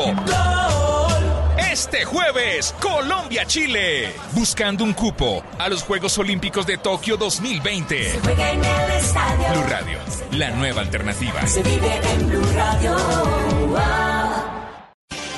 Este 1.74 2.06
jueves, 2.06 2.76
Colombia-Chile. 2.80 4.14
Buscando 4.34 4.84
un 4.84 4.94
cupo 4.94 5.44
a 5.58 5.68
los 5.70 5.82
Juegos 5.82 6.16
Olímpicos 6.20 6.68
de 6.68 6.78
Tokio 6.78 7.18
2020. 7.18 8.20
Juega 8.24 8.52
en 8.52 8.64
el 8.64 8.92
estadio. 8.92 9.50
Blue 9.50 9.64
Radio, 9.68 9.98
la 10.34 10.52
nueva 10.52 10.82
alternativa. 10.82 11.48
Se 11.48 11.64
vive 11.64 12.00
en 12.14 12.30
Blue 12.30 12.46
Radio. 12.54 14.13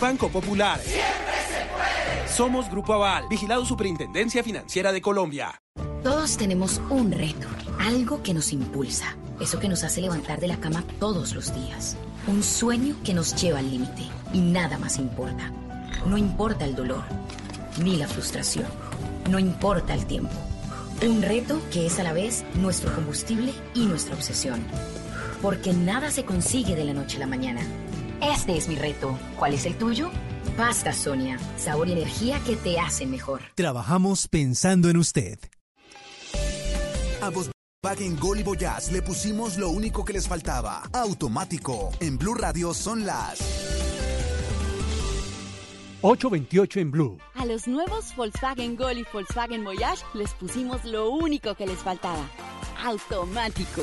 Banco 0.00 0.28
Popular. 0.28 0.80
Siempre 0.80 1.34
se 1.48 1.66
puede. 1.72 2.28
Somos 2.28 2.70
Grupo 2.70 2.94
Aval, 2.94 3.24
vigilado 3.28 3.64
Superintendencia 3.64 4.42
Financiera 4.42 4.92
de 4.92 5.00
Colombia. 5.00 5.60
Todos 6.02 6.36
tenemos 6.36 6.80
un 6.90 7.12
reto, 7.12 7.46
algo 7.80 8.22
que 8.22 8.34
nos 8.34 8.52
impulsa, 8.52 9.16
eso 9.40 9.58
que 9.58 9.68
nos 9.68 9.84
hace 9.84 10.00
levantar 10.02 10.38
de 10.40 10.48
la 10.48 10.58
cama 10.58 10.84
todos 11.00 11.34
los 11.34 11.54
días, 11.54 11.96
un 12.26 12.42
sueño 12.42 12.96
que 13.02 13.14
nos 13.14 13.34
lleva 13.40 13.60
al 13.60 13.70
límite 13.70 14.02
y 14.32 14.40
nada 14.40 14.78
más 14.78 14.98
importa. 14.98 15.50
No 16.04 16.18
importa 16.18 16.66
el 16.66 16.74
dolor, 16.74 17.04
ni 17.82 17.96
la 17.96 18.06
frustración, 18.06 18.66
no 19.30 19.38
importa 19.38 19.94
el 19.94 20.04
tiempo. 20.04 20.34
Un 21.02 21.22
reto 21.22 21.60
que 21.72 21.86
es 21.86 21.98
a 21.98 22.02
la 22.02 22.12
vez 22.12 22.44
nuestro 22.54 22.94
combustible 22.94 23.52
y 23.74 23.86
nuestra 23.86 24.14
obsesión. 24.14 24.62
Porque 25.40 25.72
nada 25.72 26.10
se 26.10 26.24
consigue 26.24 26.76
de 26.76 26.84
la 26.84 26.94
noche 26.94 27.16
a 27.16 27.20
la 27.20 27.26
mañana. 27.26 27.62
Este 28.32 28.56
es 28.56 28.68
mi 28.68 28.76
reto. 28.76 29.18
¿Cuál 29.38 29.52
es 29.52 29.66
el 29.66 29.76
tuyo? 29.76 30.10
Pasta 30.56 30.92
Sonia, 30.92 31.38
sabor 31.58 31.88
y 31.88 31.92
energía 31.92 32.40
que 32.46 32.56
te 32.56 32.78
hacen 32.78 33.10
mejor. 33.10 33.42
Trabajamos 33.54 34.28
pensando 34.28 34.88
en 34.88 34.96
usted. 34.96 35.38
A 37.20 37.30
Volkswagen 37.30 38.18
Gol 38.18 38.40
y 38.40 38.42
Voyage 38.42 38.92
le 38.92 39.02
pusimos 39.02 39.58
lo 39.58 39.68
único 39.70 40.04
que 40.04 40.14
les 40.14 40.26
faltaba. 40.26 40.82
Automático. 40.92 41.90
En 42.00 42.16
Blue 42.16 42.34
Radio 42.34 42.72
son 42.72 43.04
las 43.04 43.40
828 46.00 46.80
en 46.80 46.90
Blue. 46.90 47.18
A 47.34 47.44
los 47.44 47.66
nuevos 47.66 48.14
Volkswagen 48.16 48.76
Gol 48.76 48.98
y 48.98 49.06
Volkswagen 49.12 49.64
Voyage 49.64 50.02
les 50.14 50.32
pusimos 50.34 50.84
lo 50.84 51.10
único 51.10 51.54
que 51.54 51.66
les 51.66 51.78
faltaba. 51.78 52.26
Automático. 52.84 53.82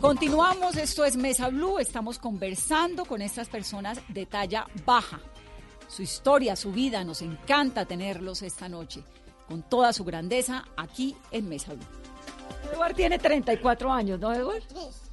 Continuamos, 0.00 0.76
esto 0.76 1.04
es 1.04 1.16
Mesa 1.16 1.48
Blue, 1.50 1.78
estamos 1.78 2.18
conversando 2.18 3.04
con 3.04 3.20
estas 3.20 3.48
personas 3.48 3.98
de 4.08 4.24
talla 4.26 4.66
baja. 4.86 5.20
su 5.88 6.02
historia, 6.02 6.54
su 6.54 6.70
vida. 6.72 7.02
Nos 7.04 7.20
encanta 7.20 7.84
tenerlos 7.84 8.42
esta 8.42 8.68
noche 8.68 9.02
con 9.48 9.62
toda 9.62 9.92
su 9.92 10.04
grandeza 10.04 10.64
aquí 10.76 11.16
en 11.32 11.48
Mesa 11.48 11.74
Blue. 11.74 11.84
Edward 12.72 12.94
tiene 12.94 13.18
34 13.18 13.92
años, 13.92 14.20
¿no, 14.20 14.32
Edward? 14.32 14.62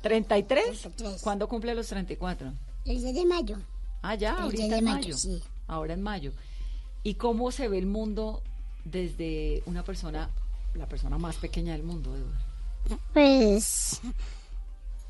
33. 0.02 0.88
¿Cuándo 1.21 1.47
cumple 1.50 1.73
los 1.73 1.88
34? 1.88 2.54
El 2.86 3.02
10 3.02 3.15
de 3.15 3.26
mayo. 3.26 3.58
Ah, 4.04 4.13
ya, 4.15 4.36
El 4.36 4.43
ahorita 4.43 4.63
10 4.63 4.69
de 4.71 4.78
en 4.78 4.84
mayo, 4.86 4.97
mayo. 5.00 5.17
sí. 5.17 5.41
Ahora 5.67 5.93
en 5.95 6.04
mayo. 6.04 6.32
¿Y 7.04 7.15
cómo 7.15 7.52
se 7.52 7.67
ve 7.67 7.80
el 7.80 7.88
mundo 7.88 8.43
desde 8.86 9.63
una 9.65 9.84
persona, 9.84 10.30
la 10.76 10.86
persona 10.86 11.17
más 11.17 11.38
pequeña 11.38 11.73
del 11.73 11.84
mundo, 11.84 12.15
Edward? 12.15 13.00
Pues, 13.13 14.00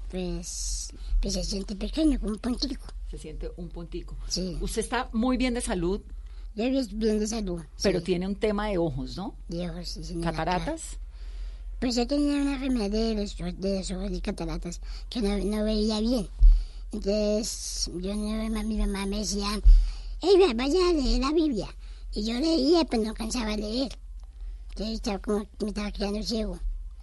pues, 0.10 0.90
pues 1.22 1.34
se 1.34 1.44
siente 1.44 1.76
pequeño, 1.76 2.20
como 2.20 2.34
un 2.34 2.40
puntico. 2.40 2.86
Se 3.10 3.18
siente 3.18 3.52
un 3.58 3.70
puntico. 3.70 4.16
Sí. 4.28 4.58
Usted 4.62 4.82
está 4.82 5.10
muy 5.14 5.38
bien 5.38 5.54
de 5.54 5.62
salud, 5.62 6.02
Yo 6.56 6.64
estoy 6.66 6.98
bien 6.98 7.20
de 7.20 7.28
salud. 7.28 7.62
pero 7.82 8.00
sí. 8.00 8.06
tiene 8.06 8.28
un 8.28 8.36
tema 8.36 8.68
de 8.68 8.78
ojos, 8.78 9.16
¿no? 9.18 9.36
De 9.48 9.70
ojos, 9.70 9.88
sí, 9.90 10.04
señora, 10.04 10.32
¿Cataratas? 10.32 10.98
Pues 11.80 11.96
yo 11.96 12.08
tenía 12.08 12.42
una 12.42 12.54
enfermedad 12.56 12.90
de 12.90 13.14
los, 13.16 13.38
de 13.38 13.78
los 13.78 13.92
ojos 13.92 14.12
y 14.12 14.22
cataratas 14.22 14.82
que 15.10 15.22
no, 15.22 15.38
no 15.38 15.64
veía 15.64 16.00
bien. 16.00 16.28
Entonces, 16.92 17.92
yo 18.02 18.16
no, 18.16 18.64
mi 18.64 18.78
mamá 18.78 19.06
me 19.06 19.20
decía, 19.20 19.48
hey, 20.22 20.54
vaya 20.56 20.90
a 20.90 20.94
leer 20.94 21.22
la 21.22 21.32
Biblia. 21.32 21.68
Y 22.14 22.24
yo 22.26 22.34
leía, 22.40 22.84
pero 22.86 23.04
no 23.04 23.14
cansaba 23.14 23.52
de 23.52 23.58
leer. 23.58 24.00
Entonces, 24.70 24.96
estaba 24.96 25.20
como, 25.20 25.46
me 25.62 25.68
estaba 25.68 25.92
quedando 25.92 26.24
ciego. 26.24 26.60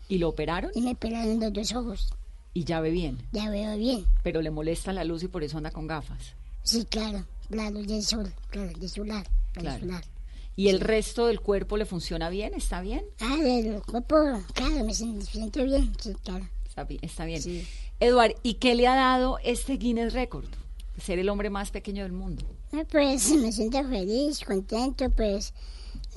¿Y 0.08 0.18
lo 0.18 0.30
operaron? 0.30 0.70
Y 0.74 0.80
me 0.80 0.92
operaron 0.92 1.38
los 1.38 1.52
dos 1.52 1.72
ojos. 1.72 2.08
Y 2.54 2.64
ya 2.64 2.80
ve 2.80 2.90
bien, 2.90 3.18
Ya 3.32 3.50
veo 3.50 3.76
bien. 3.76 4.04
pero 4.22 4.40
le 4.40 4.50
molesta 4.50 4.92
la 4.92 5.02
luz 5.04 5.22
y 5.24 5.28
por 5.28 5.42
eso 5.42 5.58
anda 5.58 5.70
con 5.72 5.86
gafas. 5.86 6.34
Sí, 6.62 6.84
claro. 6.88 7.24
La 7.50 7.68
luz 7.70 7.86
del 7.86 8.02
sol, 8.02 8.32
claro, 8.50 8.70
del 8.78 8.88
solar. 8.88 9.26
del 9.54 9.62
Claro. 9.64 9.80
solar. 9.80 10.04
¿Y 10.56 10.68
el 10.68 10.80
resto 10.80 11.26
del 11.26 11.40
cuerpo 11.40 11.76
le 11.76 11.84
funciona 11.84 12.28
bien? 12.30 12.54
¿Está 12.54 12.80
bien? 12.80 13.04
Ah, 13.20 13.36
del 13.36 13.82
cuerpo, 13.82 14.16
claro, 14.54 14.84
me 14.84 14.94
siento, 14.94 15.64
bien, 15.64 15.92
sí, 16.00 16.14
claro. 16.22 16.48
Está 16.64 16.84
bien. 16.84 17.00
Está 17.02 17.24
bien. 17.24 17.42
Eduard, 18.00 18.34
¿y 18.42 18.54
qué 18.54 18.74
le 18.76 18.86
ha 18.86 18.94
dado 18.94 19.38
este 19.44 19.76
Guinness 19.76 20.12
Record? 20.12 20.46
Ser 21.00 21.18
el 21.18 21.28
hombre 21.28 21.50
más 21.50 21.70
pequeño 21.72 22.04
del 22.04 22.12
mundo. 22.12 22.44
Ah, 22.72 22.84
Pues 22.90 23.30
me 23.32 23.50
siento 23.52 23.82
feliz, 23.88 24.40
contento, 24.44 25.10
pues, 25.10 25.52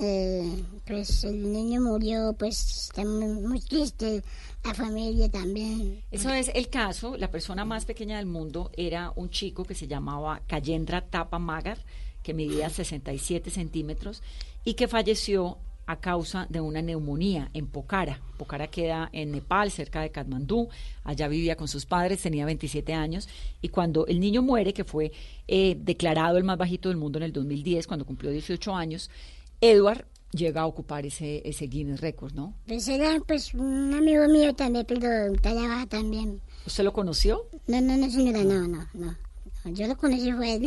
eh, 0.00 0.64
pues 0.86 1.24
el 1.24 1.52
niño 1.52 1.80
murió, 1.80 2.34
pues 2.38 2.88
está 2.88 3.04
muy, 3.04 3.34
muy 3.40 3.60
triste, 3.60 4.22
la 4.64 4.74
familia 4.74 5.28
también. 5.28 6.02
Eso 6.10 6.30
es 6.30 6.50
el 6.54 6.68
caso. 6.68 7.16
La 7.16 7.30
persona 7.30 7.64
más 7.64 7.84
pequeña 7.84 8.16
del 8.18 8.26
mundo 8.26 8.70
era 8.76 9.12
un 9.16 9.30
chico 9.30 9.64
que 9.64 9.74
se 9.74 9.86
llamaba 9.86 10.42
Kayendra 10.46 11.02
Tapa 11.02 11.38
Magar, 11.38 11.78
que 12.22 12.34
medía 12.34 12.70
67 12.70 13.50
centímetros 13.50 14.22
y 14.64 14.74
que 14.74 14.88
falleció 14.88 15.58
a 15.88 15.96
causa 15.96 16.46
de 16.50 16.60
una 16.60 16.82
neumonía 16.82 17.50
en 17.54 17.66
Pokhara. 17.66 18.20
Pokhara 18.36 18.66
queda 18.66 19.08
en 19.12 19.32
Nepal, 19.32 19.70
cerca 19.70 20.02
de 20.02 20.10
Katmandú. 20.10 20.68
Allá 21.02 21.28
vivía 21.28 21.56
con 21.56 21.66
sus 21.66 21.86
padres, 21.86 22.20
tenía 22.20 22.44
27 22.44 22.92
años. 22.92 23.26
Y 23.62 23.70
cuando 23.70 24.06
el 24.06 24.20
niño 24.20 24.42
muere, 24.42 24.74
que 24.74 24.84
fue 24.84 25.12
eh, 25.46 25.78
declarado 25.80 26.36
el 26.36 26.44
más 26.44 26.58
bajito 26.58 26.90
del 26.90 26.98
mundo 26.98 27.18
en 27.18 27.22
el 27.22 27.32
2010, 27.32 27.86
cuando 27.86 28.04
cumplió 28.04 28.30
18 28.30 28.74
años, 28.74 29.10
Edward 29.60 30.06
llega 30.32 30.62
a 30.62 30.66
ocupar 30.66 31.06
ese, 31.06 31.42
ese 31.48 31.66
Guinness 31.66 32.00
Record, 32.00 32.34
¿no? 32.34 32.54
Pues 32.66 32.86
era 32.88 33.18
pues 33.26 33.54
un 33.54 33.94
amigo 33.94 34.28
mío 34.28 34.54
también, 34.54 34.84
pero 34.86 35.32
talla 35.40 35.68
baja 35.68 35.86
también. 35.86 36.40
¿Usted 36.66 36.84
lo 36.84 36.92
conoció? 36.92 37.46
No, 37.66 37.80
no, 37.80 37.96
no, 37.96 38.10
señora, 38.10 38.44
no, 38.44 38.66
no, 38.68 38.86
no. 38.94 39.16
Yo 39.64 39.86
lo 39.86 39.96
conocí 39.96 40.32
fue 40.32 40.60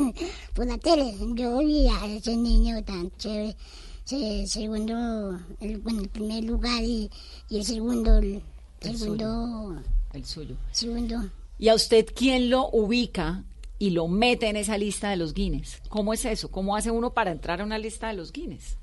por 0.53 0.67
la 0.67 0.77
tele. 0.77 1.15
Yo 1.35 1.59
vi 1.59 1.87
a 1.87 2.05
ese 2.07 2.35
niño 2.35 2.83
tan 2.83 3.09
chévere. 3.17 3.55
Se, 4.03 4.45
segundo, 4.47 5.39
el, 5.59 5.77
bueno, 5.77 6.01
el 6.01 6.09
primer 6.09 6.43
lugar 6.43 6.83
y, 6.83 7.09
y 7.49 7.57
el 7.59 7.65
segundo, 7.65 8.17
el, 8.17 8.41
El 8.81 8.97
segundo, 8.97 9.81
El 10.13 10.25
suyo. 10.25 10.55
segundo. 10.71 11.29
¿Y 11.59 11.69
a 11.69 11.75
usted 11.75 12.07
quién 12.15 12.49
lo 12.49 12.67
ubica 12.71 13.43
y 13.81 13.89
lo 13.89 14.07
mete 14.07 14.47
en 14.47 14.57
esa 14.57 14.77
lista 14.77 15.09
de 15.09 15.15
los 15.15 15.33
Guinness? 15.33 15.81
¿Cómo 15.89 16.13
es 16.13 16.23
eso? 16.25 16.51
¿Cómo 16.51 16.75
hace 16.75 16.91
uno 16.91 17.15
para 17.15 17.31
entrar 17.31 17.61
a 17.61 17.63
una 17.63 17.79
lista 17.79 18.09
de 18.09 18.13
los 18.13 18.31
Guinness? 18.31 18.77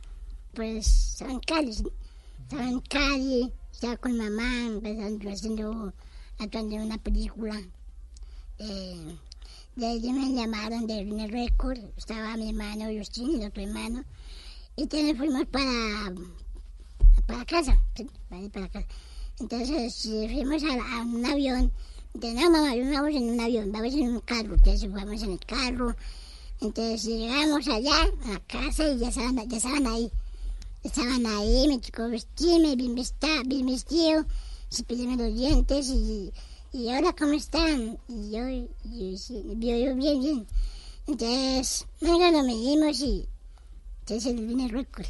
Pues 0.55 1.21
en 1.21 1.39
Cali, 1.39 1.73
en 2.51 2.81
Cali, 2.81 3.53
estaba 3.71 3.97
con 3.99 4.19
mamá, 4.19 4.67
empezando 4.67 5.31
haciendo, 5.31 5.93
actuando 6.41 6.75
una 6.75 6.99
película. 6.99 7.63
Eh, 8.59 9.17
de 9.77 9.87
ahí 9.87 10.13
me 10.13 10.33
llamaron 10.33 10.89
de 10.89 11.05
Guinness 11.05 11.31
Record, 11.31 11.79
estaba 11.97 12.37
mi 12.37 12.49
hermano 12.49 12.87
Justin 12.93 13.41
y 13.41 13.45
otro 13.45 13.63
hermano, 13.63 14.03
y 14.75 14.83
entonces 14.83 15.17
fuimos 15.17 15.47
para, 15.47 16.13
para 17.25 17.45
casa, 17.45 17.81
para 18.29 18.49
para 18.49 18.69
casa. 18.69 18.89
Entonces 19.39 20.07
eh, 20.07 20.29
fuimos 20.29 20.65
a, 20.65 20.99
a 20.99 21.03
un 21.03 21.25
avión, 21.25 21.71
entonces 22.15 22.41
no 22.41 22.51
mamá, 22.51 22.75
vamos 22.93 23.15
en 23.15 23.31
un 23.31 23.41
avión, 23.41 23.73
vamos 23.73 23.95
en 23.95 24.09
un 24.09 24.21
carro, 24.21 24.55
entonces 24.55 24.91
fuimos 24.91 25.23
en 25.23 25.33
el 25.33 25.41
carro, 25.41 25.95
entonces 26.61 27.05
llegamos 27.05 27.69
allá 27.69 28.03
a 28.35 28.41
casa 28.41 28.89
y 28.89 28.99
ya 28.99 29.09
estaban, 29.09 29.49
ya 29.49 29.57
estaban 29.57 29.87
ahí. 29.87 30.11
Estaban 30.83 31.27
ahí, 31.27 31.67
me 31.69 31.79
tocó 31.79 32.09
vestirme, 32.09 32.77
bien, 32.77 32.95
vesta, 32.95 33.43
bien 33.45 33.67
vestido, 33.67 34.25
cepillarme 34.71 35.17
los 35.17 35.37
dientes 35.37 35.89
y, 35.89 36.33
y 36.73 36.89
ahora 36.89 37.15
cómo 37.15 37.33
están. 37.33 37.99
Y 38.09 38.31
yo, 38.31 38.49
yo, 38.85 39.15
yo, 39.59 39.97
bien, 39.97 39.99
bien. 39.99 40.47
Entonces, 41.07 41.87
venga, 42.01 42.31
lo 42.31 42.43
medimos 42.45 43.01
y 43.01 43.29
entonces 44.01 44.33
el 44.33 44.49
Guinness 44.49 44.73
Record, 44.73 45.07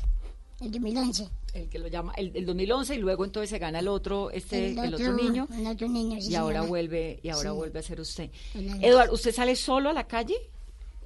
el 0.61 0.70
2011. 0.70 1.28
El 1.54 1.68
que 1.68 1.78
lo 1.78 1.88
llama, 1.88 2.12
el, 2.16 2.30
el 2.37 2.44
2011 2.46 2.94
y 2.94 2.98
luego 2.98 3.24
entonces 3.24 3.48
se 3.50 3.58
gana 3.58 3.78
el 3.78 3.88
otro, 3.88 4.30
este, 4.30 4.70
el, 4.72 4.94
otro, 4.94 5.12
niño. 5.14 5.48
El 5.52 5.66
otro 5.66 5.88
niño, 5.88 6.20
sí, 6.20 6.30
y 6.30 6.34
ahora 6.34 6.56
señora. 6.58 6.68
vuelve, 6.68 7.20
y 7.22 7.28
ahora 7.30 7.50
Sí. 7.50 7.56
vuelve 7.56 7.78
a 7.78 7.82
ser 7.82 8.00
usted. 8.00 8.30
El- 8.54 8.84
Eduard, 8.84 9.11
¿usted 9.12 9.34
sale 9.34 9.56
solo 9.56 9.88
a 9.90 9.92
la 9.92 10.06
calle? 10.06 10.37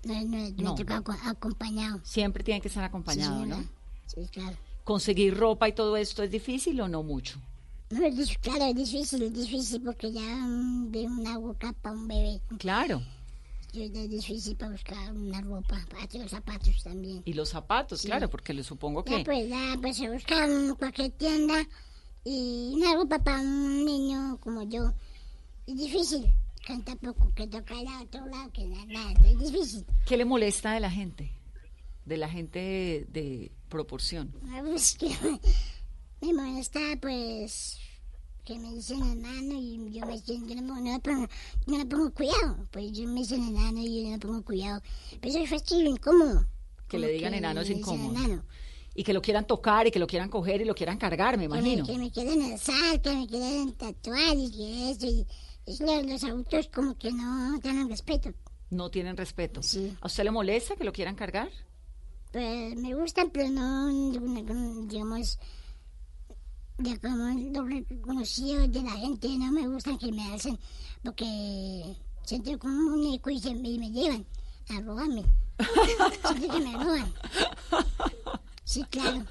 No, 0.04 0.14
no, 0.14 0.28
me 0.36 0.50
No. 0.52 0.74
toca 0.74 0.96
aco- 1.00 1.16
acompañado. 1.24 2.00
Siempre 2.02 2.42
tiene 2.42 2.60
que 2.60 2.68
estar 2.68 2.82
acompañado, 2.84 3.42
Sí, 3.44 3.48
¿no? 3.48 3.64
Sí, 4.06 4.20
claro. 4.32 4.56
¿Conseguir 4.84 5.36
ropa 5.36 5.68
y 5.68 5.72
todo 5.74 5.96
esto 5.96 6.24
es 6.24 6.30
difícil 6.30 6.80
o 6.80 6.88
no 6.88 7.04
mucho? 7.04 7.38
No, 7.90 8.04
es 8.04 8.36
claro, 8.38 8.64
es 8.64 8.74
difícil, 8.74 9.22
es 9.22 9.32
difícil 9.34 9.80
porque 9.82 10.10
ya 10.10 10.20
mm, 10.22 10.90
veo 10.90 11.04
una 11.04 11.38
boca 11.38 11.72
para 11.80 11.94
un 11.94 12.08
bebé. 12.08 12.40
Claro. 12.58 13.00
Yo- 13.72 13.82
Es 13.84 14.10
difícil 14.10 14.56
para 14.56 14.72
buscar 14.72 15.12
una 15.12 15.40
ropa, 15.40 15.78
para 15.90 16.06
los 16.22 16.30
zapatos 16.30 16.82
también. 16.82 17.22
Y 17.24 17.32
los 17.32 17.48
zapatos, 17.48 18.00
Sí. 18.02 18.08
claro, 18.08 18.28
porque 18.28 18.52
le 18.52 18.62
supongo 18.62 19.04
Ya 19.06 19.18
que... 19.18 19.24
pues, 19.24 19.48
ya 19.48 19.76
pues 19.80 19.96
se 19.96 20.10
busca 20.10 20.44
en 20.46 20.74
cualquier 20.74 21.10
tienda 21.12 21.66
y 22.24 22.72
una 22.74 22.94
ropa 22.94 23.18
para 23.18 23.40
un 23.40 23.84
niño 23.84 24.38
como 24.40 24.62
yo. 24.64 24.92
Es 25.66 25.76
difícil, 25.76 26.26
que 26.66 26.76
tampoco, 26.78 27.32
que 27.34 27.46
toca 27.46 27.74
ir 27.80 27.88
a 27.88 28.02
otro 28.02 28.26
lado, 28.26 28.50
que 28.52 28.66
nada, 28.66 28.84
nada, 28.86 29.12
es 29.24 29.38
difícil. 29.38 29.86
¿Qué 30.06 30.16
le 30.16 30.24
molesta 30.24 30.72
de 30.72 30.80
la 30.80 30.90
gente? 30.90 31.32
De 32.04 32.16
la 32.16 32.28
gente 32.28 32.58
de, 32.58 33.06
de 33.08 33.52
proporción. 33.68 34.34
Ah, 34.50 34.60
Pues 34.64 34.96
que 34.98 35.08
me 36.20 36.32
molesta 36.34 36.80
pues 37.00 37.78
que 38.44 38.58
me 38.58 38.74
dicen 38.74 39.02
enano 39.02 39.54
y 39.54 39.92
yo 39.92 40.06
me 40.06 40.18
siento, 40.18 40.54
yo 40.54 40.60
no, 40.60 40.80
no, 40.80 40.92
le 40.92 40.98
pongo, 40.98 41.28
no 41.66 41.78
le 41.78 41.86
pongo 41.86 42.10
cuidado, 42.12 42.66
pues 42.70 42.92
yo 42.92 43.06
me 43.08 43.20
dicen 43.20 43.44
enano 43.44 43.80
y 43.80 44.02
yo 44.02 44.04
no 44.04 44.10
le 44.10 44.18
pongo 44.18 44.42
cuidado. 44.42 44.82
Pero 45.20 45.28
eso 45.28 45.38
es 45.44 45.50
fastidio, 45.50 45.90
incómodo. 45.90 46.46
Que 46.88 46.98
le 46.98 47.08
digan 47.08 47.32
que 47.32 47.38
enano 47.38 47.60
es 47.60 47.70
incómodo. 47.70 48.10
enano. 48.10 48.44
Y 48.94 49.04
que 49.04 49.12
lo 49.12 49.22
quieran 49.22 49.46
tocar 49.46 49.86
y 49.86 49.90
que 49.90 49.98
lo 49.98 50.06
quieran 50.06 50.28
coger 50.28 50.60
y 50.60 50.64
lo 50.64 50.74
quieran 50.74 50.98
cargar, 50.98 51.38
me 51.38 51.44
Que 51.44 51.48
me, 51.48 51.56
imagino. 51.56 51.86
que 52.12 52.24
me 52.24 52.52
alzar, 52.52 53.00
que 53.00 53.14
me 53.14 53.26
quieren 53.26 53.72
tatuar 53.72 54.36
y 54.36 54.50
que 54.50 54.90
eso. 54.90 55.06
Y, 55.06 55.26
es 55.64 55.80
los, 55.80 56.04
los 56.04 56.24
adultos 56.24 56.68
como 56.74 56.98
que 56.98 57.12
no 57.12 57.58
tienen 57.60 57.88
respeto. 57.88 58.32
No 58.70 58.90
tienen 58.90 59.16
respeto. 59.16 59.60
¿A 60.00 60.06
usted 60.06 60.24
le 60.24 60.30
molesta 60.30 60.76
que 60.76 60.84
lo 60.84 60.92
quieran 60.92 61.14
cargar? 61.14 61.50
Pues 62.32 62.74
me 62.76 62.94
gustan, 62.94 63.30
pero 63.30 63.50
no, 63.50 63.88
digamos, 64.86 65.38
ya 66.78 66.98
como 66.98 67.30
lo 67.52 67.64
reconocido 67.64 68.66
de 68.66 68.82
la 68.82 68.92
gente, 68.92 69.28
no 69.38 69.52
me 69.52 69.68
gustan 69.68 69.98
que 69.98 70.10
me 70.12 70.34
hacen, 70.34 70.58
porque 71.02 71.96
siento 72.24 72.58
como 72.58 72.74
un 72.74 72.90
muñeco 72.92 73.30
y, 73.30 73.38
se, 73.38 73.50
y 73.50 73.78
me 73.78 73.90
llevan 73.90 74.26
a 74.70 74.80
robarme. 74.80 75.24
siento 76.26 76.54
que 76.54 76.60
me 76.60 76.72
roban. 76.72 77.12
Sí, 78.64 78.84
claro. 78.90 79.24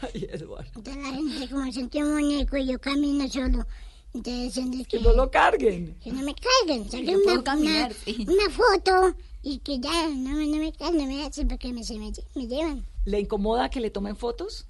Ay, 0.00 0.28
Eduardo. 0.30 0.70
Entonces 0.76 1.02
la 1.02 1.10
gente 1.10 1.48
como 1.50 1.72
sentí 1.72 2.02
un 2.02 2.14
muñeco 2.14 2.56
y 2.56 2.66
yo 2.66 2.80
camino 2.80 3.28
solo. 3.28 3.66
Entonces 4.14 4.54
siento 4.54 4.78
que... 4.88 5.00
no 5.00 5.12
lo 5.12 5.30
carguen. 5.30 5.94
Que 6.02 6.10
no 6.10 6.22
me 6.22 6.34
carguen. 6.34 6.90
Saqué 6.90 7.16
una, 7.16 7.42
caminar, 7.42 7.90
una, 7.90 7.94
sí. 8.04 8.26
una 8.28 8.50
foto 8.50 9.16
y 9.42 9.58
que 9.58 9.78
ya 9.78 10.08
no, 10.08 10.30
no 10.30 10.56
me 10.56 10.72
carguen, 10.72 10.98
no 10.98 11.06
me 11.06 11.26
hacen 11.26 11.48
porque 11.48 11.72
me, 11.72 11.84
se 11.84 11.98
me, 11.98 12.12
me 12.34 12.46
llevan. 12.46 12.86
¿Le 13.04 13.20
incomoda 13.20 13.68
que 13.68 13.80
le 13.80 13.90
tomen 13.90 14.16
fotos? 14.16 14.64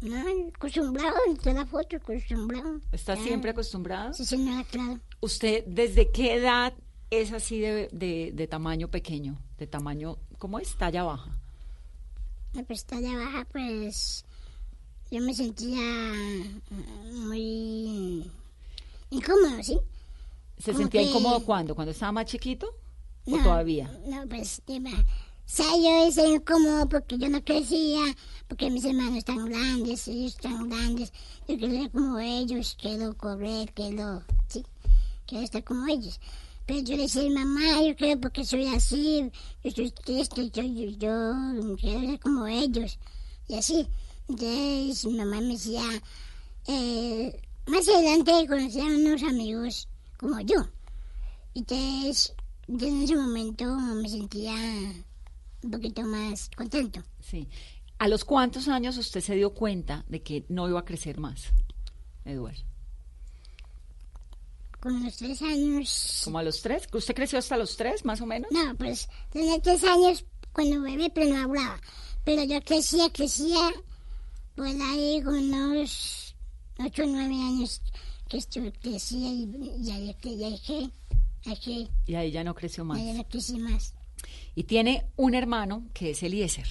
No, 0.00 0.24
acostumbrado, 0.54 1.16
toda 1.42 1.54
la 1.54 1.66
foto, 1.66 1.96
acostumbrado. 1.96 2.80
¿Está 2.92 3.16
siempre 3.16 3.50
acostumbrado? 3.50 4.14
Sí, 4.14 4.24
señora, 4.24 4.64
claro. 4.70 5.00
¿Usted 5.20 5.64
desde 5.66 6.10
qué 6.12 6.34
edad 6.34 6.72
es 7.10 7.32
así 7.32 7.58
de, 7.58 7.88
de, 7.92 8.30
de 8.32 8.46
tamaño 8.46 8.88
pequeño, 8.88 9.36
de 9.58 9.66
tamaño, 9.66 10.18
¿cómo 10.38 10.58
es? 10.60 10.76
Talla 10.76 11.02
baja. 11.02 11.36
La 12.52 12.62
pestaña 12.62 13.16
baja, 13.18 13.44
pues 13.50 14.24
yo 15.10 15.20
me 15.20 15.34
sentía 15.34 15.80
muy 17.12 18.30
incómodo, 19.10 19.62
¿sí? 19.62 19.78
¿Se 20.58 20.72
Como 20.72 20.78
sentía 20.84 21.02
que- 21.02 21.08
incómodo 21.10 21.44
cuándo? 21.44 21.74
¿Cuando 21.74 21.92
estaba 21.92 22.12
más 22.12 22.26
chiquito? 22.26 22.68
¿O 23.26 23.30
No, 23.36 23.42
todavía? 23.42 23.90
No, 24.06 24.26
pues, 24.28 24.62
sea, 25.50 25.66
yo 25.76 26.04
decía 26.04 26.28
incómodo 26.28 26.88
porque 26.88 27.16
yo 27.16 27.28
no 27.30 27.42
crecía, 27.42 28.02
porque 28.48 28.70
mis 28.70 28.84
hermanos 28.84 29.16
están 29.16 29.46
grandes, 29.46 30.06
ellos 30.06 30.34
están 30.34 30.68
grandes. 30.68 31.12
Yo 31.48 31.58
ser 31.58 31.90
como 31.90 32.18
ellos, 32.18 32.76
quiero 32.80 33.16
correr, 33.16 33.72
quiero, 33.72 34.22
sí, 34.48 34.62
quiero 35.26 35.44
estar 35.44 35.64
como 35.64 35.86
ellos. 35.86 36.20
Pero 36.66 36.80
yo 36.80 36.96
le 36.96 37.04
decía, 37.04 37.30
mamá, 37.30 37.82
yo 37.82 37.96
creo 37.96 38.20
porque 38.20 38.44
soy 38.44 38.66
así, 38.66 39.30
yo 39.64 39.70
soy 39.70 39.90
triste, 39.90 40.50
yo, 40.50 40.62
yo, 40.62 40.90
yo 40.90 41.76
quiero 41.76 42.00
ser 42.00 42.20
como 42.20 42.46
ellos. 42.46 42.98
Y 43.48 43.54
así. 43.54 43.88
Entonces, 44.28 45.06
mi 45.06 45.16
mamá 45.16 45.40
me 45.40 45.54
decía, 45.54 45.82
eh, 46.66 47.40
más 47.66 47.88
adelante 47.88 48.46
conocí 48.46 48.80
a 48.80 48.84
unos 48.84 49.22
amigos 49.22 49.88
como 50.18 50.40
yo. 50.40 50.68
Entonces, 51.54 52.34
yo 52.66 52.86
en 52.86 53.02
ese 53.02 53.16
momento 53.16 53.64
me 53.64 54.08
sentía 54.10 54.52
un 55.68 55.72
poquito 55.72 56.02
más 56.02 56.50
contento. 56.56 57.02
Sí. 57.20 57.48
¿A 57.98 58.08
los 58.08 58.24
cuántos 58.24 58.68
años 58.68 58.96
usted 58.96 59.20
se 59.20 59.34
dio 59.34 59.52
cuenta 59.52 60.04
de 60.08 60.22
que 60.22 60.46
no 60.48 60.68
iba 60.68 60.80
a 60.80 60.84
crecer 60.84 61.18
más, 61.18 61.44
Eduardo? 62.24 62.62
Con 64.80 65.04
los 65.04 65.16
tres 65.16 65.42
años... 65.42 66.22
¿Como 66.24 66.38
a 66.38 66.42
los 66.42 66.62
tres? 66.62 66.88
¿Usted 66.92 67.14
creció 67.14 67.38
hasta 67.38 67.56
los 67.56 67.76
tres, 67.76 68.04
más 68.04 68.20
o 68.20 68.26
menos? 68.26 68.50
No, 68.52 68.74
pues 68.76 69.08
tenía 69.30 69.60
tres 69.60 69.82
años 69.84 70.24
cuando 70.52 70.80
bebé, 70.80 71.10
pero 71.10 71.34
no 71.34 71.42
hablaba. 71.42 71.80
Pero 72.24 72.44
yo 72.44 72.60
crecía, 72.62 73.10
crecía, 73.12 73.72
pues 74.54 74.76
ahí 74.80 75.20
con 75.22 75.34
unos 75.34 76.34
ocho 76.78 77.02
o 77.02 77.06
nueve 77.06 77.34
años 77.34 77.82
que 78.28 78.38
estuve, 78.38 78.72
crecía 78.72 79.28
y 79.32 79.50
ya, 79.78 79.98
ya, 79.98 80.16
ya 80.22 80.50
dejé, 80.50 80.90
dejé, 81.44 81.88
Y 82.06 82.14
ahí 82.14 82.30
ya 82.30 82.44
no 82.44 82.54
creció 82.54 82.84
más. 82.84 82.98
ya 82.98 83.14
no 83.14 83.24
crecí 83.28 83.58
más. 83.58 83.94
Y 84.54 84.64
tiene 84.64 85.06
un 85.16 85.34
hermano 85.34 85.84
que 85.94 86.10
es 86.10 86.22
Eliezer. 86.22 86.66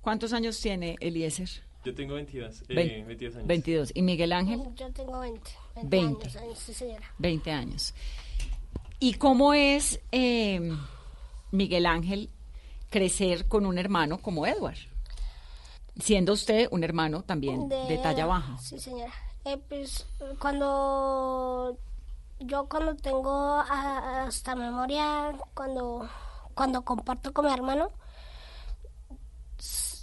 ¿Cuántos 0.00 0.32
años 0.32 0.60
tiene 0.60 0.96
Eliezer? 1.00 1.48
Yo 1.84 1.94
tengo 1.94 2.14
22, 2.14 2.62
eh, 2.62 2.74
Vein- 2.74 3.06
22 3.06 3.34
años. 3.36 3.46
22. 3.48 3.90
¿Y 3.94 4.02
Miguel 4.02 4.32
Ángel? 4.32 4.62
Yo 4.76 4.92
tengo 4.92 5.18
20. 5.20 5.50
20, 5.82 5.88
20. 6.26 6.38
años, 6.38 6.58
sí, 6.58 6.74
señora. 6.74 7.10
20 7.18 7.50
años. 7.50 7.94
¿Y 9.00 9.14
cómo 9.14 9.52
es 9.54 10.00
eh, 10.12 10.60
Miguel 11.50 11.86
Ángel 11.86 12.30
crecer 12.90 13.48
con 13.48 13.66
un 13.66 13.78
hermano 13.78 14.18
como 14.18 14.46
Edward? 14.46 14.76
Siendo 16.00 16.32
usted 16.34 16.68
un 16.70 16.84
hermano 16.84 17.22
también 17.22 17.68
de, 17.68 17.98
talla 18.02 18.26
baja. 18.26 18.58
Sí, 18.58 18.78
señora. 18.78 19.12
Eh, 19.44 19.58
pues 19.68 20.06
cuando 20.38 21.76
yo 22.38 22.68
cuando 22.68 22.94
tengo 22.96 23.30
a- 23.56 24.24
hasta 24.26 24.54
memoria, 24.54 25.32
cuando, 25.54 26.08
cuando 26.54 26.82
comparto 26.82 27.32
con 27.32 27.46
mi 27.46 27.52
hermano, 27.52 27.90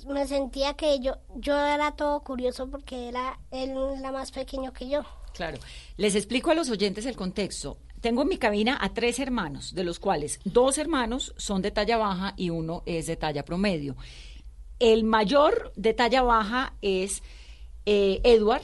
me 0.08 0.28
sentía 0.28 0.74
que 0.74 1.00
yo, 1.00 1.14
yo 1.36 1.58
era 1.58 1.91
todo 1.91 2.22
curioso 2.22 2.70
porque 2.70 3.10
era 3.10 3.39
él 3.52 3.76
era 3.97 4.12
más 4.12 4.32
pequeño 4.32 4.74
que 4.74 4.89
yo. 4.89 5.04
Claro. 5.34 5.58
Les 5.97 6.16
explico 6.16 6.52
a 6.52 6.56
los 6.56 6.70
oyentes 6.70 7.06
el 7.06 7.16
contexto. 7.16 7.78
Tengo 8.02 8.22
en 8.22 8.30
mi 8.30 8.38
cabina 8.38 8.78
a 8.80 8.93
tres 8.93 9.20
hermanos, 9.20 9.76
de 9.76 9.84
los 9.84 10.00
cuales 10.00 10.39
dos 10.45 10.78
hermanos 10.78 11.34
son 11.38 11.62
de 11.62 11.72
talla 11.72 11.97
baja 11.97 12.34
y 12.38 12.50
uno 12.50 12.82
es 12.86 13.08
de 13.08 13.18
talla 13.18 13.43
promedio. 13.43 13.95
El 14.80 15.04
mayor 15.04 15.74
de 15.76 15.93
talla 15.93 16.22
baja 16.22 16.74
es 16.82 17.22
eh, 17.86 18.22
Edward, 18.24 18.64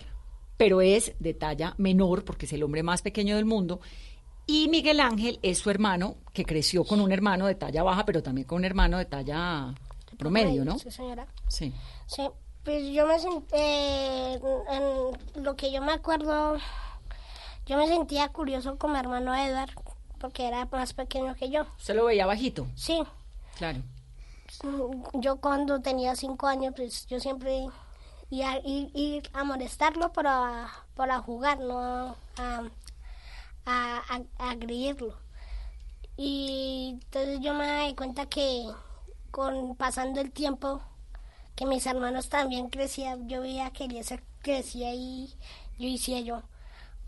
pero 0.56 0.82
es 0.82 1.14
de 1.20 1.34
talla 1.34 1.76
menor 1.78 2.24
porque 2.24 2.46
es 2.46 2.54
el 2.54 2.64
hombre 2.64 2.82
más 2.82 3.02
pequeño 3.02 3.36
del 3.36 3.46
mundo. 3.46 3.82
Y 4.48 4.68
Miguel 4.70 5.00
Ángel 5.00 5.40
es 5.42 5.58
su 5.60 5.70
hermano, 5.70 6.16
que 6.34 6.46
creció 6.46 6.84
con 6.84 7.02
un 7.02 7.12
hermano 7.12 7.48
de 7.48 7.56
talla 7.56 7.84
baja, 7.84 8.06
pero 8.06 8.22
también 8.22 8.48
con 8.48 8.58
un 8.60 8.66
hermano 8.66 8.98
de 8.98 9.06
talla 9.06 9.74
promedio, 10.18 10.64
¿no? 10.64 10.78
Sí, 10.80 10.92
señora. 10.92 11.26
Sí. 11.48 11.74
Sí, 12.08 12.28
pues 12.64 12.84
yo 12.94 13.06
me 13.08 13.20
sentí, 13.20 13.56
en 13.56 15.44
lo 15.44 15.56
que 15.56 15.72
yo 15.72 15.82
me 15.82 15.92
acuerdo, 15.94 16.58
yo 17.66 17.78
me 17.78 17.88
sentía 17.88 18.28
curioso 18.30 18.78
con 18.78 18.94
mi 18.94 19.00
hermano 19.00 19.34
Edward, 19.36 19.72
porque 20.20 20.48
era 20.48 20.66
más 20.72 20.94
pequeño 20.94 21.36
que 21.36 21.50
yo. 21.50 21.66
¿Se 21.78 21.94
lo 21.94 22.06
veía 22.06 22.26
bajito? 22.26 22.68
Sí, 22.76 23.02
Claro. 23.58 23.80
mm, 24.64 25.20
yo 25.22 25.38
cuando 25.38 25.82
tenía 25.82 26.16
cinco 26.16 26.48
años, 26.48 26.74
pues 26.76 27.06
yo 27.08 27.20
siempre 27.20 27.66
iba 28.30 28.52
a 28.52 28.60
ir, 28.60 28.90
ir 28.94 29.30
a 29.34 29.44
molestarlo 29.44 30.12
para, 30.14 30.68
para 30.96 31.20
jugar, 31.20 31.60
no 31.60 31.80
a, 31.80 32.16
a, 32.38 32.64
a- 33.66 34.22
a 34.38 34.50
agredirlo. 34.52 35.18
Y 36.18 36.92
entonces 36.94 37.40
yo 37.42 37.54
me 37.54 37.88
di 37.88 37.96
cuenta 37.96 38.26
que 38.28 38.66
con 39.32 39.76
pasando 39.76 40.22
el 40.22 40.32
tiempo, 40.32 40.82
que 41.56 41.66
mis 41.66 41.86
hermanos 41.86 42.30
también 42.30 42.70
crecían, 42.70 43.28
yo 43.28 43.42
veía 43.42 43.72
que 43.72 43.86
Eliezer 43.86 44.24
crecía 44.42 44.94
y 44.94 45.34
yo 45.78 45.90
decía 45.92 46.22
yo, 46.22 46.44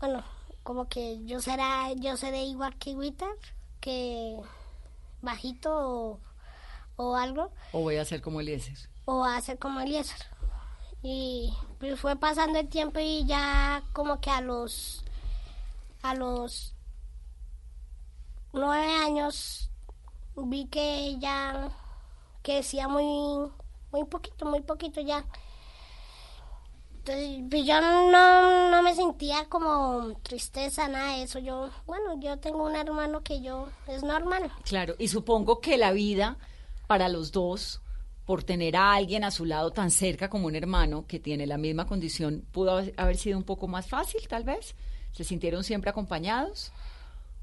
bueno, 0.00 0.22
como 0.62 0.88
que 0.88 1.24
yo 1.24 1.40
será, 1.40 1.92
yo 1.94 2.16
seré 2.16 2.44
igual 2.44 2.76
que 2.78 2.94
Witter, 2.94 3.28
que 3.80 4.36
bajito 5.22 5.70
o, 5.72 6.20
o 6.96 7.16
algo, 7.16 7.50
¿O 7.72 7.80
voy 7.80 7.96
a 7.96 8.04
ser 8.04 8.20
como 8.20 8.40
Eliezer? 8.40 8.76
o 9.06 9.24
hacer 9.24 9.58
como 9.58 9.80
Eliezer. 9.80 10.18
Y 11.02 11.54
pues 11.78 11.98
fue 11.98 12.16
pasando 12.16 12.58
el 12.58 12.68
tiempo 12.68 12.98
y 13.00 13.24
ya 13.24 13.82
como 13.94 14.20
que 14.20 14.30
a 14.30 14.40
los 14.42 15.04
a 16.02 16.14
los 16.14 16.74
nueve 18.52 18.90
años 19.04 19.70
vi 20.36 20.66
que 20.66 21.16
ya 21.18 21.70
crecía 22.42 22.88
muy 22.88 23.50
muy 23.90 24.04
poquito, 24.04 24.44
muy 24.46 24.60
poquito 24.60 25.00
ya. 25.00 25.24
Entonces, 26.98 27.42
pues 27.48 27.64
yo 27.66 27.80
no, 27.80 28.70
no 28.70 28.82
me 28.82 28.94
sentía 28.94 29.46
como 29.48 30.14
tristeza, 30.22 30.88
nada 30.88 31.16
de 31.16 31.22
eso. 31.22 31.38
Yo, 31.38 31.70
bueno, 31.86 32.20
yo 32.20 32.38
tengo 32.38 32.64
un 32.66 32.76
hermano 32.76 33.22
que 33.22 33.40
yo, 33.40 33.68
es 33.86 34.02
normal. 34.02 34.52
Claro, 34.64 34.94
y 34.98 35.08
supongo 35.08 35.60
que 35.60 35.78
la 35.78 35.92
vida 35.92 36.36
para 36.86 37.08
los 37.08 37.32
dos, 37.32 37.80
por 38.26 38.44
tener 38.44 38.76
a 38.76 38.92
alguien 38.92 39.24
a 39.24 39.30
su 39.30 39.46
lado 39.46 39.70
tan 39.70 39.90
cerca 39.90 40.28
como 40.28 40.48
un 40.48 40.54
hermano 40.56 41.06
que 41.06 41.18
tiene 41.18 41.46
la 41.46 41.56
misma 41.56 41.86
condición, 41.86 42.44
pudo 42.52 42.72
haber- 42.72 42.94
haber 42.98 43.16
sido 43.16 43.38
un 43.38 43.44
poco 43.44 43.68
más 43.68 43.86
fácil, 43.86 44.20
tal 44.28 44.44
vez. 44.44 44.74
¿Se 45.12 45.24
sintieron 45.24 45.64
siempre 45.64 45.90
acompañados? 45.90 46.72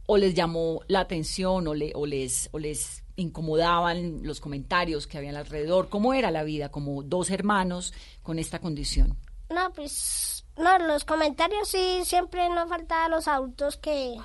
¿O 0.07 0.18
les 0.18 0.34
llamó 0.36 0.82
la 0.88 0.99
atención 1.01 1.68
o, 1.68 1.74
le- 1.74 1.91
o 1.95 2.05
les, 2.05 2.49
o 2.51 2.59
les 2.59 3.03
incomodaban 3.16 4.22
los 4.24 4.39
comentarios 4.39 5.07
que 5.07 5.18
habían 5.18 5.36
alrededor? 5.36 5.89
¿Cómo 5.89 6.13
era 6.13 6.32
la 6.32 6.43
vida 6.43 6.70
como 6.70 7.01
dos 7.03 7.30
hermanos 7.32 7.93
con 8.24 8.38
esta 8.39 8.59
condición? 8.59 9.18
No, 9.49 9.72
pues, 9.74 10.45
no, 10.57 10.78
los 10.80 11.05
comentarios 11.05 11.68
sí, 11.68 12.01
siempre 12.03 12.47
no 12.49 12.68
faltaban 12.68 13.11
los 13.11 13.28
adultos 13.28 13.78
que, 13.78 14.16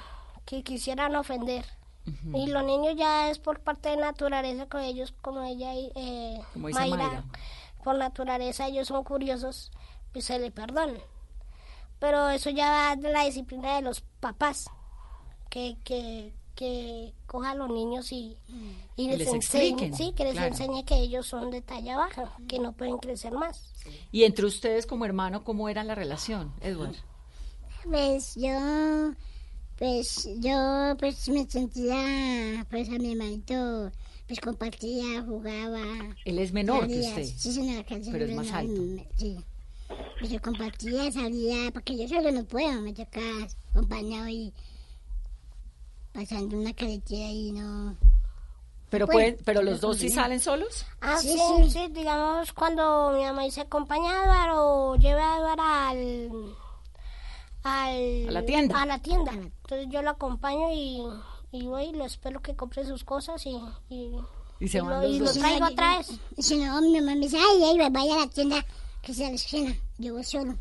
que 0.44 0.62
quisieran 0.62 1.16
ofender. 1.16 1.64
Y 2.34 2.46
los 2.48 2.64
niños 2.64 2.94
ya 2.96 3.30
es 3.30 3.38
por 3.38 3.60
parte 3.60 3.90
de 3.90 3.96
naturaleza 3.96 4.66
con 4.66 4.80
ellos, 4.80 5.14
como 5.20 5.42
ella 5.44 5.74
y 5.74 5.92
eh, 5.94 6.40
Como 6.54 6.66
dice 6.68 6.80
Mayra, 6.80 6.96
Mayra. 6.96 7.24
por 7.84 7.96
naturaleza 7.96 8.66
ellos 8.66 8.88
son 8.88 9.04
curiosos, 9.04 9.70
pues 10.12 10.24
se 10.24 10.38
le 10.40 10.50
perdonan. 10.50 10.96
Pero 12.00 12.28
eso 12.30 12.50
ya 12.50 12.70
va 12.70 12.96
de 12.96 13.12
la 13.12 13.24
disciplina 13.24 13.76
de 13.76 13.82
los 13.82 14.00
papás, 14.20 14.66
que, 15.50 15.76
que, 15.84 16.32
que 16.54 17.14
cojan 17.26 17.52
a 17.52 17.54
los 17.54 17.70
niños 17.70 18.10
y, 18.12 18.36
y 18.96 19.06
Que 19.10 19.16
les, 19.16 19.18
les 19.18 19.34
enseñe, 19.34 19.62
expliquen, 19.68 19.94
sí, 19.94 20.12
que 20.16 20.24
les 20.24 20.32
claro. 20.32 20.48
enseñe 20.48 20.84
que 20.84 20.96
ellos 20.96 21.26
son 21.26 21.50
de 21.50 21.60
talla 21.62 21.96
baja, 21.96 22.34
que 22.48 22.58
no 22.58 22.72
pueden 22.72 22.98
crecer 22.98 23.32
más. 23.32 23.72
Y 24.10 24.24
entre 24.24 24.46
ustedes 24.46 24.86
como 24.86 25.04
hermano, 25.04 25.44
¿cómo 25.44 25.68
era 25.68 25.84
la 25.84 25.94
relación, 25.94 26.52
Edward? 26.60 26.96
Pues 27.84 28.34
yo, 28.36 29.14
pues 29.78 30.28
yo 30.40 30.96
pues 30.98 31.28
me 31.28 31.46
sentía, 31.48 32.66
pues 32.70 32.88
a 32.88 32.92
mi 32.92 33.12
hermanito, 33.12 33.90
pues 34.26 34.40
compartía, 34.40 35.22
jugaba. 35.22 35.82
Él 36.24 36.38
es 36.38 36.52
menor 36.52 36.86
que 36.86 37.00
usted, 37.00 37.24
Sí, 37.24 37.52
señora, 37.52 37.84
pero 37.88 38.24
es 38.24 38.34
más 38.34 38.50
alto. 38.52 38.82
Sí. 39.16 39.38
Pues 40.18 40.30
yo 40.30 40.40
compartía, 40.42 41.10
salía, 41.12 41.70
porque 41.72 41.96
yo 41.96 42.06
solo 42.08 42.30
no 42.30 42.44
puedo, 42.44 42.80
me 42.82 42.92
toca 42.92 43.20
acompañado 43.70 44.28
y 44.28 44.52
pasando 46.12 46.56
una 46.58 46.72
carretera 46.74 47.28
y 47.30 47.52
no... 47.52 47.96
Pero, 48.90 49.06
Bueno, 49.06 49.12
pueden, 49.20 49.38
pero 49.44 49.62
los 49.62 49.80
dos 49.80 49.98
sí 49.98 50.08
salen 50.10 50.40
solos. 50.40 50.84
Ah, 51.00 51.16
Sí, 51.18 51.38
sí, 51.62 51.70
sí. 51.70 51.88
digamos 51.92 52.52
cuando 52.52 53.12
mi 53.16 53.22
mamá 53.22 53.44
dice 53.44 53.60
acompaña 53.60 54.10
a 54.10 54.24
Eduardo 54.24 54.66
o 54.66 54.96
lleva 54.96 55.34
a 55.34 55.38
Eduardo 55.38 55.62
al, 55.62 56.54
al... 57.62 58.28
A 58.28 58.32
la 58.32 58.44
tienda. 58.44 58.82
A 58.82 58.86
la 58.86 58.98
tienda. 58.98 59.32
Entonces 59.32 59.86
yo 59.90 60.02
lo 60.02 60.10
acompaño 60.10 60.72
y, 60.72 61.02
y 61.52 61.66
voy 61.66 61.84
y 61.84 61.92
lo 61.92 62.04
espero 62.04 62.40
que 62.42 62.56
compre 62.56 62.84
sus 62.84 63.04
cosas 63.04 63.46
y, 63.46 63.60
y, 63.88 64.10
Y 64.58 64.66
se 64.68 64.78
y 64.78 64.80
van 64.80 64.90
lo, 64.90 65.02
los 65.02 65.10
y 65.14 65.18
lo 65.20 65.24
dos. 65.26 65.38
traigo 65.38 65.66
otra 65.66 65.98
vez. 65.98 66.10
Y 66.36 66.42
si 66.42 66.56
no, 66.58 66.80
mi 66.80 67.00
mamá 67.00 67.14
me 67.14 67.20
dice, 67.20 67.38
ay, 67.38 67.62
ay, 67.80 67.90
vaya 67.90 68.14
a 68.16 68.18
la 68.18 68.26
tienda 68.26 68.66
que 69.02 69.14
sea 69.14 69.28
la 69.28 69.34
esquina. 69.34 69.76
Yo 69.98 70.14
voy 70.14 70.24
solo. 70.24 70.56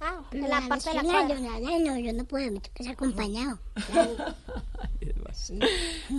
Ah, 0.00 0.24
en 0.32 0.48
la 0.48 0.58
a 0.58 0.68
parte 0.68 0.88
de 0.90 0.96
la 0.96 1.02
cuadra. 1.02 1.28
yo, 1.38 1.60
la 1.60 1.78
no, 1.78 1.98
yo 1.98 2.12
no 2.12 2.24
puedo, 2.24 2.50
me 2.50 2.58
toca 2.60 2.82
ser 2.82 2.92
acompañado. 2.92 3.58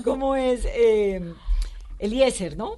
¿Cómo 0.03 0.35
es 0.35 0.61
eh, 0.65 1.33
Eliezer, 1.99 2.57
no? 2.57 2.77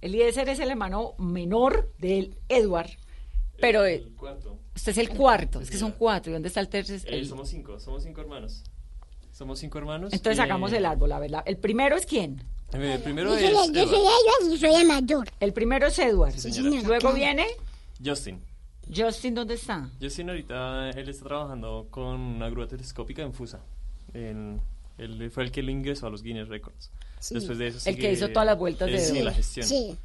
Eliezer 0.00 0.48
es 0.48 0.60
el 0.60 0.70
hermano 0.70 1.14
menor 1.18 1.92
de 1.98 2.32
Edward, 2.48 2.90
pero 3.60 3.84
eh, 3.84 4.06
cuarto. 4.16 4.56
usted 4.76 4.92
es 4.92 4.98
el 4.98 5.08
cuarto, 5.10 5.60
es 5.60 5.70
que 5.70 5.76
son 5.76 5.92
cuatro. 5.92 6.30
¿Y 6.30 6.34
dónde 6.34 6.48
está 6.48 6.60
el 6.60 6.68
tercer? 6.68 7.00
Eh, 7.06 7.18
el- 7.18 7.28
somos 7.28 7.48
cinco, 7.48 7.80
somos 7.80 8.02
cinco 8.04 8.20
hermanos. 8.20 8.62
Somos 9.32 9.58
cinco 9.58 9.78
hermanos. 9.78 10.12
Entonces 10.12 10.38
eh, 10.38 10.42
hagamos 10.42 10.72
el 10.72 10.84
árbol, 10.86 11.12
a 11.12 11.18
ver. 11.18 11.30
la- 11.30 11.40
El 11.40 11.56
primero 11.58 11.96
es 11.96 12.06
quién? 12.06 12.42
eh, 12.72 12.94
el 12.94 13.02
primero 13.02 13.30
Yo 13.30 13.46
es 13.48 13.52
soy, 13.56 13.72
yo 13.72 13.86
soy 13.88 13.98
Edward. 13.98 14.52
Y 14.52 14.58
soy 14.58 14.74
el 14.74 14.86
mayor. 14.86 15.28
El 15.40 15.52
primero 15.52 15.86
es 15.88 15.98
Edward. 15.98 16.38
Sí, 16.38 16.50
Luego 16.60 16.84
claro. 17.00 17.14
viene 17.14 17.46
Justin. 18.04 18.40
Justin, 18.94 19.34
¿dónde 19.34 19.54
está? 19.54 19.90
Justin 20.00 20.30
ahorita, 20.30 20.90
él 20.90 21.08
está 21.08 21.24
trabajando 21.26 21.88
con 21.90 22.18
una 22.20 22.48
grúa 22.48 22.66
telescópica 22.66 23.22
en 23.22 23.32
Fusa. 23.34 23.60
En- 24.14 24.60
él 24.96 25.30
fue 25.30 25.44
el 25.44 25.52
que 25.52 25.62
le 25.62 25.72
ingresó 25.72 26.06
a 26.06 26.10
los 26.10 26.22
Guinness 26.22 26.48
Records. 26.48 26.90
Sí. 27.20 27.34
Después 27.34 27.58
de 27.58 27.68
eso 27.68 27.88
El 27.88 27.96
que 27.96 28.02
sigue- 28.02 28.12
hizo 28.14 28.28
todas 28.30 28.46
las 28.46 28.58
vueltas 28.58 28.90
de 28.90 28.98
Sí, 28.98 29.22
la 29.22 29.32
gestión. 29.32 29.66
Sí. 29.66 29.96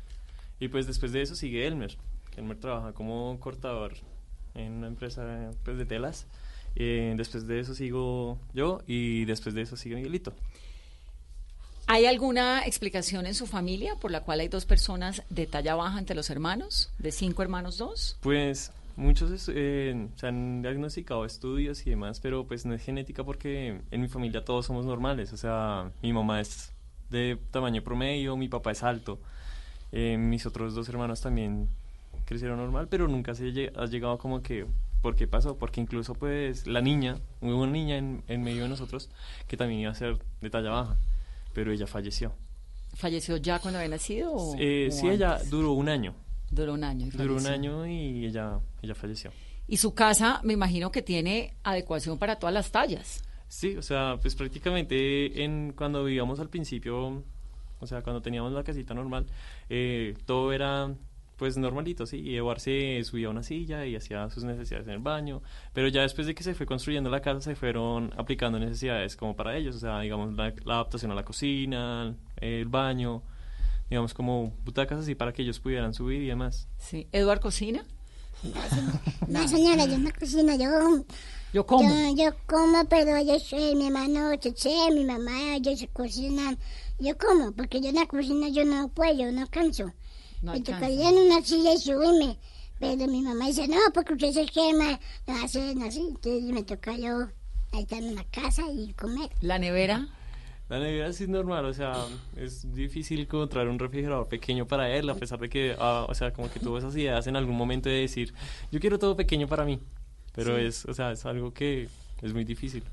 Y 0.60 0.68
pues 0.68 0.86
después 0.88 1.12
de 1.12 1.22
eso 1.22 1.36
sigue 1.36 1.66
Elmer. 1.66 1.98
Elmer 2.36 2.58
trabaja 2.60 2.94
como 2.94 3.40
cortador 3.40 3.94
en 4.56 4.74
una 4.74 4.88
empresa 4.88 5.52
pues, 5.64 5.78
de 5.78 5.86
telas. 5.86 6.28
Eh, 6.76 7.14
después 7.16 7.46
de 7.48 7.60
eso 7.60 7.76
sigo 7.76 8.40
yo 8.54 8.82
y 8.88 9.26
después 9.26 9.54
de 9.56 9.62
eso 9.62 9.78
sigue 9.78 9.96
Miguelito. 9.96 10.34
¿Hay 11.86 12.06
alguna 12.06 12.66
explicación 12.66 13.26
en 13.26 13.34
su 13.36 13.46
familia 13.46 13.96
por 13.96 14.10
la 14.10 14.22
cual 14.22 14.40
hay 14.40 14.48
dos 14.48 14.66
personas 14.66 15.22
de 15.30 15.46
talla 15.48 15.76
baja 15.76 16.00
entre 16.00 16.16
los 16.16 16.30
hermanos? 16.30 16.92
¿De 16.98 17.12
cinco 17.12 17.42
hermanos, 17.42 17.78
dos? 17.78 18.18
Pues 18.22 18.72
muchos 18.96 19.50
eh, 19.54 20.08
se 20.16 20.28
han 20.28 20.62
diagnosticado 20.62 21.26
estudios 21.26 21.86
y 21.86 21.90
demás, 21.90 22.20
pero 22.20 22.46
pues 22.48 22.66
no 22.66 22.74
es 22.74 22.82
genética 22.82 23.24
porque 23.24 23.82
en 23.92 24.02
mi 24.02 24.08
familia 24.08 24.46
todos 24.46 24.66
somos 24.66 24.86
normales. 24.86 25.34
O 25.34 25.38
sea, 25.38 25.92
mi 26.02 26.14
mamá 26.14 26.40
es 26.40 26.72
de 27.10 27.38
tamaño 27.52 27.84
promedio, 27.84 28.38
mi 28.38 28.48
papá 28.48 28.72
es 28.72 28.82
alto. 28.82 29.20
eh, 29.92 30.18
mis 30.18 30.46
otros 30.46 30.74
dos 30.74 30.90
hermanos 30.90 31.22
también 31.22 31.68
crecieron 32.26 32.58
normal, 32.58 32.88
pero 32.90 33.08
nunca 33.08 33.36
se 33.36 33.70
ha 33.76 33.86
llegado 33.86 34.18
como 34.18 34.42
que, 34.42 34.66
¿por 35.02 35.16
qué 35.16 35.28
pasó? 35.28 35.58
Porque 35.58 35.82
incluso 35.82 36.16
pues 36.16 36.66
la 36.66 36.82
niña, 36.82 37.18
hubo 37.42 37.62
una 37.62 37.72
niña 37.74 37.98
en 37.98 38.44
medio 38.44 38.64
de 38.64 38.70
nosotros 38.70 39.10
que 39.48 39.58
también 39.58 39.82
iba 39.82 39.92
a 39.92 39.96
ser 39.96 40.18
de 40.42 40.50
talla 40.50 40.72
baja, 40.72 40.98
pero 41.54 41.72
ella 41.72 41.88
falleció. 41.88 42.34
¿Falleció 42.96 43.38
ya 43.38 43.60
cuando 43.60 43.80
había 43.80 43.90
nacido? 43.90 44.32
O, 44.34 44.56
Eh, 44.60 44.90
o 44.90 44.92
sí, 44.92 45.08
ella 45.10 45.40
duró 45.50 45.72
un 45.74 45.90
año. 45.90 46.14
Duró 46.52 46.74
un 46.74 46.84
año. 46.84 47.08
y 47.08 47.10
Duró 47.18 47.36
un 47.38 47.48
año 47.48 47.88
y 47.88 48.26
ella, 48.26 48.60
ella 48.82 48.94
falleció. 48.96 49.32
Y 49.68 49.78
su 49.78 49.94
casa, 49.94 50.40
me 50.44 50.54
imagino 50.54 50.92
que 50.92 51.02
tiene 51.02 51.56
adecuación 51.64 52.20
para 52.20 52.38
todas 52.38 52.54
las 52.54 52.70
tallas. 52.72 53.24
Sí, 53.48 53.76
o 53.78 53.82
sea, 53.82 54.18
pues 54.22 54.36
prácticamente 54.36 55.44
en 55.44 55.74
cuando 55.74 56.04
vivíamos 56.04 56.40
al 56.40 56.50
principio, 56.50 57.24
o 57.80 57.88
sea, 57.88 58.02
cuando 58.02 58.22
teníamos 58.22 58.52
la 58.52 58.64
casita 58.64 58.94
normal, 58.94 59.26
eh, 59.70 60.16
todo 60.26 60.52
era 60.54 60.94
pues 61.44 61.58
normalito, 61.58 62.06
sí, 62.06 62.22
y 62.22 62.38
Eduard 62.38 62.62
se 62.62 63.04
subía 63.04 63.28
a 63.28 63.30
una 63.30 63.44
silla 63.44 63.86
y 63.86 63.98
hacía 63.98 64.30
sus 64.30 64.46
necesidades 64.46 64.88
en 64.88 64.94
el 64.94 65.00
baño, 65.00 65.42
pero 65.74 65.90
ya 65.90 66.04
después 66.04 66.26
de 66.26 66.34
que 66.34 66.42
se 66.42 66.56
fue 66.56 66.66
construyendo 66.66 67.10
la 67.10 67.20
casa 67.20 67.42
se 67.42 67.58
fueron 67.58 68.14
aplicando 68.16 68.58
necesidades 68.60 69.18
como 69.18 69.36
para 69.36 69.58
ellos, 69.58 69.76
o 69.76 69.80
sea, 69.80 70.00
digamos 70.00 70.38
la, 70.38 70.54
la 70.64 70.76
adaptación 70.76 71.12
a 71.12 71.16
la 71.16 71.26
cocina, 71.26 72.16
el 72.38 72.70
baño, 72.70 73.24
digamos 73.90 74.14
como 74.14 74.54
butacas 74.64 75.00
así 75.00 75.16
para 75.16 75.34
que 75.34 75.42
ellos 75.42 75.60
pudieran 75.60 75.94
subir 75.94 76.22
y 76.22 76.28
demás. 76.28 76.70
Sí. 76.78 77.10
¿Eduard 77.12 77.42
cocina? 77.42 77.84
No, 79.28 79.46
señora, 79.46 79.84
yo 79.84 79.98
no 79.98 80.12
cocino, 80.18 80.56
yo... 80.56 81.04
Yo 81.52 81.66
como. 81.66 81.90
Yo, 82.16 82.24
yo 82.24 82.38
como, 82.48 82.86
pero 82.86 83.22
yo 83.22 83.38
soy 83.38 83.76
mi 83.76 83.88
hermano 83.88 84.34
Cheche, 84.38 84.92
mi 84.92 85.04
mamá, 85.04 85.56
ellos 85.56 85.78
se 85.78 85.90
cocinan. 85.90 86.58
Yo 87.00 87.18
como, 87.18 87.52
porque 87.52 87.82
yo 87.82 87.90
en 87.90 87.96
la 87.96 88.08
cocina 88.08 88.48
yo 88.48 88.64
no 88.64 88.88
puedo, 88.88 89.14
yo 89.14 89.32
no 89.34 89.46
canso. 89.48 89.92
No 90.44 90.52
me 90.52 90.58
alcanza. 90.60 90.80
tocaría 90.80 91.10
en 91.10 91.18
una 91.18 91.42
silla 91.42 91.74
y 91.74 91.78
subirme. 91.80 92.38
Pero 92.80 93.08
mi 93.08 93.22
mamá 93.22 93.48
dice, 93.48 93.68
no, 93.68 93.78
porque 93.94 94.14
usted 94.14 94.32
se 94.34 94.46
quema, 94.46 95.00
no 95.26 95.44
hacen 95.44 95.82
así. 95.84 96.02
Entonces 96.10 96.44
me 96.44 96.64
toca 96.64 96.96
yo 96.98 97.28
ahí 97.72 97.82
estar 97.84 98.00
en 98.04 98.14
la 98.16 98.24
casa 98.26 98.64
y 98.72 98.94
comer. 98.94 99.30
¿La 99.42 99.58
nevera? 99.58 100.08
La 100.70 100.80
nevera 100.80 101.12
sí 101.14 101.24
es 101.24 101.30
normal, 101.30 101.66
o 101.66 101.74
sea, 101.74 101.94
es 102.38 102.74
difícil 102.74 103.20
encontrar 103.22 103.68
un 103.68 103.78
refrigerador 103.78 104.28
pequeño 104.28 104.66
para 104.66 104.90
él, 104.96 105.10
a 105.10 105.16
pesar 105.16 105.38
de 105.40 105.50
que, 105.50 105.76
ah, 105.78 106.06
o 106.10 106.16
sea, 106.16 106.32
como 106.34 106.50
que 106.50 106.60
tuvo 106.60 106.78
esas 106.78 106.96
ideas 106.96 107.28
en 107.28 107.36
algún 107.36 107.56
momento 107.56 107.90
de 107.90 107.96
decir, 107.96 108.34
yo 108.72 108.80
quiero 108.80 108.98
todo 108.98 109.16
pequeño 109.16 109.48
para 109.48 109.66
mí, 109.66 109.80
pero 110.34 110.58
Sí. 110.58 110.64
es, 110.66 110.86
o 110.86 110.94
sea, 110.94 111.12
es 111.12 111.26
algo 111.26 111.54
que 111.54 111.90
es 112.22 112.34
muy 112.34 112.44
difícil. 112.46 112.84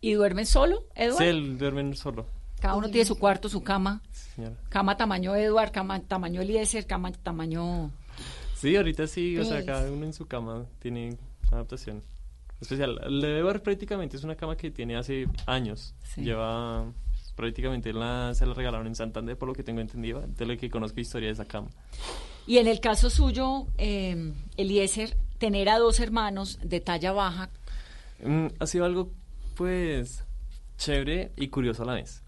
¿Y 0.00 0.12
duerme 0.14 0.46
solo, 0.46 0.84
Edward? 0.94 1.18
Sí, 1.18 1.24
él 1.24 1.58
duerme 1.58 1.94
solo, 1.94 2.26
Cada 2.60 2.74
uno 2.76 2.88
tiene 2.90 3.04
su 3.04 3.16
cuarto, 3.18 3.48
su 3.48 3.62
cama. 3.62 4.02
señora. 4.12 4.54
Cama 4.68 4.96
tamaño 4.96 5.34
Edward, 5.36 5.70
cama 5.70 6.00
tamaño 6.00 6.40
Eliezer, 6.42 6.86
cama 6.86 7.12
tamaño... 7.12 7.90
Sí, 8.56 8.74
ahorita 8.74 9.06
sí, 9.06 9.38
o 9.38 9.44
sea, 9.44 9.64
cada 9.64 9.90
uno 9.92 10.04
en 10.04 10.12
su 10.12 10.26
cama 10.26 10.66
tiene 10.80 11.16
adaptación 11.52 12.02
especial. 12.60 12.98
El 13.04 13.20
de 13.20 13.38
Edward 13.38 13.62
prácticamente 13.62 14.16
es 14.16 14.24
una 14.24 14.34
cama 14.34 14.56
que 14.56 14.70
tiene 14.72 14.96
hace 14.96 15.28
años, 15.46 15.94
Sí. 16.02 16.22
lleva 16.22 16.84
prácticamente 17.36 17.92
la, 17.92 18.32
se 18.34 18.44
la 18.46 18.54
regalaron 18.54 18.88
en 18.88 18.96
Santander, 18.96 19.38
por 19.38 19.46
lo 19.48 19.54
que 19.54 19.62
tengo 19.62 19.80
entendido, 19.80 20.22
de 20.26 20.44
lo 20.44 20.56
que 20.56 20.68
conozco 20.68 20.98
historia 20.98 21.28
de 21.28 21.34
esa 21.34 21.44
cama. 21.44 21.68
Y 22.48 22.58
en 22.58 22.66
el 22.66 22.80
caso 22.80 23.10
suyo, 23.10 23.66
eh, 23.78 24.32
Eliezer, 24.56 25.16
tener 25.38 25.68
a 25.68 25.78
dos 25.78 26.00
hermanos 26.00 26.58
de 26.62 26.80
talla 26.80 27.12
baja, 27.12 27.50
Mm, 28.20 28.46
ha 28.58 28.66
sido 28.66 28.84
algo, 28.84 29.12
pues, 29.54 30.24
chévere 30.76 31.30
y 31.36 31.46
curioso 31.46 31.84
a 31.84 31.86
la 31.86 31.92
vez. 31.94 32.24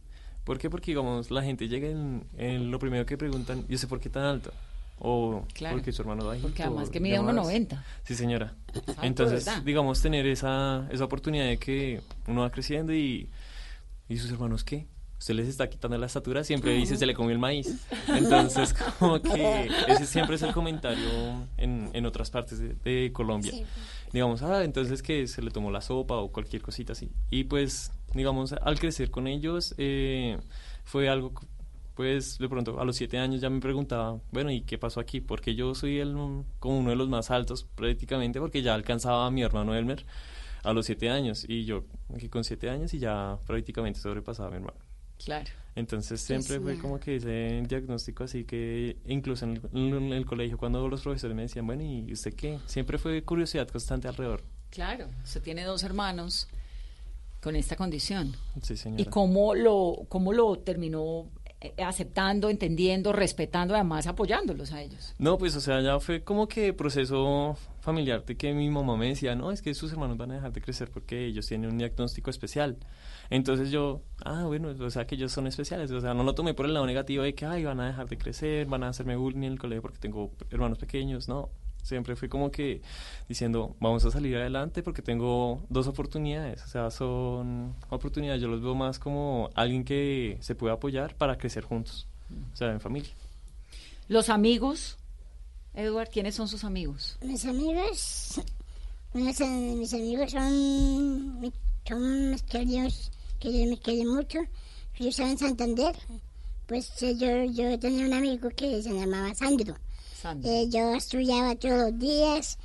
¿Por 0.51 0.59
qué? 0.59 0.69
Porque, 0.69 0.91
digamos, 0.91 1.31
la 1.31 1.45
gente 1.45 1.69
llega 1.69 1.87
en, 1.87 2.25
en 2.37 2.73
lo 2.73 2.81
primero 2.81 3.07
que 3.07 3.17
preguntan, 3.17 3.65
yo 3.69 3.79
sé 3.79 3.87
por 3.87 4.01
qué 4.01 4.11
tan 4.11 4.25
alto. 4.25 4.51
O 4.99 5.45
Claro. 5.55 5.77
porque 5.77 5.93
su 5.93 6.03
hermano 6.03 6.27
bajito. 6.27 6.49
Porque 6.49 6.65
además 6.65 6.91
que 6.91 6.99
mide 6.99 7.19
demás. 7.19 7.37
1,90. 7.37 7.81
Sí, 8.03 8.17
señora. 8.17 8.57
Entonces, 9.01 9.45
¿verdad? 9.45 9.63
digamos, 9.63 10.03
tener 10.03 10.27
esa, 10.27 10.89
esa 10.91 11.05
oportunidad 11.05 11.45
de 11.45 11.57
que 11.57 12.01
uno 12.27 12.41
va 12.41 12.51
creciendo 12.51 12.93
y... 12.93 13.29
¿Y 14.09 14.17
sus 14.17 14.29
hermanos 14.33 14.65
qué? 14.65 14.89
Usted 15.21 15.35
les 15.35 15.47
está 15.47 15.71
quitando 15.71 15.97
la 15.99 16.07
estatura, 16.07 16.43
siempre 16.43 16.73
dice 16.75 16.97
se 16.97 17.07
le 17.07 17.15
comió 17.15 17.31
el 17.31 17.39
maíz. 17.39 17.87
Entonces, 18.09 18.75
como 18.99 19.23
que 19.23 19.71
ese 19.87 20.05
siempre 20.05 20.35
es 20.35 20.43
el 20.43 20.53
comentario 20.53 21.47
en, 21.59 21.91
en 21.93 22.07
otras 22.07 22.29
partes 22.29 22.59
de, 22.59 22.75
de 22.75 23.13
Colombia. 23.13 23.53
Sí. 23.53 23.65
Digamos, 24.13 24.43
ah, 24.43 24.65
entonces 24.65 25.01
que 25.01 25.29
se 25.29 25.43
le 25.43 25.53
tomó 25.53 25.71
la 25.71 25.81
sopa 25.81 26.17
o 26.17 26.33
cualquier 26.33 26.61
cosita 26.61 26.95
así. 26.95 27.13
Y 27.31 27.45
pues, 27.45 27.93
digamos, 28.15 28.53
al 28.53 28.79
crecer 28.79 29.11
con 29.11 29.27
ellos, 29.27 29.75
eh, 29.79 30.39
fue 30.85 31.09
algo, 31.09 31.33
pues, 31.95 32.39
de 32.39 32.49
pronto, 32.49 32.81
a 32.81 32.85
los 32.85 32.97
siete 32.97 33.19
años 33.19 33.41
ya 33.41 33.51
me 33.51 33.61
preguntaba, 33.61 34.19
bueno, 34.33 34.51
¿y 34.51 34.63
qué 34.63 34.79
pasó 34.79 35.01
aquí? 35.01 35.21
Porque 35.21 35.55
yo 35.55 35.75
soy 35.75 35.99
el, 35.99 36.15
como 36.59 36.79
uno 36.79 36.91
de 36.91 36.97
los 36.97 37.09
más 37.09 37.31
altos 37.31 37.65
prácticamente, 37.75 38.41
porque 38.41 38.63
ya 38.63 38.75
alcanzaba 38.75 39.27
a 39.27 39.31
mi 39.31 39.43
hermano 39.43 39.75
Elmer 39.75 40.05
a 40.63 40.73
los 40.73 40.87
siete 40.87 41.11
años. 41.11 41.45
Y 41.49 41.65
yo, 41.65 41.85
aquí 42.15 42.29
con 42.29 42.45
siete 42.45 42.69
años 42.71 42.93
y 42.95 42.99
ya 42.99 43.39
prácticamente 43.47 44.01
sobrepasaba 44.01 44.49
a 44.49 44.51
mi 44.51 44.57
hermano. 44.59 44.79
Claro. 45.25 45.51
Entonces 45.75 46.21
Sí, 46.21 46.27
siempre 46.29 46.59
fue 46.61 46.73
señora. 46.73 46.83
como 46.83 46.99
que 47.01 47.17
ese 47.17 47.63
diagnóstico 47.69 48.25
así 48.25 48.45
que 48.45 48.97
incluso 49.07 49.45
en 49.45 49.61
el, 49.73 49.95
en 49.95 50.13
el 50.13 50.27
colegio 50.27 50.59
cuando 50.59 50.87
los 50.89 51.03
profesores 51.03 51.37
me 51.37 51.43
decían, 51.43 51.67
bueno, 51.67 51.83
¿y 51.85 52.13
usted 52.13 52.35
qué? 52.35 52.59
Siempre 52.67 52.99
fue 52.99 53.23
curiosidad 53.23 53.69
constante 53.69 54.09
alrededor. 54.09 54.43
claro, 54.71 55.09
usted 55.23 55.43
tiene 55.43 55.65
dos 55.65 55.83
hermanos 55.85 56.49
con 57.41 57.57
esta 57.57 57.77
condición. 57.77 58.35
Sí, 58.63 58.77
señora. 58.77 59.03
¿Y 59.03 59.07
cómo 59.07 59.55
lo, 59.55 60.05
cómo 60.09 60.33
lo 60.33 60.59
terminó 60.59 61.31
eh, 61.63 61.75
aceptando, 61.83 62.49
entendiendo, 62.49 63.13
respetando, 63.13 63.75
además 63.75 64.07
apoyándolos 64.07 64.73
a 64.73 64.81
ellos? 64.83 65.15
No, 65.19 65.37
pues 65.37 65.55
o 65.57 65.61
sea, 65.61 65.81
ya 65.83 66.01
fue 66.01 66.23
como 66.23 66.49
que 66.49 66.73
proceso 66.73 67.57
familiar 67.81 68.25
de 68.25 68.37
que 68.37 68.55
mi 68.55 68.71
mamá 68.71 68.97
me 68.97 69.09
decía, 69.09 69.35
no, 69.35 69.53
es 69.53 69.61
que 69.61 69.75
sus 69.75 69.93
hermanos 69.93 70.17
van 70.17 70.31
a 70.31 70.35
dejar 70.35 70.53
de 70.53 70.61
crecer 70.63 70.91
porque 70.91 71.27
ellos 71.27 71.47
tienen 71.47 71.71
un 71.71 71.77
diagnóstico 71.77 72.31
especial. 72.31 72.79
Entonces 73.29 73.71
yo, 73.71 74.03
ah, 74.25 74.45
bueno, 74.47 74.71
o 74.71 74.91
sea 74.91 75.07
que 75.07 75.17
ellos 75.17 75.33
son 75.33 75.47
especiales, 75.47 75.91
o 75.91 76.01
sea, 76.01 76.15
no 76.15 76.25
lo 76.25 76.35
tomé 76.35 76.55
por 76.55 76.65
el 76.65 76.73
lado 76.73 76.87
negativo 76.87 77.25
de 77.25 77.35
que, 77.35 77.45
ay, 77.45 77.65
van 77.65 77.81
a 77.81 77.87
dejar 77.87 78.09
de 78.09 78.17
crecer, 78.17 78.67
van 78.67 78.83
a 78.83 78.89
hacerme 78.89 79.17
bullying 79.17 79.45
en 79.45 79.53
el 79.53 79.59
colegio 79.59 79.83
porque 79.83 79.99
tengo 79.99 80.33
hermanos 80.51 80.79
pequeños, 80.79 81.29
no. 81.29 81.51
Siempre 81.83 82.17
fui 82.17 82.29
como 82.29 82.51
que 82.51 82.83
diciendo, 83.29 83.77
vamos 83.81 84.05
a 84.05 84.11
salir 84.11 84.37
adelante 84.37 84.83
porque 84.83 85.03
tengo 85.03 85.63
dos 85.69 85.87
oportunidades, 85.87 86.63
o 86.65 86.69
sea, 86.69 86.91
son 86.91 87.75
oportunidades, 87.89 88.41
yo 88.41 88.49
los 88.49 88.63
veo 88.63 88.75
más 88.75 88.99
como 88.99 89.51
alguien 89.55 89.85
que 89.85 90.39
se 90.41 90.55
puede 90.55 90.73
apoyar 90.73 91.15
para 91.17 91.37
crecer 91.37 91.65
juntos, 91.65 92.07
o 92.53 92.57
sea, 92.57 92.71
en 92.71 92.81
familia. 92.81 93.11
Los 94.09 94.29
amigos, 94.29 94.99
Edward, 95.75 96.11
¿quiénes 96.11 96.35
son 96.35 96.49
sus 96.49 96.65
amigos? 96.65 97.19
Mis 97.23 97.45
amigos, 97.45 98.41
mis 99.15 99.41
amigos 99.41 100.31
son, 100.31 101.53
son 101.87 102.31
mis 102.31 102.43
queridos 102.43 103.11
que 103.41 103.51
Dios 103.51 103.69
me 103.69 103.79
quiere 103.79 104.05
mucho. 104.05 104.39
Yo 104.99 105.09
estaba 105.09 105.31
en 105.31 105.39
Santander, 105.39 105.97
pues 106.67 106.93
yo, 107.01 107.45
yo 107.45 107.79
tenía 107.79 108.07
un 108.07 108.13
amigo 108.13 108.51
que 108.51 108.83
se 108.83 108.93
llamaba 108.93 109.35
Sandro. 109.35 109.75
Eh, 110.45 110.69
yo 110.71 110.95
estudiaba 110.95 111.55
todos 111.57 111.91
los 111.91 111.99
días, 111.99 112.59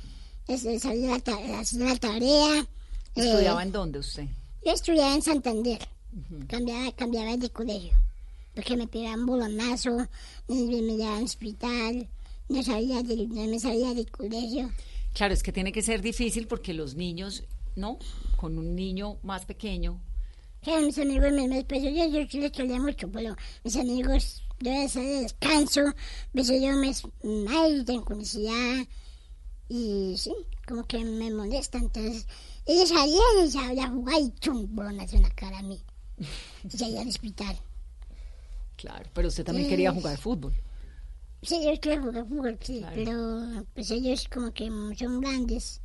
este, 0.48 0.78
la, 1.06 1.14
hacía 1.60 1.84
la 1.86 1.96
tarea. 1.96 2.60
eh, 2.60 2.66
¿Estudiaba 3.16 3.62
en 3.62 3.72
dónde 3.72 3.98
usted? 3.98 4.26
Yo 4.64 4.72
estudiaba 4.72 5.14
en 5.14 5.22
Santander, 5.22 5.78
cambiaba, 6.48 6.90
cambiaba 6.92 7.36
de 7.36 7.50
colegio, 7.50 7.92
porque 8.54 8.76
me 8.76 8.86
pegaban 8.88 9.26
bolonazo, 9.26 9.90
me, 10.48 10.54
me 10.54 10.96
llevaban 10.96 11.18
al 11.18 11.24
hospital, 11.24 12.08
no, 12.48 12.62
sabía 12.62 13.02
del- 13.02 13.28
no 13.28 13.44
me 13.46 13.58
salía 13.60 13.94
del 13.94 14.10
colegio. 14.10 14.70
Claro, 15.14 15.32
es 15.34 15.42
que 15.42 15.52
tiene 15.52 15.72
que 15.72 15.82
ser 15.82 16.02
difícil 16.02 16.46
porque 16.46 16.74
los 16.74 16.94
niños, 16.94 17.44
¿no? 17.74 17.98
Con 18.36 18.58
un 18.58 18.74
niño 18.74 19.18
más 19.22 19.44
pequeño, 19.46 20.00
Claro, 20.62 20.84
mis 20.84 20.98
amigos 20.98 21.30
me, 21.32 21.46
me 21.46 21.62
pues, 21.64 21.80
yo, 21.80 21.90
yo 21.90 22.26
sí 22.28 22.40
les 22.40 22.80
mucho, 22.80 23.08
pero 23.12 23.36
mis 23.62 23.76
amigos, 23.76 24.42
yo 24.60 24.70
de 24.70 25.22
descanso, 25.22 25.82
veces 26.32 26.62
yo 26.62 26.72
me, 26.76 26.92
ay, 27.50 27.84
tengo 27.84 28.04
curiosidad, 28.04 28.86
y 29.68 30.14
sí, 30.16 30.34
como 30.66 30.84
que 30.86 31.04
me 31.04 31.30
molesta, 31.30 31.78
entonces, 31.78 32.26
ellos 32.64 32.88
salían 32.88 33.20
y 33.44 33.50
salían 33.50 33.86
a 33.86 33.94
jugar 33.94 34.20
y 34.20 34.30
chum, 34.40 34.66
bolonazo 34.74 35.16
en 35.16 35.22
la 35.22 35.30
cara 35.30 35.58
a 35.58 35.62
mí, 35.62 35.80
y 36.64 36.76
salía 36.76 37.02
al 37.02 37.08
hospital. 37.08 37.58
claro, 38.76 39.08
pero 39.12 39.28
usted 39.28 39.44
también 39.44 39.68
quería 39.68 39.92
jugar 39.92 40.16
fútbol. 40.18 40.54
Sí, 41.42 41.62
yo 41.64 41.78
quiero 41.80 42.02
jugar 42.02 42.26
fútbol, 42.26 42.58
sí, 42.62 42.84
pero 42.94 43.64
pues 43.74 43.90
ellos 43.90 44.26
como 44.32 44.52
que 44.52 44.66
son 44.98 45.20
grandes, 45.20 45.80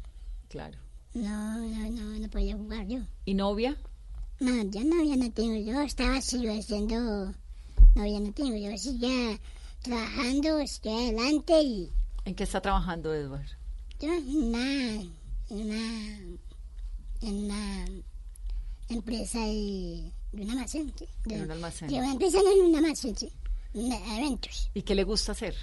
Claro. 0.48 0.78
no, 1.14 1.58
no, 1.60 1.90
no, 1.90 2.20
no 2.20 2.30
podía 2.30 2.56
jugar 2.56 2.88
yo. 2.88 3.00
¿Y 3.26 3.34
novia? 3.34 3.78
No, 4.40 4.64
yo 4.64 4.84
novia 4.84 5.18
no 5.18 5.32
tengo, 5.32 5.56
yo 5.56 5.80
estaba 5.82 6.20
sigo 6.22 6.52
haciendo, 6.58 7.34
novia 7.96 8.20
no 8.20 8.32
tengo, 8.34 8.56
yo 8.56 8.78
seguía 8.78 9.40
trabajando, 9.82 10.60
estoy 10.60 10.92
adelante 10.94 11.62
y 11.62 11.90
¿En 12.26 12.36
qué 12.36 12.44
está 12.44 12.62
trabajando, 12.62 13.14
Edward? 13.14 13.48
yo 14.00 14.14
en 14.14 14.28
una, 14.46 14.94
en 14.94 15.12
una, 15.50 16.18
en 17.22 17.44
una 17.46 17.86
empresa 18.90 19.40
de, 19.40 20.12
de 20.32 20.42
un 20.44 20.50
almacén, 20.52 20.94
sí, 20.98 21.08
de, 21.26 21.36
En 21.36 21.44
un 21.44 21.52
almacén. 21.52 21.94
empresa 21.94 22.38
no 22.44 22.52
en 22.52 22.70
un 22.70 22.76
almacén, 22.76 23.16
sí, 23.16 23.32
de 23.74 23.96
eventos. 24.18 24.70
¿Y 24.74 24.82
qué 24.84 24.96
le 24.96 25.04
gusta 25.04 25.32
hacer? 25.34 25.56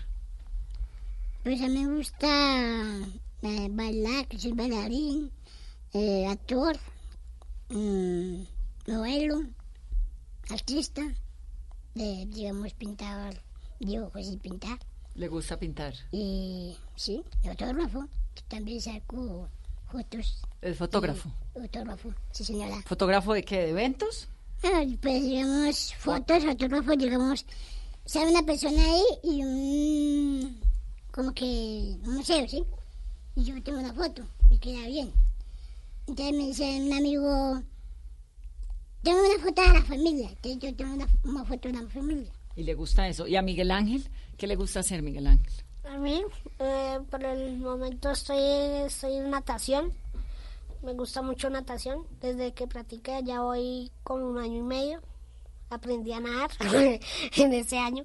Pues 1.45 1.61
a 1.63 1.69
mí 1.69 1.85
me 1.85 1.97
gusta 1.97 2.99
eh, 3.43 3.69
bailar, 3.71 4.27
que 4.29 4.39
soy 4.39 4.53
bailarín, 4.53 5.31
eh, 5.95 6.27
actor, 6.27 6.77
mm, 7.71 8.43
modelo, 8.89 9.43
artista, 10.51 11.03
de, 11.95 12.27
digamos, 12.27 12.73
pintar 12.75 13.43
dibujos 13.81 14.27
y 14.27 14.37
pintar. 14.37 14.79
¿Le 15.15 15.29
gusta 15.29 15.59
pintar? 15.59 15.95
Y 16.13 16.77
sí, 16.95 17.23
fotógrafo, 17.43 18.07
que 18.35 18.43
también 18.49 18.81
saco 18.81 19.49
fotos. 19.91 20.43
¿Es 20.63 20.77
fotógrafo? 20.77 21.29
Sí, 21.55 21.61
fotógrafo, 21.61 22.15
sí 22.33 22.45
señora. 22.45 22.83
¿Fotógrafo 22.87 23.33
de 23.33 23.43
qué? 23.43 23.59
¿De 23.59 23.71
eventos? 23.71 24.29
Ah, 24.63 24.85
pues 25.01 25.23
digamos, 25.23 25.95
fotos, 25.99 26.45
fotógrafos, 26.45 26.99
digamos, 26.99 27.47
sale 28.05 28.31
una 28.31 28.43
persona 28.43 28.83
ahí 28.83 29.05
y 29.23 29.43
un, 29.43 30.61
como 31.11 31.33
que 31.33 31.97
un 32.05 32.15
museo, 32.15 32.49
¿sí? 32.49 32.65
Y 33.37 33.45
yo 33.45 33.63
tengo 33.63 33.79
una 33.79 33.93
foto, 33.93 34.23
me 34.51 34.59
queda 34.59 34.87
bien. 34.87 35.13
Entonces 36.07 36.35
me 36.35 36.47
dice 36.47 36.81
un 36.81 36.93
amigo, 36.93 37.63
tengo 39.03 39.21
una 39.21 39.45
foto 39.45 39.63
de 39.63 39.69
la 39.69 39.83
familia, 39.83 40.31
yo 40.43 40.75
tengo 40.75 40.95
una, 40.95 41.09
una 41.25 41.45
foto 41.45 41.69
de 41.69 41.75
la 41.75 41.89
familia. 41.89 42.33
¿Y 42.57 42.65
le 42.65 42.75
gusta 42.75 43.07
eso? 43.07 43.27
¿Y 43.27 43.37
a 43.37 43.43
Miguel 43.43 43.71
Ángel? 43.71 44.09
¿Qué 44.37 44.47
le 44.47 44.57
gusta 44.57 44.81
hacer, 44.81 45.01
Miguel 45.03 45.29
Ángel? 45.29 45.53
A 45.85 45.97
mí, 45.97 46.23
eh, 46.59 46.99
por 47.09 47.25
el 47.25 47.57
momento 47.59 48.11
estoy, 48.11 48.41
estoy 48.87 49.15
en 49.15 49.31
natación. 49.31 49.93
Me 50.83 50.93
gusta 50.93 51.23
mucho 51.23 51.49
natación. 51.51 52.05
Desde 52.21 52.53
que 52.53 52.67
practiqué 52.67 53.21
ya 53.25 53.43
voy 53.43 53.91
con 54.03 54.23
un 54.23 54.39
año 54.39 54.59
y 54.59 54.63
medio. 54.63 55.01
Aprendí 55.71 56.13
a 56.13 56.21
nadar 56.21 56.51
en 57.37 57.53
ese 57.53 57.79
año. 57.79 58.05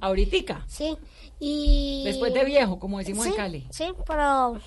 ¿Ahoritica? 0.00 0.64
Sí. 0.68 0.96
Y... 1.38 2.02
Después 2.04 2.32
de 2.32 2.44
viejo, 2.44 2.78
como 2.78 2.98
decimos 2.98 3.26
en 3.26 3.34
Cali. 3.34 3.66
Sí, 3.70 3.86
pero 4.06 4.58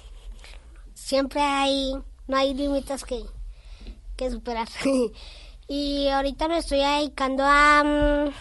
siempre 0.93 1.41
hay, 1.41 1.93
no 2.28 2.38
hay 2.38 2.53
límites 2.53 3.03
que, 3.03 3.24
que 4.16 4.30
superar. 4.32 4.68
y 5.68 6.07
ahorita 6.09 6.47
me 6.47 6.57
estoy 6.57 6.80
dedicando 6.80 7.43
a, 7.45 7.84
mm, 7.84 8.32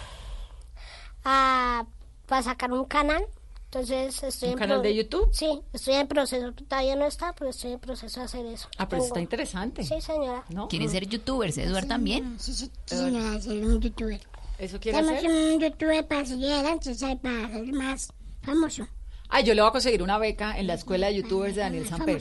a 1.25 1.87
para 2.27 2.43
sacar 2.43 2.73
un 2.73 2.85
canal. 2.85 3.25
Entonces 3.65 4.23
estoy 4.23 4.49
¿Un 4.49 4.53
en 4.55 4.59
canal 4.59 4.83
de 4.83 4.95
YouTube? 4.95 5.31
Sí, 5.33 5.63
estoy 5.73 5.95
en 5.95 6.07
proceso. 6.07 6.53
Todavía 6.53 6.95
no 6.95 7.07
está, 7.07 7.33
pero 7.35 7.51
estoy 7.51 7.73
en 7.73 7.79
proceso 7.81 8.21
de 8.21 8.27
hacer 8.27 8.45
eso. 8.47 8.69
Ah, 8.77 8.87
pero 8.89 9.01
Tengo- 9.03 9.07
está 9.07 9.21
interesante. 9.21 9.83
Sí, 9.85 9.99
señora. 10.01 10.45
¿No? 10.51 10.69
¿Quiere 10.69 10.89
ser 10.89 11.07
youtuber, 11.09 11.51
Eduard 11.59 11.87
también? 11.87 12.39
Sí, 12.39 12.53
sí, 12.53 12.71
sí, 12.85 12.97
señora, 12.97 13.41
ser 13.41 13.65
un 13.65 13.81
youtuber. 13.81 14.21
¿Eso 14.59 14.79
quiere 14.79 14.99
Tenemos 14.99 15.19
hacer? 15.25 15.31
un 15.55 15.61
youtuber 15.61 16.07
para 16.07 16.27
seguir 16.27 16.53
adelante. 16.53 16.95
Para 17.23 17.49
ser 17.49 17.73
más 17.73 18.13
famoso. 18.43 18.87
Ah, 19.31 19.41
yo 19.41 19.55
le 19.55 19.63
voy 19.63 19.69
a 19.71 19.73
conseguir 19.73 20.03
una 20.03 20.19
beca 20.19 20.59
en 20.59 20.67
la 20.67 20.75
escuela 20.75 21.07
de 21.07 21.15
youtubers 21.17 21.55
de 21.55 21.63
Daniel 21.63 21.89
Samper. 21.89 22.21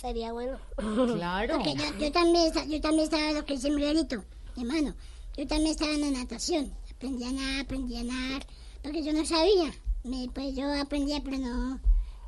Sería 0.00 0.32
bueno. 0.32 0.58
Claro. 0.76 1.56
Porque 1.56 1.74
yo, 1.74 1.98
yo 1.98 2.12
también, 2.12 2.52
yo 2.68 2.80
también 2.80 3.04
estaba 3.04 3.32
lo 3.32 3.44
que 3.44 3.54
dice 3.54 3.70
Miguelito, 3.70 4.24
mi 4.56 4.62
hermano. 4.62 4.94
Yo 5.36 5.46
también 5.46 5.70
estaba 5.72 5.92
en 5.92 6.00
la 6.00 6.10
natación. 6.20 6.72
Aprendí 6.92 7.24
a 7.24 7.32
nadar, 7.32 7.60
aprendí 7.64 7.96
a 7.96 8.04
nadar, 8.04 8.46
porque 8.82 9.02
yo 9.04 9.12
no 9.12 9.24
sabía. 9.24 9.72
Me, 10.04 10.28
pues 10.32 10.54
yo 10.54 10.72
aprendía, 10.80 11.20
pero 11.22 11.38
no 11.38 11.80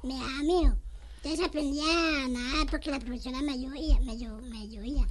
me 0.02 0.14
daba 0.14 0.42
miedo. 0.42 0.76
Entonces 1.22 1.46
aprendí 1.46 1.80
a 1.80 2.28
nadar 2.28 2.66
porque 2.70 2.90
la 2.90 2.98
profesora 2.98 3.40
me 3.42 3.52
ayudía, 3.52 3.98
me, 4.00 4.12
ayu- 4.14 4.40
me 4.42 4.58
ayudía, 4.62 5.06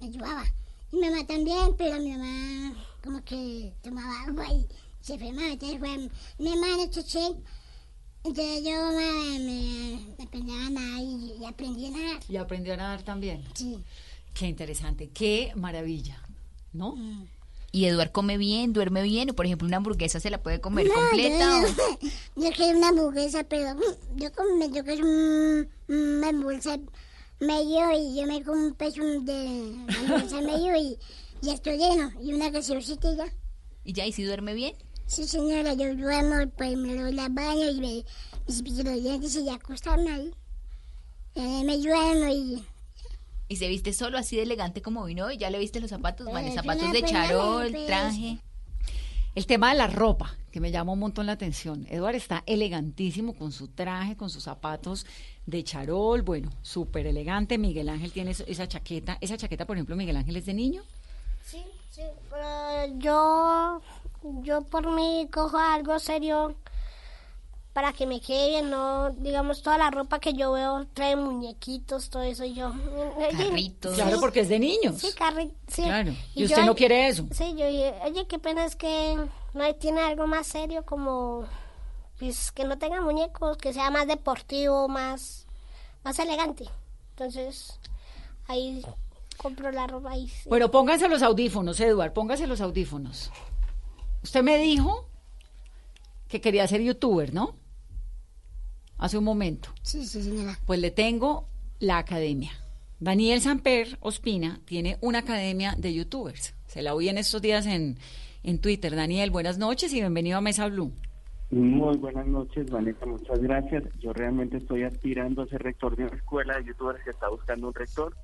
me 0.00 0.06
ayudaba. 0.06 0.44
Y 0.92 0.96
mi 0.96 1.08
mamá 1.10 1.26
también, 1.26 1.74
pero 1.76 1.98
mi 1.98 2.10
mamá 2.16 2.74
como 3.02 3.24
que 3.24 3.72
tomaba 3.82 4.22
agua 4.22 4.46
y 4.52 4.66
se 5.00 5.14
enfermaba. 5.14 5.48
Entonces 5.48 5.78
fue 5.78 6.10
mi 6.38 6.52
hermano 6.52 6.86
Cheche. 6.90 7.34
Entonces 8.24 8.62
yo 8.64 8.70
me, 8.92 9.38
me, 9.40 10.14
me 10.16 10.24
aprendí 10.24 10.52
a 10.52 10.70
nadar 10.70 11.00
y, 11.02 11.32
y 11.40 11.44
aprendí 11.44 11.86
a 11.86 11.90
nadar. 11.90 12.20
Y 12.28 12.36
aprendió 12.36 12.74
a 12.74 12.76
nadar 12.76 13.02
también. 13.02 13.44
Sí. 13.54 13.78
Qué 14.34 14.46
interesante, 14.46 15.10
qué 15.10 15.52
maravilla, 15.56 16.22
¿no? 16.72 16.96
¿Y 17.72 17.86
Eduard 17.86 18.12
come 18.12 18.38
bien, 18.38 18.72
duerme 18.72 19.02
bien? 19.02 19.30
O 19.30 19.34
por 19.34 19.46
ejemplo, 19.46 19.66
una 19.66 19.78
hamburguesa 19.78 20.20
se 20.20 20.30
la 20.30 20.42
puede 20.42 20.60
comer 20.60 20.86
No, 20.86 20.94
completa. 20.94 21.62
Yo, 21.62 22.08
yo 22.48 22.50
quiero 22.52 22.78
una 22.78 22.88
hamburguesa, 22.88 23.44
pero 23.44 23.74
mm, 23.74 24.16
yo 24.16 24.32
como 24.32 24.66
yo 24.74 24.84
quiero 24.84 25.04
un- 25.06 25.68
una 25.88 26.28
hamburguesa 26.28 26.78
medio 27.40 27.90
y 27.98 28.14
yo 28.16 28.26
me 28.26 28.42
como 28.42 28.66
un 28.66 28.74
peso 28.74 29.02
de 29.02 29.74
hamburguesa 29.98 30.40
medio 30.42 30.76
y, 30.76 30.96
y 31.42 31.50
estoy 31.50 31.76
lleno. 31.78 32.12
Y 32.22 32.32
una 32.34 32.50
gaseosita 32.50 33.10
y 33.12 33.16
ya. 33.16 33.26
¿Y 33.84 33.92
ya, 33.94 34.06
y 34.06 34.12
si 34.12 34.22
duerme 34.22 34.54
bien? 34.54 34.74
Sí, 35.12 35.28
señora, 35.28 35.74
yo 35.74 35.94
duermo, 35.94 36.50
pues 36.56 36.74
me 36.74 36.94
doy 36.94 37.12
la 37.12 37.28
baño 37.28 37.68
y 37.70 37.80
me, 37.80 38.04
me 38.46 38.54
cepillo 38.54 38.82
los 38.82 39.02
dientes 39.02 39.36
y 39.36 39.44
ya 39.44 39.54
acostarme 39.56 40.10
ahí. 40.10 40.30
Eh, 41.34 41.64
me 41.66 41.76
duermo 41.76 42.32
y... 42.32 42.64
¿Y 43.46 43.56
se 43.56 43.68
viste 43.68 43.92
solo 43.92 44.16
así 44.16 44.36
de 44.36 44.44
elegante 44.44 44.80
como 44.80 45.04
vino 45.04 45.26
hoy? 45.26 45.36
¿Ya 45.36 45.50
le 45.50 45.58
viste 45.58 45.80
los 45.80 45.90
zapatos? 45.90 46.26
Vale, 46.32 46.48
Eh, 46.48 46.54
zapatos 46.54 46.90
de 46.92 47.00
pues, 47.00 47.12
charol, 47.12 47.70
pues. 47.70 47.86
traje. 47.86 48.38
El 49.34 49.46
tema 49.46 49.70
de 49.72 49.76
la 49.76 49.86
ropa, 49.86 50.34
que 50.50 50.60
me 50.60 50.70
llama 50.70 50.92
un 50.92 51.00
montón 51.00 51.26
la 51.26 51.32
atención. 51.32 51.86
Eduard 51.90 52.14
está 52.14 52.42
elegantísimo 52.46 53.34
con 53.34 53.52
su 53.52 53.68
traje, 53.68 54.16
con 54.16 54.30
sus 54.30 54.44
zapatos 54.44 55.04
de 55.44 55.62
charol, 55.62 56.22
bueno, 56.22 56.48
súper 56.62 57.06
elegante. 57.06 57.58
Miguel 57.58 57.90
Ángel 57.90 58.12
tiene 58.12 58.30
esa 58.30 58.66
chaqueta. 58.66 59.18
Esa 59.20 59.36
chaqueta, 59.36 59.66
por 59.66 59.76
ejemplo, 59.76 59.94
Miguel 59.94 60.16
Ángel 60.16 60.36
es 60.36 60.46
de 60.46 60.54
niño. 60.54 60.82
Sí, 61.44 61.62
sí, 61.90 62.02
pero 62.30 62.98
yo, 62.98 63.82
yo 64.42 64.62
por 64.62 64.90
mí 64.90 65.28
cojo 65.32 65.58
algo 65.58 65.98
serio 65.98 66.54
para 67.72 67.92
que 67.94 68.06
me 68.06 68.20
quede 68.20 68.50
bien, 68.50 68.70
no, 68.70 69.10
digamos, 69.12 69.62
toda 69.62 69.78
la 69.78 69.90
ropa 69.90 70.18
que 70.20 70.34
yo 70.34 70.52
veo 70.52 70.86
trae 70.92 71.16
muñequitos, 71.16 72.10
todo 72.10 72.22
eso, 72.22 72.44
y 72.44 72.52
yo... 72.52 72.70
Carritos. 73.36 73.94
Claro, 73.94 74.20
porque 74.20 74.40
es 74.40 74.48
de 74.50 74.58
niños. 74.58 74.98
Sí, 74.98 75.08
carritos, 75.16 75.56
sí. 75.68 75.82
Claro. 75.82 76.12
Y 76.34 76.40
yo- 76.40 76.46
usted 76.46 76.64
no 76.66 76.74
quiere 76.74 77.08
eso. 77.08 77.26
Sí, 77.30 77.54
yo 77.56 77.66
dije, 77.66 77.94
oye, 78.04 78.26
qué 78.26 78.38
pena 78.38 78.66
es 78.66 78.76
que 78.76 79.16
no 79.54 79.74
tiene 79.76 80.00
algo 80.02 80.26
más 80.26 80.46
serio 80.48 80.84
como, 80.84 81.46
pues, 82.18 82.52
que 82.52 82.64
no 82.64 82.76
tenga 82.76 83.00
muñecos, 83.00 83.56
que 83.56 83.72
sea 83.72 83.90
más 83.90 84.06
deportivo, 84.06 84.86
más, 84.88 85.46
más 86.04 86.18
elegante. 86.18 86.68
Entonces, 87.12 87.80
ahí 88.48 88.84
compro 89.38 89.72
la 89.72 89.86
ropa 89.86 90.10
ahí. 90.10 90.28
sí. 90.28 90.46
Bueno, 90.50 90.70
pónganse 90.70 91.08
los 91.08 91.22
audífonos, 91.22 91.80
Eduard, 91.80 92.12
pónganse 92.12 92.46
los 92.46 92.60
audífonos. 92.60 93.30
Usted 94.22 94.42
me 94.42 94.58
dijo 94.58 95.08
que 96.28 96.40
quería 96.40 96.66
ser 96.66 96.80
youtuber, 96.80 97.34
¿no? 97.34 97.54
Hace 98.98 99.18
un 99.18 99.24
momento. 99.24 99.70
Sí, 99.82 100.04
sí, 100.06 100.22
señora. 100.22 100.58
Pues 100.64 100.80
le 100.80 100.90
tengo 100.90 101.48
la 101.80 101.98
academia. 101.98 102.52
Daniel 103.00 103.40
Samper 103.40 103.98
Ospina 104.00 104.60
tiene 104.64 104.96
una 105.00 105.18
academia 105.18 105.74
de 105.76 105.92
youtubers. 105.92 106.54
Se 106.66 106.82
la 106.82 106.94
oí 106.94 107.08
en 107.08 107.18
estos 107.18 107.42
días 107.42 107.66
en, 107.66 107.98
en 108.44 108.60
Twitter. 108.60 108.94
Daniel, 108.94 109.32
buenas 109.32 109.58
noches 109.58 109.92
y 109.92 110.00
bienvenido 110.00 110.38
a 110.38 110.40
Mesa 110.40 110.68
Blue. 110.68 110.92
Muy 111.50 111.98
buenas 111.98 112.26
noches, 112.28 112.70
Vanessa, 112.70 113.04
muchas 113.04 113.40
gracias. 113.40 113.82
Yo 113.98 114.12
realmente 114.12 114.58
estoy 114.58 114.84
aspirando 114.84 115.42
a 115.42 115.46
ser 115.48 115.62
rector 115.62 115.96
de 115.96 116.04
una 116.04 116.16
escuela 116.16 116.56
de 116.56 116.64
youtubers 116.64 117.02
que 117.04 117.10
está 117.10 117.28
buscando 117.28 117.68
un 117.68 117.74
rector, 117.74 118.16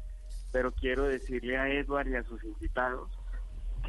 pero 0.52 0.72
quiero 0.72 1.08
decirle 1.08 1.58
a 1.58 1.68
Edward 1.68 2.08
y 2.08 2.14
a 2.14 2.22
sus 2.22 2.42
invitados 2.44 3.10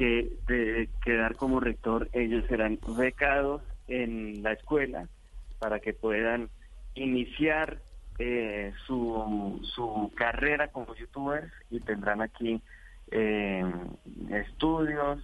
que 0.00 0.32
de 0.46 0.88
quedar 1.04 1.36
como 1.36 1.60
rector 1.60 2.08
ellos 2.14 2.46
serán 2.48 2.78
becados 2.96 3.60
en 3.86 4.42
la 4.42 4.52
escuela 4.52 5.10
para 5.58 5.78
que 5.78 5.92
puedan 5.92 6.48
iniciar 6.94 7.82
eh, 8.18 8.72
su, 8.86 9.60
su 9.74 10.10
carrera 10.16 10.68
como 10.68 10.94
youtubers 10.94 11.52
y 11.70 11.80
tendrán 11.80 12.22
aquí 12.22 12.62
eh, 13.10 13.62
estudios, 14.30 15.18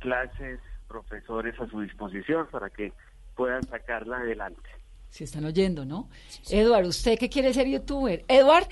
clases, 0.00 0.58
profesores 0.88 1.54
a 1.60 1.68
su 1.68 1.80
disposición 1.80 2.48
para 2.50 2.68
que 2.68 2.92
puedan 3.36 3.62
sacarla 3.62 4.16
adelante. 4.16 4.70
Si 5.10 5.22
están 5.22 5.44
oyendo, 5.44 5.84
¿no? 5.84 6.08
Edward, 6.50 6.86
¿usted 6.86 7.16
qué 7.16 7.28
quiere 7.28 7.54
ser 7.54 7.68
youtuber? 7.68 8.24
Edward, 8.26 8.66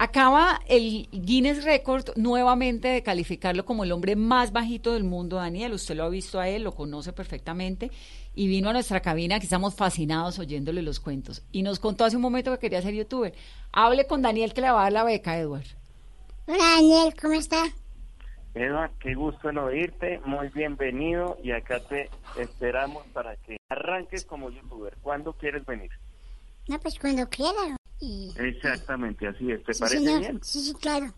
acaba 0.00 0.62
el 0.66 1.10
Guinness 1.12 1.62
Record 1.62 2.16
nuevamente 2.16 2.88
de 2.88 3.02
calificarlo 3.02 3.66
como 3.66 3.84
el 3.84 3.92
hombre 3.92 4.16
más 4.16 4.50
bajito 4.50 4.94
del 4.94 5.04
mundo, 5.04 5.36
Daniel. 5.36 5.74
Usted 5.74 5.94
lo 5.94 6.04
ha 6.04 6.08
visto 6.08 6.40
a 6.40 6.48
él, 6.48 6.62
lo 6.62 6.72
conoce 6.72 7.12
perfectamente 7.12 7.90
y 8.34 8.48
vino 8.48 8.70
a 8.70 8.72
nuestra 8.72 9.00
cabina 9.00 9.38
que 9.38 9.44
estamos 9.44 9.74
fascinados 9.74 10.38
oyéndole 10.38 10.80
los 10.80 11.00
cuentos. 11.00 11.42
Y 11.52 11.62
nos 11.62 11.78
contó 11.78 12.06
hace 12.06 12.16
un 12.16 12.22
momento 12.22 12.50
que 12.52 12.58
quería 12.58 12.80
ser 12.80 12.94
youtuber. 12.94 13.34
Hable 13.72 14.06
con 14.06 14.22
Daniel 14.22 14.54
que 14.54 14.62
le 14.62 14.70
va 14.70 14.80
a 14.80 14.82
dar 14.84 14.92
la 14.92 15.04
beca, 15.04 15.36
Edward. 15.36 15.66
Hola 16.46 16.64
Daniel, 16.76 17.14
¿cómo 17.20 17.34
está? 17.34 17.64
Edward, 18.54 18.92
qué 19.00 19.14
gusto 19.14 19.50
en 19.50 19.58
oírte, 19.58 20.18
muy 20.24 20.48
bienvenido 20.48 21.36
y 21.44 21.52
acá 21.52 21.78
te 21.78 22.08
esperamos 22.38 23.06
para 23.08 23.36
que 23.36 23.58
arranques 23.68 24.24
como 24.24 24.48
youtuber. 24.48 24.96
¿Cuándo 25.02 25.34
quieres 25.34 25.66
venir? 25.66 25.90
No, 26.68 26.80
pues 26.80 26.98
cuando 26.98 27.28
quiera. 27.28 27.76
Y... 28.00 28.32
Exactamente, 28.38 29.28
así 29.28 29.50
es. 29.50 29.62
¿Te 29.64 29.74
Sí, 29.74 29.80
parece 29.80 29.98
señor. 29.98 30.20
bien? 30.20 30.40
Sí, 30.42 30.60
sí, 30.60 30.74
claro. 30.74 31.12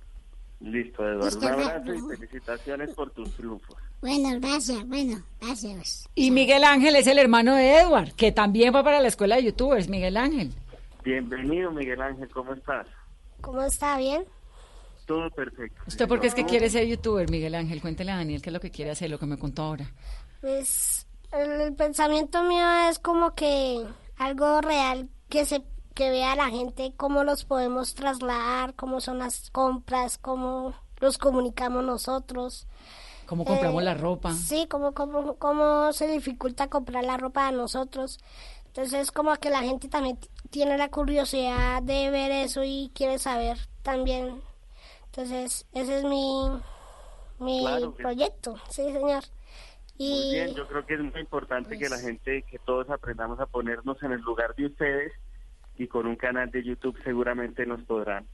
Listo, 0.60 1.02
Eduardo. 1.02 1.24
Listo, 1.26 1.46
Un 1.46 1.52
abrazo 1.52 1.94
y 1.94 2.16
felicitaciones 2.16 2.90
por 2.94 3.10
tus 3.12 3.30
triunfos. 3.36 3.76
Bueno, 4.00 4.28
gracias, 4.40 4.86
bueno, 4.86 5.22
gracias. 5.40 6.08
Y 6.14 6.30
Miguel 6.30 6.64
Ángel 6.64 6.96
es 6.96 7.06
el 7.06 7.18
hermano 7.18 7.54
de 7.54 7.78
Edward, 7.80 8.12
que 8.12 8.32
también 8.32 8.74
va 8.74 8.82
para 8.84 9.00
la 9.00 9.08
escuela 9.08 9.36
de 9.36 9.44
youtubers, 9.44 9.88
Miguel 9.88 10.16
Ángel. 10.16 10.52
Bienvenido, 11.04 11.70
Miguel 11.72 12.00
Ángel, 12.00 12.28
¿cómo 12.30 12.52
estás? 12.54 12.86
¿Cómo 13.40 13.62
está? 13.62 13.98
¿Bien? 13.98 14.24
Todo 15.06 15.28
perfecto. 15.30 15.82
¿Usted 15.86 16.06
por 16.06 16.20
qué 16.20 16.28
es 16.28 16.34
que 16.34 16.44
quiere 16.44 16.70
ser 16.70 16.86
youtuber, 16.86 17.28
Miguel 17.28 17.56
Ángel? 17.56 17.80
Cuéntele 17.80 18.12
a 18.12 18.16
Daniel 18.16 18.40
qué 18.40 18.50
es 18.50 18.54
lo 18.54 18.60
que 18.60 18.70
quiere 18.70 18.92
hacer, 18.92 19.10
lo 19.10 19.18
que 19.18 19.26
me 19.26 19.36
contó 19.38 19.62
ahora. 19.62 19.90
Pues 20.40 21.06
el, 21.32 21.60
el 21.60 21.74
pensamiento 21.74 22.42
mío 22.44 22.64
es 22.88 23.00
como 23.00 23.34
que 23.34 23.84
algo 24.16 24.60
real 24.60 25.08
que 25.28 25.44
se 25.44 25.60
que 25.95 26.11
vea 26.11 26.34
la 26.36 26.49
gente 26.51 26.93
cómo 26.97 27.24
los 27.24 27.45
podemos 27.45 27.95
trasladar, 27.95 28.74
cómo 28.74 29.01
son 29.01 29.18
las 29.18 29.51
compras, 29.51 30.18
cómo 30.18 30.74
los 31.01 31.18
comunicamos 31.18 31.84
nosotros. 31.84 32.66
¿Cómo 33.26 33.45
compramos 33.45 33.82
Eh, 33.82 33.84
la 33.84 33.95
ropa? 33.95 34.32
Sí, 34.34 34.66
cómo, 34.68 34.93
cómo, 34.93 35.36
cómo 35.36 35.93
se 35.93 36.07
dificulta 36.09 36.68
comprar 36.68 37.05
la 37.05 37.16
ropa 37.16 37.49
a 37.49 37.53
nosotros. 37.53 38.18
Entonces, 38.66 39.11
como 39.12 39.34
que 39.36 39.51
la 39.51 39.61
gente 39.62 39.88
también 39.88 40.18
tiene 40.51 40.76
la 40.78 40.90
curiosidad 40.90 41.82
de 41.82 42.11
ver 42.11 42.30
eso 42.30 42.62
y 42.64 42.90
quiere 42.95 43.18
saber 43.18 43.59
también. 43.82 44.40
Entonces, 45.07 45.66
ese 45.74 45.99
es 45.99 46.05
mi, 46.05 46.49
mi 47.38 47.61
Claro 47.61 47.95
que- 47.95 48.03
proyecto, 48.03 48.57
sí, 48.70 48.82
señor. 48.93 49.24
Y 49.99 50.11
Muy 50.11 50.30
bien, 50.34 50.55
yo 50.55 50.66
creo 50.66 50.86
que 50.86 50.95
es 50.95 51.01
muy 51.01 51.20
importante 51.20 51.78
que 51.78 51.88
la 51.88 51.99
gente, 51.99 52.43
que 52.51 52.59
todos 52.61 52.88
aprendamos 52.90 53.38
a 53.40 53.47
ponernos 53.47 54.03
en 54.03 54.12
el 54.12 54.20
lugar 54.22 54.55
de 54.57 54.66
ustedes 54.66 55.12
y 55.82 55.88
con 55.88 56.06
un 56.06 56.16
canal 56.16 56.50
de 56.50 56.62
YouTube 56.62 56.96
seguramente 57.02 57.66
nos 57.66 57.82
podrán 57.82 58.24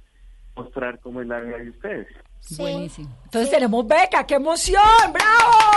mostrar 0.54 1.00
cómo 1.00 1.22
es 1.22 1.26
la 1.26 1.40
vida 1.40 1.56
de 1.56 1.70
ustedes. 1.70 2.08
Buenísimo. 2.58 3.08
Entonces 3.24 3.50
tenemos 3.50 3.86
beca, 3.86 4.26
¡qué 4.26 4.34
emoción! 4.34 4.82
¡Bravo! 5.12 5.68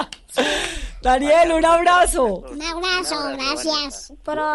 Daniel, 1.02 1.52
un 1.52 1.64
abrazo. 1.64 2.26
Un 2.50 2.62
abrazo, 2.62 3.16
gracias. 3.32 4.12
Pero 4.24 4.46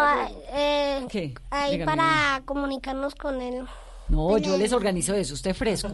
eh, 0.51 1.05
¿Qué? 1.09 1.33
ahí 1.49 1.73
Dígame, 1.73 1.91
para 1.91 2.41
comunicarnos 2.45 3.15
con 3.15 3.41
él. 3.41 3.65
No, 4.07 4.37
yo 4.37 4.55
les 4.57 4.71
organizo 4.71 5.13
eso, 5.15 5.33
usted 5.33 5.55
fresco. 5.55 5.89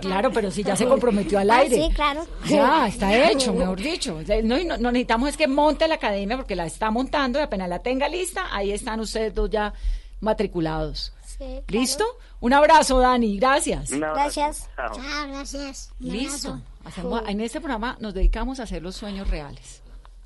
Claro, 0.00 0.30
pero 0.32 0.50
si 0.50 0.62
ya 0.62 0.76
se 0.76 0.86
comprometió 0.86 1.38
al 1.38 1.50
Ah, 1.50 1.58
aire. 1.60 1.76
sí, 1.76 1.94
claro. 1.94 2.26
Ya, 2.46 2.86
está 2.88 3.30
hecho, 3.30 3.54
mejor 3.54 3.80
dicho. 3.80 4.20
No, 4.42 4.58
y 4.58 4.64
no, 4.64 4.76
no 4.76 4.92
necesitamos 4.92 5.30
es 5.30 5.36
que 5.36 5.48
monte 5.48 5.88
la 5.88 5.94
academia 5.94 6.36
porque 6.36 6.56
la 6.56 6.66
está 6.66 6.90
montando 6.90 7.38
y 7.38 7.42
apenas 7.42 7.68
la 7.68 7.78
tenga 7.78 8.08
lista, 8.08 8.48
ahí 8.54 8.70
están 8.70 9.00
ustedes 9.00 9.34
dos 9.34 9.48
ya 9.50 9.72
matriculados. 10.20 11.12
Sí, 11.26 11.38
claro. 11.38 11.62
¿Listo? 11.68 12.04
Un 12.40 12.52
abrazo, 12.52 12.98
Dani, 12.98 13.38
gracias. 13.38 13.90
Gracias. 13.90 14.68
Chao, 14.76 14.92
gracias. 15.28 15.90
Listo. 15.98 16.60
Hacemos, 16.84 17.22
en 17.26 17.40
este 17.40 17.60
programa 17.60 17.96
nos 18.00 18.12
dedicamos 18.14 18.60
a 18.60 18.64
hacer 18.64 18.82
los 18.82 18.94
sueños 18.94 19.28
reales. 19.28 19.80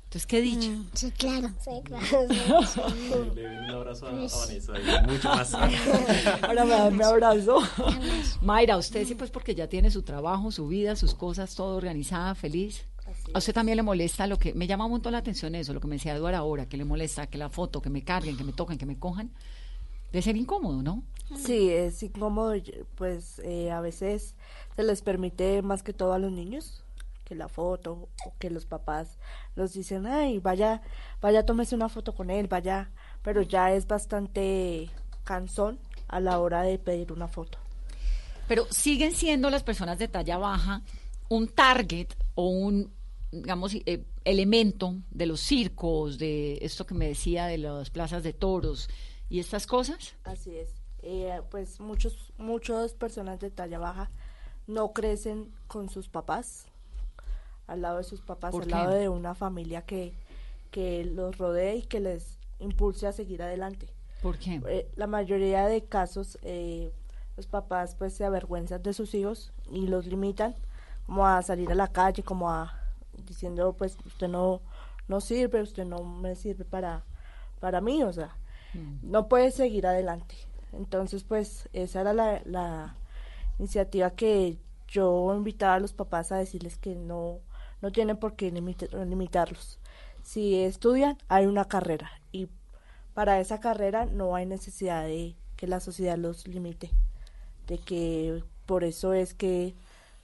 Entonces, 0.09 0.25
¿qué 0.25 0.41
dicho? 0.41 0.71
Mm, 0.71 0.85
Sí, 0.93 1.11
claro. 1.11 1.49
Sí, 1.63 1.69
claro. 1.83 2.07
Un 3.13 3.69
abrazo 3.69 4.07
a, 4.07 4.09
a 4.09 4.13
Vanessa 4.13 4.73
y 4.79 5.07
mucho 5.07 5.29
más. 5.29 5.53
Ahora 6.41 6.65
me 6.65 6.87
un 6.87 7.03
abrazo. 7.03 7.59
Mayra, 8.41 8.77
usted 8.77 9.05
sí, 9.05 9.13
pues 9.13 9.29
porque 9.29 9.53
ya 9.53 9.69
tiene 9.69 9.91
su 9.91 10.01
trabajo, 10.01 10.51
su 10.51 10.67
vida, 10.67 10.95
sus 10.95 11.13
cosas, 11.13 11.53
todo 11.53 11.75
organizada, 11.77 12.33
feliz. 12.33 12.87
A 13.35 13.37
usted 13.37 13.53
también 13.53 13.75
le 13.75 13.83
molesta 13.83 14.25
lo 14.25 14.39
que 14.39 14.55
me 14.55 14.65
llama 14.65 14.85
un 14.85 14.91
montón 14.93 15.11
la 15.11 15.19
atención 15.19 15.53
eso, 15.53 15.75
lo 15.75 15.79
que 15.79 15.85
me 15.87 15.97
decía 15.97 16.15
Eduardo 16.15 16.39
ahora, 16.39 16.65
que 16.65 16.77
le 16.77 16.85
molesta 16.85 17.27
que 17.27 17.37
la 17.37 17.49
foto, 17.49 17.79
que 17.79 17.91
me 17.91 18.03
carguen, 18.03 18.35
que 18.35 18.43
me 18.43 18.53
toquen, 18.53 18.79
que 18.79 18.87
me 18.87 18.97
cojan. 18.97 19.29
De 20.11 20.23
ser 20.23 20.35
incómodo, 20.37 20.81
¿no? 20.81 21.03
Sí, 21.37 21.69
es 21.69 22.01
incómodo, 22.01 22.55
pues 22.95 23.37
eh, 23.43 23.69
a 23.69 23.79
veces 23.79 24.33
se 24.75 24.81
les 24.81 25.03
permite 25.03 25.61
más 25.61 25.83
que 25.83 25.93
todo 25.93 26.13
a 26.13 26.17
los 26.19 26.31
niños 26.31 26.83
que 27.29 27.35
la 27.35 27.47
foto 27.47 28.09
o 28.25 28.33
que 28.39 28.49
los 28.49 28.65
papás 28.65 29.19
los 29.55 29.73
dicen, 29.73 30.07
ay, 30.07 30.39
vaya, 30.39 30.81
vaya, 31.21 31.45
tómese 31.45 31.75
una 31.75 31.87
foto 31.87 32.15
con 32.15 32.31
él, 32.31 32.47
vaya, 32.47 32.89
pero 33.21 33.43
ya 33.43 33.71
es 33.71 33.85
bastante 33.85 34.89
cansón 35.23 35.79
a 36.07 36.19
la 36.19 36.39
hora 36.39 36.63
de 36.63 36.79
pedir 36.79 37.13
una 37.13 37.27
foto. 37.27 37.59
Pero 38.47 38.65
siguen 38.71 39.13
siendo 39.13 39.51
las 39.51 39.61
personas 39.61 39.99
de 39.99 40.07
talla 40.07 40.39
baja 40.39 40.81
un 41.29 41.47
target 41.47 42.07
o 42.33 42.49
un, 42.49 42.91
digamos, 43.31 43.75
eh, 43.75 44.03
elemento 44.25 44.95
de 45.11 45.27
los 45.27 45.39
circos, 45.39 46.17
de 46.17 46.57
esto 46.63 46.87
que 46.87 46.95
me 46.95 47.09
decía 47.09 47.45
de 47.45 47.59
las 47.59 47.91
plazas 47.91 48.23
de 48.23 48.33
toros 48.33 48.89
y 49.29 49.39
estas 49.39 49.67
cosas. 49.67 50.15
Así 50.23 50.55
es. 50.55 50.81
Eh, 51.03 51.43
pues 51.51 51.79
muchos, 51.79 52.33
muchas 52.39 52.95
personas 52.95 53.39
de 53.39 53.51
talla 53.51 53.77
baja 53.77 54.09
no 54.65 54.93
crecen 54.93 55.51
con 55.67 55.89
sus 55.89 56.09
papás, 56.09 56.65
al 57.69 57.81
lado 57.81 57.97
de 57.97 58.03
sus 58.03 58.21
papás, 58.21 58.51
¿Por 58.51 58.63
al 58.63 58.67
qué? 58.67 58.75
lado 58.75 58.91
de 58.91 59.09
una 59.09 59.35
familia 59.35 59.81
que, 59.83 60.13
que 60.71 61.05
los 61.05 61.37
rodee 61.37 61.77
y 61.77 61.81
que 61.83 61.99
les 61.99 62.37
impulse 62.59 63.07
a 63.07 63.11
seguir 63.11 63.41
adelante. 63.41 63.87
¿Por 64.21 64.37
qué? 64.37 64.61
Eh, 64.67 64.91
la 64.95 65.07
mayoría 65.07 65.65
de 65.67 65.83
casos, 65.85 66.37
eh, 66.41 66.91
los 67.37 67.47
papás 67.47 67.95
pues 67.95 68.13
se 68.13 68.25
avergüenzan 68.25 68.83
de 68.83 68.93
sus 68.93 69.13
hijos 69.13 69.53
y 69.71 69.87
los 69.87 70.05
limitan 70.07 70.55
como 71.05 71.25
a 71.25 71.41
salir 71.41 71.71
a 71.71 71.75
la 71.75 71.87
calle, 71.87 72.23
como 72.23 72.51
a 72.51 72.73
diciendo 73.25 73.73
pues 73.73 73.97
usted 74.05 74.27
no, 74.27 74.61
no 75.07 75.21
sirve, 75.21 75.61
usted 75.61 75.85
no 75.85 76.03
me 76.03 76.35
sirve 76.35 76.65
para, 76.65 77.03
para 77.59 77.81
mí, 77.81 78.03
o 78.03 78.11
sea, 78.13 78.35
no 79.01 79.27
puede 79.27 79.51
seguir 79.51 79.87
adelante. 79.87 80.35
Entonces, 80.73 81.23
pues, 81.23 81.67
esa 81.73 82.01
era 82.01 82.13
la, 82.13 82.41
la 82.45 82.95
iniciativa 83.57 84.11
que 84.11 84.59
yo 84.87 85.33
invitaba 85.35 85.75
a 85.75 85.79
los 85.79 85.93
papás 85.93 86.31
a 86.31 86.37
decirles 86.37 86.77
que 86.77 86.95
no, 86.95 87.39
no 87.81 87.91
tienen 87.91 88.17
por 88.17 88.35
qué 88.35 88.51
limit- 88.53 88.89
limitarlos. 89.07 89.79
Si 90.23 90.55
estudian, 90.55 91.17
hay 91.27 91.45
una 91.45 91.65
carrera 91.65 92.11
y 92.31 92.49
para 93.13 93.39
esa 93.39 93.59
carrera 93.59 94.05
no 94.05 94.35
hay 94.35 94.45
necesidad 94.45 95.03
de 95.05 95.35
que 95.55 95.67
la 95.67 95.79
sociedad 95.79 96.17
los 96.17 96.47
limite. 96.47 96.91
De 97.67 97.77
que 97.77 98.43
por 98.65 98.83
eso 98.83 99.13
es 99.13 99.33
que 99.33 99.75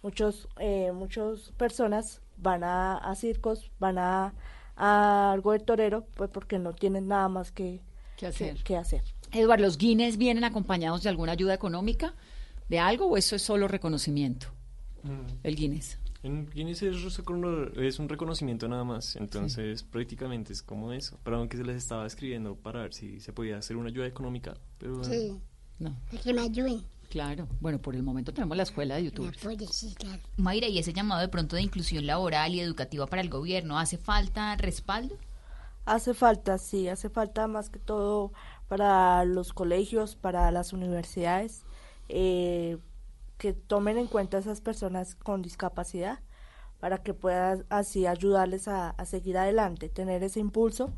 muchos, 0.02 0.48
eh, 0.60 0.92
muchas 0.94 1.52
personas 1.58 2.22
van 2.38 2.64
a, 2.64 2.98
a 2.98 3.16
circos, 3.16 3.72
van 3.80 3.98
a, 3.98 4.34
a 4.76 5.32
algo 5.32 5.52
de 5.54 5.60
torero, 5.60 6.06
pues 6.16 6.30
porque 6.30 6.60
no 6.60 6.74
tienen 6.74 7.08
nada 7.08 7.28
más 7.30 7.52
que, 7.52 7.82
¿Qué 8.18 8.28
hacer? 8.28 8.56
que- 8.58 8.64
que 8.64 8.78
hacer. 8.78 9.02
Eduardo, 9.32 9.64
¿los 9.64 9.78
Guinness 9.78 10.18
vienen 10.18 10.44
acompañados 10.44 11.04
de 11.04 11.10
alguna 11.10 11.32
ayuda 11.34 11.54
económica? 11.54 12.14
¿De 12.70 12.80
algo 12.80 13.08
o 13.08 13.18
eso 13.18 13.36
es 13.36 13.42
solo 13.42 13.68
reconocimiento? 13.68 14.48
El 15.44 15.56
Guinness. 15.56 16.00
En 16.26 16.50
Guinness 16.50 16.82
es, 16.82 18.00
un 18.00 18.10
reconocimiento 18.10 18.68
nada 18.68 18.84
más, 18.84 19.16
entonces 19.16 19.84
prácticamente 19.84 20.54
es 20.54 20.64
como 20.64 20.92
eso. 20.92 21.20
Pero 21.24 21.38
aunque 21.38 21.56
se 21.56 21.64
les 21.64 21.76
estaba 21.76 22.08
escribiendo 22.08 22.56
para 22.56 22.82
ver 22.82 22.96
si 22.96 23.20
se 23.20 23.32
podía 23.32 23.60
hacer 23.60 23.78
una 23.78 23.90
ayuda 23.90 24.08
económica, 24.08 24.56
pero 24.80 25.04
Sí. 25.04 25.40
No. 25.78 25.96
que 26.24 26.34
me 26.34 26.42
ayuden. 26.42 26.84
Claro. 27.12 27.48
Bueno, 27.60 27.80
por 27.80 27.96
el 27.96 28.02
momento 28.02 28.34
tenemos 28.34 28.58
la 28.58 28.64
escuela 28.64 28.96
de 28.96 29.04
YouTube. 29.04 29.32
sí, 29.72 29.94
claro. 29.94 30.20
Mayra, 30.38 30.68
y 30.68 30.80
ese 30.80 30.94
llamado 30.94 31.22
de 31.22 31.28
pronto 31.28 31.58
de 31.58 31.62
inclusión 31.62 32.08
laboral 32.08 32.56
y 32.56 32.60
educativa 32.60 33.06
para 33.06 33.22
el 33.22 33.30
gobierno, 33.30 33.78
¿hace 33.78 34.00
falta 34.00 34.56
respaldo? 34.56 35.20
Hace 35.86 36.16
falta, 36.16 36.58
sí, 36.58 36.88
hace 36.88 37.12
falta 37.12 37.48
más 37.48 37.70
que 37.70 37.78
todo 37.78 38.34
para 38.68 39.26
los 39.26 39.54
colegios, 39.54 40.16
para 40.16 40.50
las 40.50 40.74
universidades, 40.74 41.66
eh, 42.10 42.80
que 43.38 43.54
tomen 43.54 43.98
en 43.98 44.08
cuenta 44.08 44.38
a 44.38 44.40
esas 44.40 44.62
personas 44.62 45.16
con 45.16 45.42
discapacidad 45.42 46.20
para 46.80 47.04
que 47.04 47.14
puedan 47.14 47.66
así 47.70 48.06
ayudarles 48.06 48.68
a, 48.68 48.92
a 48.92 49.06
seguir 49.06 49.38
adelante, 49.38 49.90
tener 49.90 50.24
ese 50.24 50.40
impulso 50.40 50.94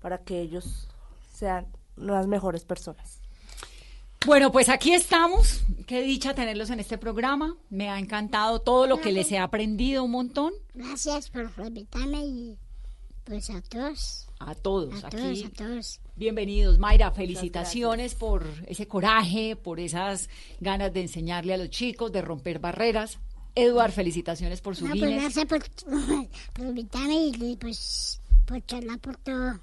para 0.00 0.18
que 0.18 0.40
ellos 0.40 0.88
sean 1.32 1.66
unas 1.96 2.26
mejores 2.26 2.64
personas. 2.64 3.22
Bueno, 4.24 4.52
pues 4.52 4.68
aquí 4.68 4.94
estamos. 4.94 5.64
Qué 5.86 6.00
dicha 6.02 6.32
tenerlos 6.34 6.70
en 6.70 6.78
este 6.78 6.96
programa. 6.96 7.56
Me 7.70 7.90
ha 7.90 7.98
encantado 7.98 8.60
todo 8.60 8.86
lo 8.86 9.00
que 9.00 9.10
les 9.10 9.32
he 9.32 9.38
aprendido 9.38 10.04
un 10.04 10.12
montón. 10.12 10.52
Gracias 10.74 11.28
por 11.28 11.50
invitarme 11.66 12.24
y 12.24 12.58
pues 13.24 13.50
a 13.50 13.60
todos. 13.62 14.28
A 14.46 14.54
todos 14.54 15.04
A 15.04 15.08
aquí. 15.08 15.16
todos, 15.16 15.44
a 15.44 15.50
todos. 15.50 16.00
Bienvenidos, 16.16 16.78
Mayra. 16.78 17.10
Felicitaciones 17.12 18.14
por 18.14 18.46
ese 18.66 18.88
coraje, 18.88 19.56
por 19.56 19.78
esas 19.78 20.28
ganas 20.60 20.92
de 20.92 21.02
enseñarle 21.02 21.54
a 21.54 21.56
los 21.56 21.70
chicos, 21.70 22.10
de 22.12 22.22
romper 22.22 22.58
barreras. 22.58 23.18
Eduard, 23.54 23.92
felicitaciones 23.92 24.60
por 24.60 24.74
su 24.74 24.86
No, 24.88 24.94
pues 24.96 25.10
gracias 25.14 25.44
por, 25.46 25.60
por 26.54 26.66
invitarme 26.66 27.26
y 27.26 27.56
pues 27.56 28.20
por 28.46 28.64
charlar 28.64 28.98
por 28.98 29.16
todo. 29.18 29.60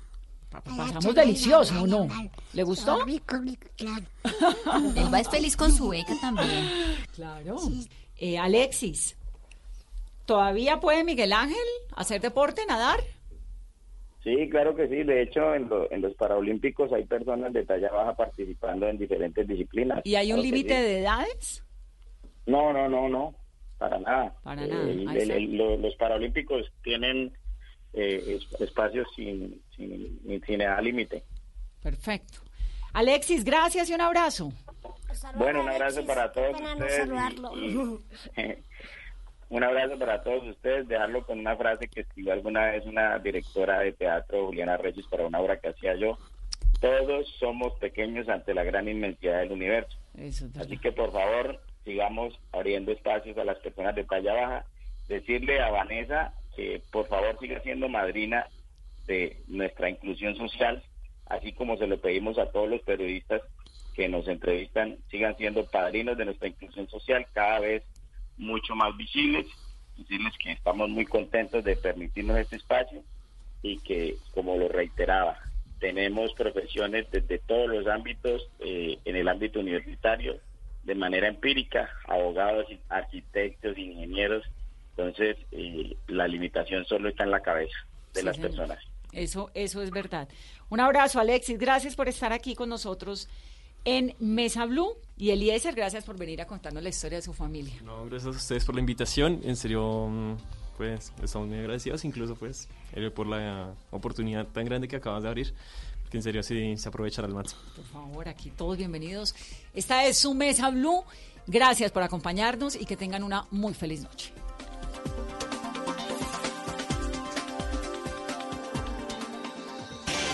Pasamos 0.49 1.13
delicioso, 1.13 1.81
¿o 1.83 1.87
no? 1.87 2.07
¿Le 2.53 2.63
gustó? 2.63 3.03
Rico, 3.05 3.37
rico, 3.37 3.67
claro. 3.75 4.05
Él 4.95 5.13
va 5.13 5.19
es 5.19 5.29
feliz 5.29 5.55
con 5.55 5.71
su 5.71 5.89
beca 5.89 6.13
también. 6.19 6.69
Claro. 7.13 7.57
Eh, 8.17 8.37
Alexis, 8.37 9.15
¿todavía 10.25 10.79
puede 10.79 11.03
Miguel 11.03 11.33
Ángel 11.33 11.57
hacer 11.95 12.21
deporte, 12.21 12.65
nadar? 12.67 12.99
Sí, 14.23 14.49
claro 14.49 14.75
que 14.75 14.87
sí. 14.89 15.03
De 15.03 15.21
hecho, 15.21 15.55
en, 15.55 15.69
lo- 15.69 15.89
en 15.91 16.01
los 16.01 16.13
Paralímpicos 16.15 16.91
hay 16.91 17.05
personas 17.05 17.53
de 17.53 17.65
talla 17.65 17.89
baja 17.91 18.15
participando 18.15 18.87
en 18.87 18.97
diferentes 18.97 19.47
disciplinas. 19.47 20.01
¿Y 20.03 20.15
hay 20.15 20.31
un 20.33 20.39
Claro 20.41 20.43
límite 20.51 20.75
sí. 20.75 20.81
de 20.81 20.99
edades? 20.99 21.63
No, 22.45 22.73
no, 22.73 22.89
no, 22.89 23.07
no. 23.07 23.35
Para 23.77 23.97
nada. 23.99 24.35
Para 24.43 24.67
nada, 24.67 24.83
El- 24.83 25.07
ahí 25.07 25.15
el- 25.15 25.21
está. 25.21 25.35
el- 25.35 25.57
lo- 25.57 25.77
los 25.77 25.95
Paralímpicos 25.95 26.71
tienen 26.83 27.31
eh, 27.93 28.37
es- 28.37 28.61
espacios 28.61 29.07
sin, 29.15 29.61
sin, 29.75 30.19
sin 30.45 30.61
edad 30.61 30.81
límite. 30.83 31.23
Perfecto. 31.81 32.39
Alexis, 32.93 33.43
gracias 33.43 33.89
y 33.89 33.93
un 33.93 34.01
abrazo. 34.01 34.51
Bueno, 35.35 35.61
un 35.61 35.69
abrazo 35.69 36.05
para 36.05 36.31
todos 36.31 36.51
ustedes. 36.59 36.93
y- 36.93 36.97
saludarlo. 36.97 37.57
y- 37.57 37.99
un 39.49 39.63
abrazo 39.63 39.97
para 39.97 40.23
todos 40.23 40.47
ustedes. 40.47 40.87
Dejarlo 40.87 41.25
con 41.25 41.39
una 41.39 41.55
frase 41.55 41.87
que 41.87 42.01
escribió 42.01 42.33
alguna 42.33 42.71
vez 42.71 42.85
una 42.85 43.17
directora 43.19 43.79
de 43.79 43.91
teatro, 43.91 44.45
Juliana 44.45 44.77
Reyes, 44.77 45.05
para 45.07 45.25
una 45.25 45.39
obra 45.39 45.59
que 45.59 45.69
hacía 45.69 45.95
yo. 45.95 46.17
Todos 46.79 47.27
somos 47.39 47.73
pequeños 47.79 48.29
ante 48.29 48.53
la 48.53 48.63
gran 48.63 48.87
inmensidad 48.87 49.39
del 49.39 49.51
universo. 49.51 49.97
Eso. 50.17 50.47
Así 50.59 50.77
que 50.77 50.91
por 50.91 51.11
favor 51.11 51.59
sigamos 51.83 52.39
abriendo 52.51 52.91
espacios 52.91 53.37
a 53.37 53.43
las 53.43 53.57
personas 53.59 53.95
de 53.95 54.03
talla 54.03 54.33
baja. 54.33 54.65
Decirle 55.07 55.59
a 55.59 55.71
Vanessa 55.71 56.33
que 56.55 56.81
por 56.91 57.07
favor 57.07 57.37
siga 57.39 57.59
siendo 57.61 57.89
madrina 57.89 58.47
de 59.07 59.41
nuestra 59.47 59.89
inclusión 59.89 60.35
social, 60.35 60.83
así 61.25 61.51
como 61.53 61.77
se 61.77 61.87
lo 61.87 61.99
pedimos 61.99 62.37
a 62.37 62.51
todos 62.51 62.69
los 62.69 62.81
periodistas 62.81 63.41
que 63.95 64.07
nos 64.07 64.27
entrevistan, 64.27 64.97
sigan 65.09 65.35
siendo 65.35 65.65
padrinos 65.65 66.17
de 66.17 66.25
nuestra 66.25 66.47
inclusión 66.47 66.87
social 66.87 67.25
cada 67.33 67.59
vez 67.59 67.83
mucho 68.39 68.75
más 68.75 68.95
visibles. 68.97 69.45
Decirles 69.97 70.33
que 70.41 70.51
estamos 70.53 70.89
muy 70.89 71.05
contentos 71.05 71.63
de 71.63 71.75
permitirnos 71.75 72.37
este 72.37 72.55
espacio 72.55 73.03
y 73.61 73.77
que, 73.79 74.15
como 74.33 74.55
lo 74.57 74.67
reiteraba, 74.69 75.37
tenemos 75.79 76.33
profesiones 76.33 77.09
desde 77.11 77.37
todos 77.39 77.69
los 77.69 77.87
ámbitos, 77.87 78.49
eh, 78.59 78.97
en 79.05 79.15
el 79.15 79.27
ámbito 79.27 79.59
universitario, 79.59 80.39
de 80.83 80.95
manera 80.95 81.27
empírica, 81.27 81.89
abogados, 82.07 82.65
arquitectos, 82.87 83.77
ingenieros. 83.77 84.43
Entonces, 84.95 85.37
eh, 85.51 85.95
la 86.07 86.27
limitación 86.27 86.85
solo 86.85 87.09
está 87.09 87.23
en 87.25 87.31
la 87.31 87.41
cabeza 87.41 87.77
de 88.13 88.21
Sí, 88.21 88.25
las 88.25 88.35
señor. 88.37 88.51
personas. 88.51 88.79
Eso, 89.11 89.51
eso 89.53 89.81
es 89.81 89.91
verdad. 89.91 90.29
Un 90.69 90.79
abrazo, 90.79 91.19
Alexis. 91.19 91.57
Gracias 91.57 91.95
por 91.95 92.07
estar 92.07 92.31
aquí 92.31 92.55
con 92.55 92.69
nosotros 92.69 93.27
en 93.85 94.15
Mesa 94.19 94.65
Blue. 94.65 94.93
Y 95.17 95.31
Eliezer, 95.31 95.75
gracias 95.75 96.05
por 96.05 96.17
venir 96.17 96.41
a 96.41 96.47
contarnos 96.47 96.81
la 96.81 96.89
historia 96.89 97.17
de 97.17 97.21
su 97.21 97.33
familia. 97.33 97.75
No, 97.83 98.05
gracias 98.05 98.33
a 98.33 98.37
ustedes 98.37 98.65
por 98.65 98.75
la 98.75 98.81
invitación. 98.81 99.41
En 99.43 99.55
serio, 99.57 100.07
mm, 100.09 100.37
pues 100.77 101.11
estamos 101.21 101.49
muy 101.49 101.57
agradecidos, 101.57 102.05
incluso 102.05 102.35
pues 102.35 102.69
eh, 102.93 103.11
por 103.11 103.27
la 103.27 103.73
oportunidad 103.91 104.47
tan 104.47 104.65
grande 104.65 104.87
que 104.87 104.95
acabas 104.95 105.23
de 105.23 105.29
abrir. 105.29 105.53
Porque 106.03 106.17
en 106.17 106.23
serio 106.23 106.41
sí 106.41 106.77
se 106.77 106.87
aprovechará 106.89 107.27
al 107.27 107.33
máximo. 107.33 107.61
Por 107.75 107.85
favor, 107.85 108.29
aquí 108.29 108.49
todos 108.49 108.77
bienvenidos. 108.77 109.35
Esta 109.73 110.05
es 110.05 110.17
su 110.17 110.33
Mesa 110.33 110.69
Blue. 110.69 111.03
Gracias 111.47 111.91
por 111.91 112.01
acompañarnos 112.03 112.75
y 112.75 112.85
que 112.85 112.95
tengan 112.95 113.23
una 113.23 113.45
muy 113.51 113.73
feliz 113.73 114.01
noche. 114.01 114.31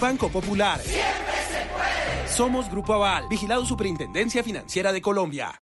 Banco 0.00 0.28
Popular. 0.28 0.80
Siempre 0.80 1.02
se 1.48 1.66
puede. 1.72 2.28
Somos 2.28 2.70
Grupo 2.70 2.94
Aval, 2.94 3.28
vigilado 3.28 3.64
Superintendencia 3.64 4.42
Financiera 4.42 4.92
de 4.92 5.00
Colombia. 5.00 5.60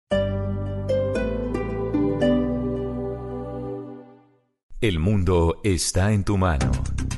El 4.82 4.98
mundo 4.98 5.60
está 5.64 6.12
en 6.12 6.24
tu 6.24 6.38
mano. 6.38 6.72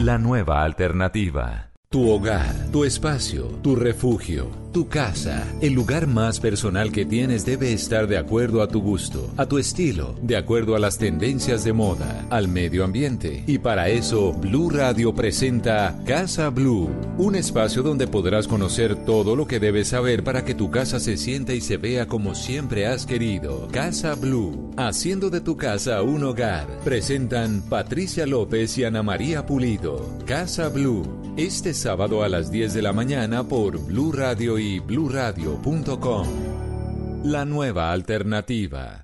la 0.00 0.18
nueva 0.18 0.62
alternativa. 0.62 1.70
Tu 1.88 2.10
hogar, 2.10 2.70
tu 2.72 2.84
espacio, 2.84 3.46
tu 3.62 3.76
refugio, 3.76 4.50
tu 4.74 4.88
casa, 4.88 5.46
el 5.60 5.72
lugar 5.72 6.08
más 6.08 6.40
personal 6.40 6.90
que 6.90 7.06
tienes 7.06 7.46
debe 7.46 7.72
estar 7.72 8.08
de 8.08 8.18
acuerdo 8.18 8.60
a 8.60 8.66
tu 8.66 8.82
gusto, 8.82 9.32
a 9.36 9.46
tu 9.46 9.58
estilo, 9.58 10.16
de 10.20 10.36
acuerdo 10.36 10.74
a 10.74 10.80
las 10.80 10.98
tendencias 10.98 11.62
de 11.62 11.72
moda, 11.72 12.26
al 12.28 12.48
medio 12.48 12.82
ambiente. 12.82 13.44
Y 13.46 13.58
para 13.58 13.88
eso, 13.88 14.32
Blue 14.32 14.70
Radio 14.70 15.14
presenta 15.14 15.96
Casa 16.04 16.50
Blue, 16.50 16.90
un 17.18 17.36
espacio 17.36 17.84
donde 17.84 18.08
podrás 18.08 18.48
conocer 18.48 18.96
todo 18.96 19.36
lo 19.36 19.46
que 19.46 19.60
debes 19.60 19.88
saber 19.88 20.24
para 20.24 20.44
que 20.44 20.56
tu 20.56 20.72
casa 20.72 20.98
se 20.98 21.18
sienta 21.18 21.54
y 21.54 21.60
se 21.60 21.76
vea 21.76 22.06
como 22.08 22.34
siempre 22.34 22.88
has 22.88 23.06
querido. 23.06 23.68
Casa 23.70 24.16
Blue, 24.16 24.72
haciendo 24.76 25.30
de 25.30 25.40
tu 25.40 25.56
casa 25.56 26.02
un 26.02 26.24
hogar. 26.24 26.66
Presentan 26.84 27.62
Patricia 27.62 28.26
López 28.26 28.76
y 28.78 28.82
Ana 28.82 29.04
María 29.04 29.46
Pulido. 29.46 30.18
Casa 30.26 30.68
Blue, 30.68 31.04
este 31.36 31.74
sábado 31.74 32.24
a 32.24 32.28
las 32.28 32.50
10 32.50 32.74
de 32.74 32.82
la 32.82 32.92
mañana 32.92 33.44
por 33.44 33.78
Blue 33.78 34.10
Radio 34.10 34.63
y 34.64 34.78
bluradio.com. 34.78 36.26
La 37.22 37.44
nueva 37.44 37.92
alternativa. 37.92 39.03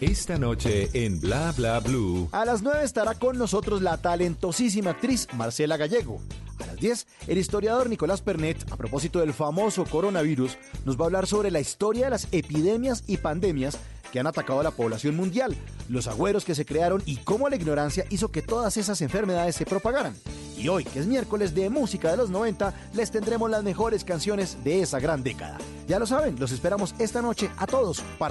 Esta 0.00 0.38
noche 0.38 0.88
en 0.94 1.20
Bla 1.20 1.52
Bla 1.54 1.78
Blue. 1.78 2.30
A 2.32 2.46
las 2.46 2.62
9 2.62 2.84
estará 2.84 3.14
con 3.16 3.36
nosotros 3.36 3.82
la 3.82 3.98
talentosísima 3.98 4.92
actriz 4.92 5.28
Marcela 5.34 5.76
Gallego. 5.76 6.22
A 6.58 6.64
las 6.64 6.76
10, 6.76 7.06
el 7.26 7.36
historiador 7.36 7.90
Nicolás 7.90 8.22
Pernet, 8.22 8.56
a 8.72 8.76
propósito 8.76 9.18
del 9.18 9.34
famoso 9.34 9.84
coronavirus, 9.84 10.56
nos 10.86 10.98
va 10.98 11.02
a 11.02 11.06
hablar 11.08 11.26
sobre 11.26 11.50
la 11.50 11.60
historia 11.60 12.06
de 12.06 12.12
las 12.12 12.28
epidemias 12.32 13.04
y 13.08 13.18
pandemias 13.18 13.76
que 14.10 14.18
han 14.18 14.26
atacado 14.26 14.60
a 14.60 14.64
la 14.64 14.70
población 14.70 15.16
mundial, 15.16 15.54
los 15.90 16.06
agüeros 16.06 16.46
que 16.46 16.54
se 16.54 16.64
crearon 16.64 17.02
y 17.04 17.18
cómo 17.18 17.50
la 17.50 17.56
ignorancia 17.56 18.06
hizo 18.08 18.30
que 18.30 18.40
todas 18.40 18.78
esas 18.78 19.02
enfermedades 19.02 19.54
se 19.54 19.66
propagaran. 19.66 20.14
Y 20.56 20.68
hoy, 20.68 20.84
que 20.84 20.98
es 20.98 21.06
miércoles 21.06 21.54
de 21.54 21.70
música 21.70 22.10
de 22.10 22.18
los 22.18 22.28
90, 22.28 22.74
les 22.92 23.10
tendremos 23.10 23.50
las 23.50 23.62
mejores 23.62 24.04
canciones 24.04 24.62
de 24.62 24.82
esa 24.82 24.98
gran 24.98 25.22
década. 25.22 25.56
Ya 25.88 25.98
lo 25.98 26.06
saben, 26.06 26.38
los 26.38 26.52
esperamos 26.52 26.94
esta 26.98 27.22
noche 27.22 27.50
a 27.56 27.66
todos 27.66 28.02
para 28.18 28.28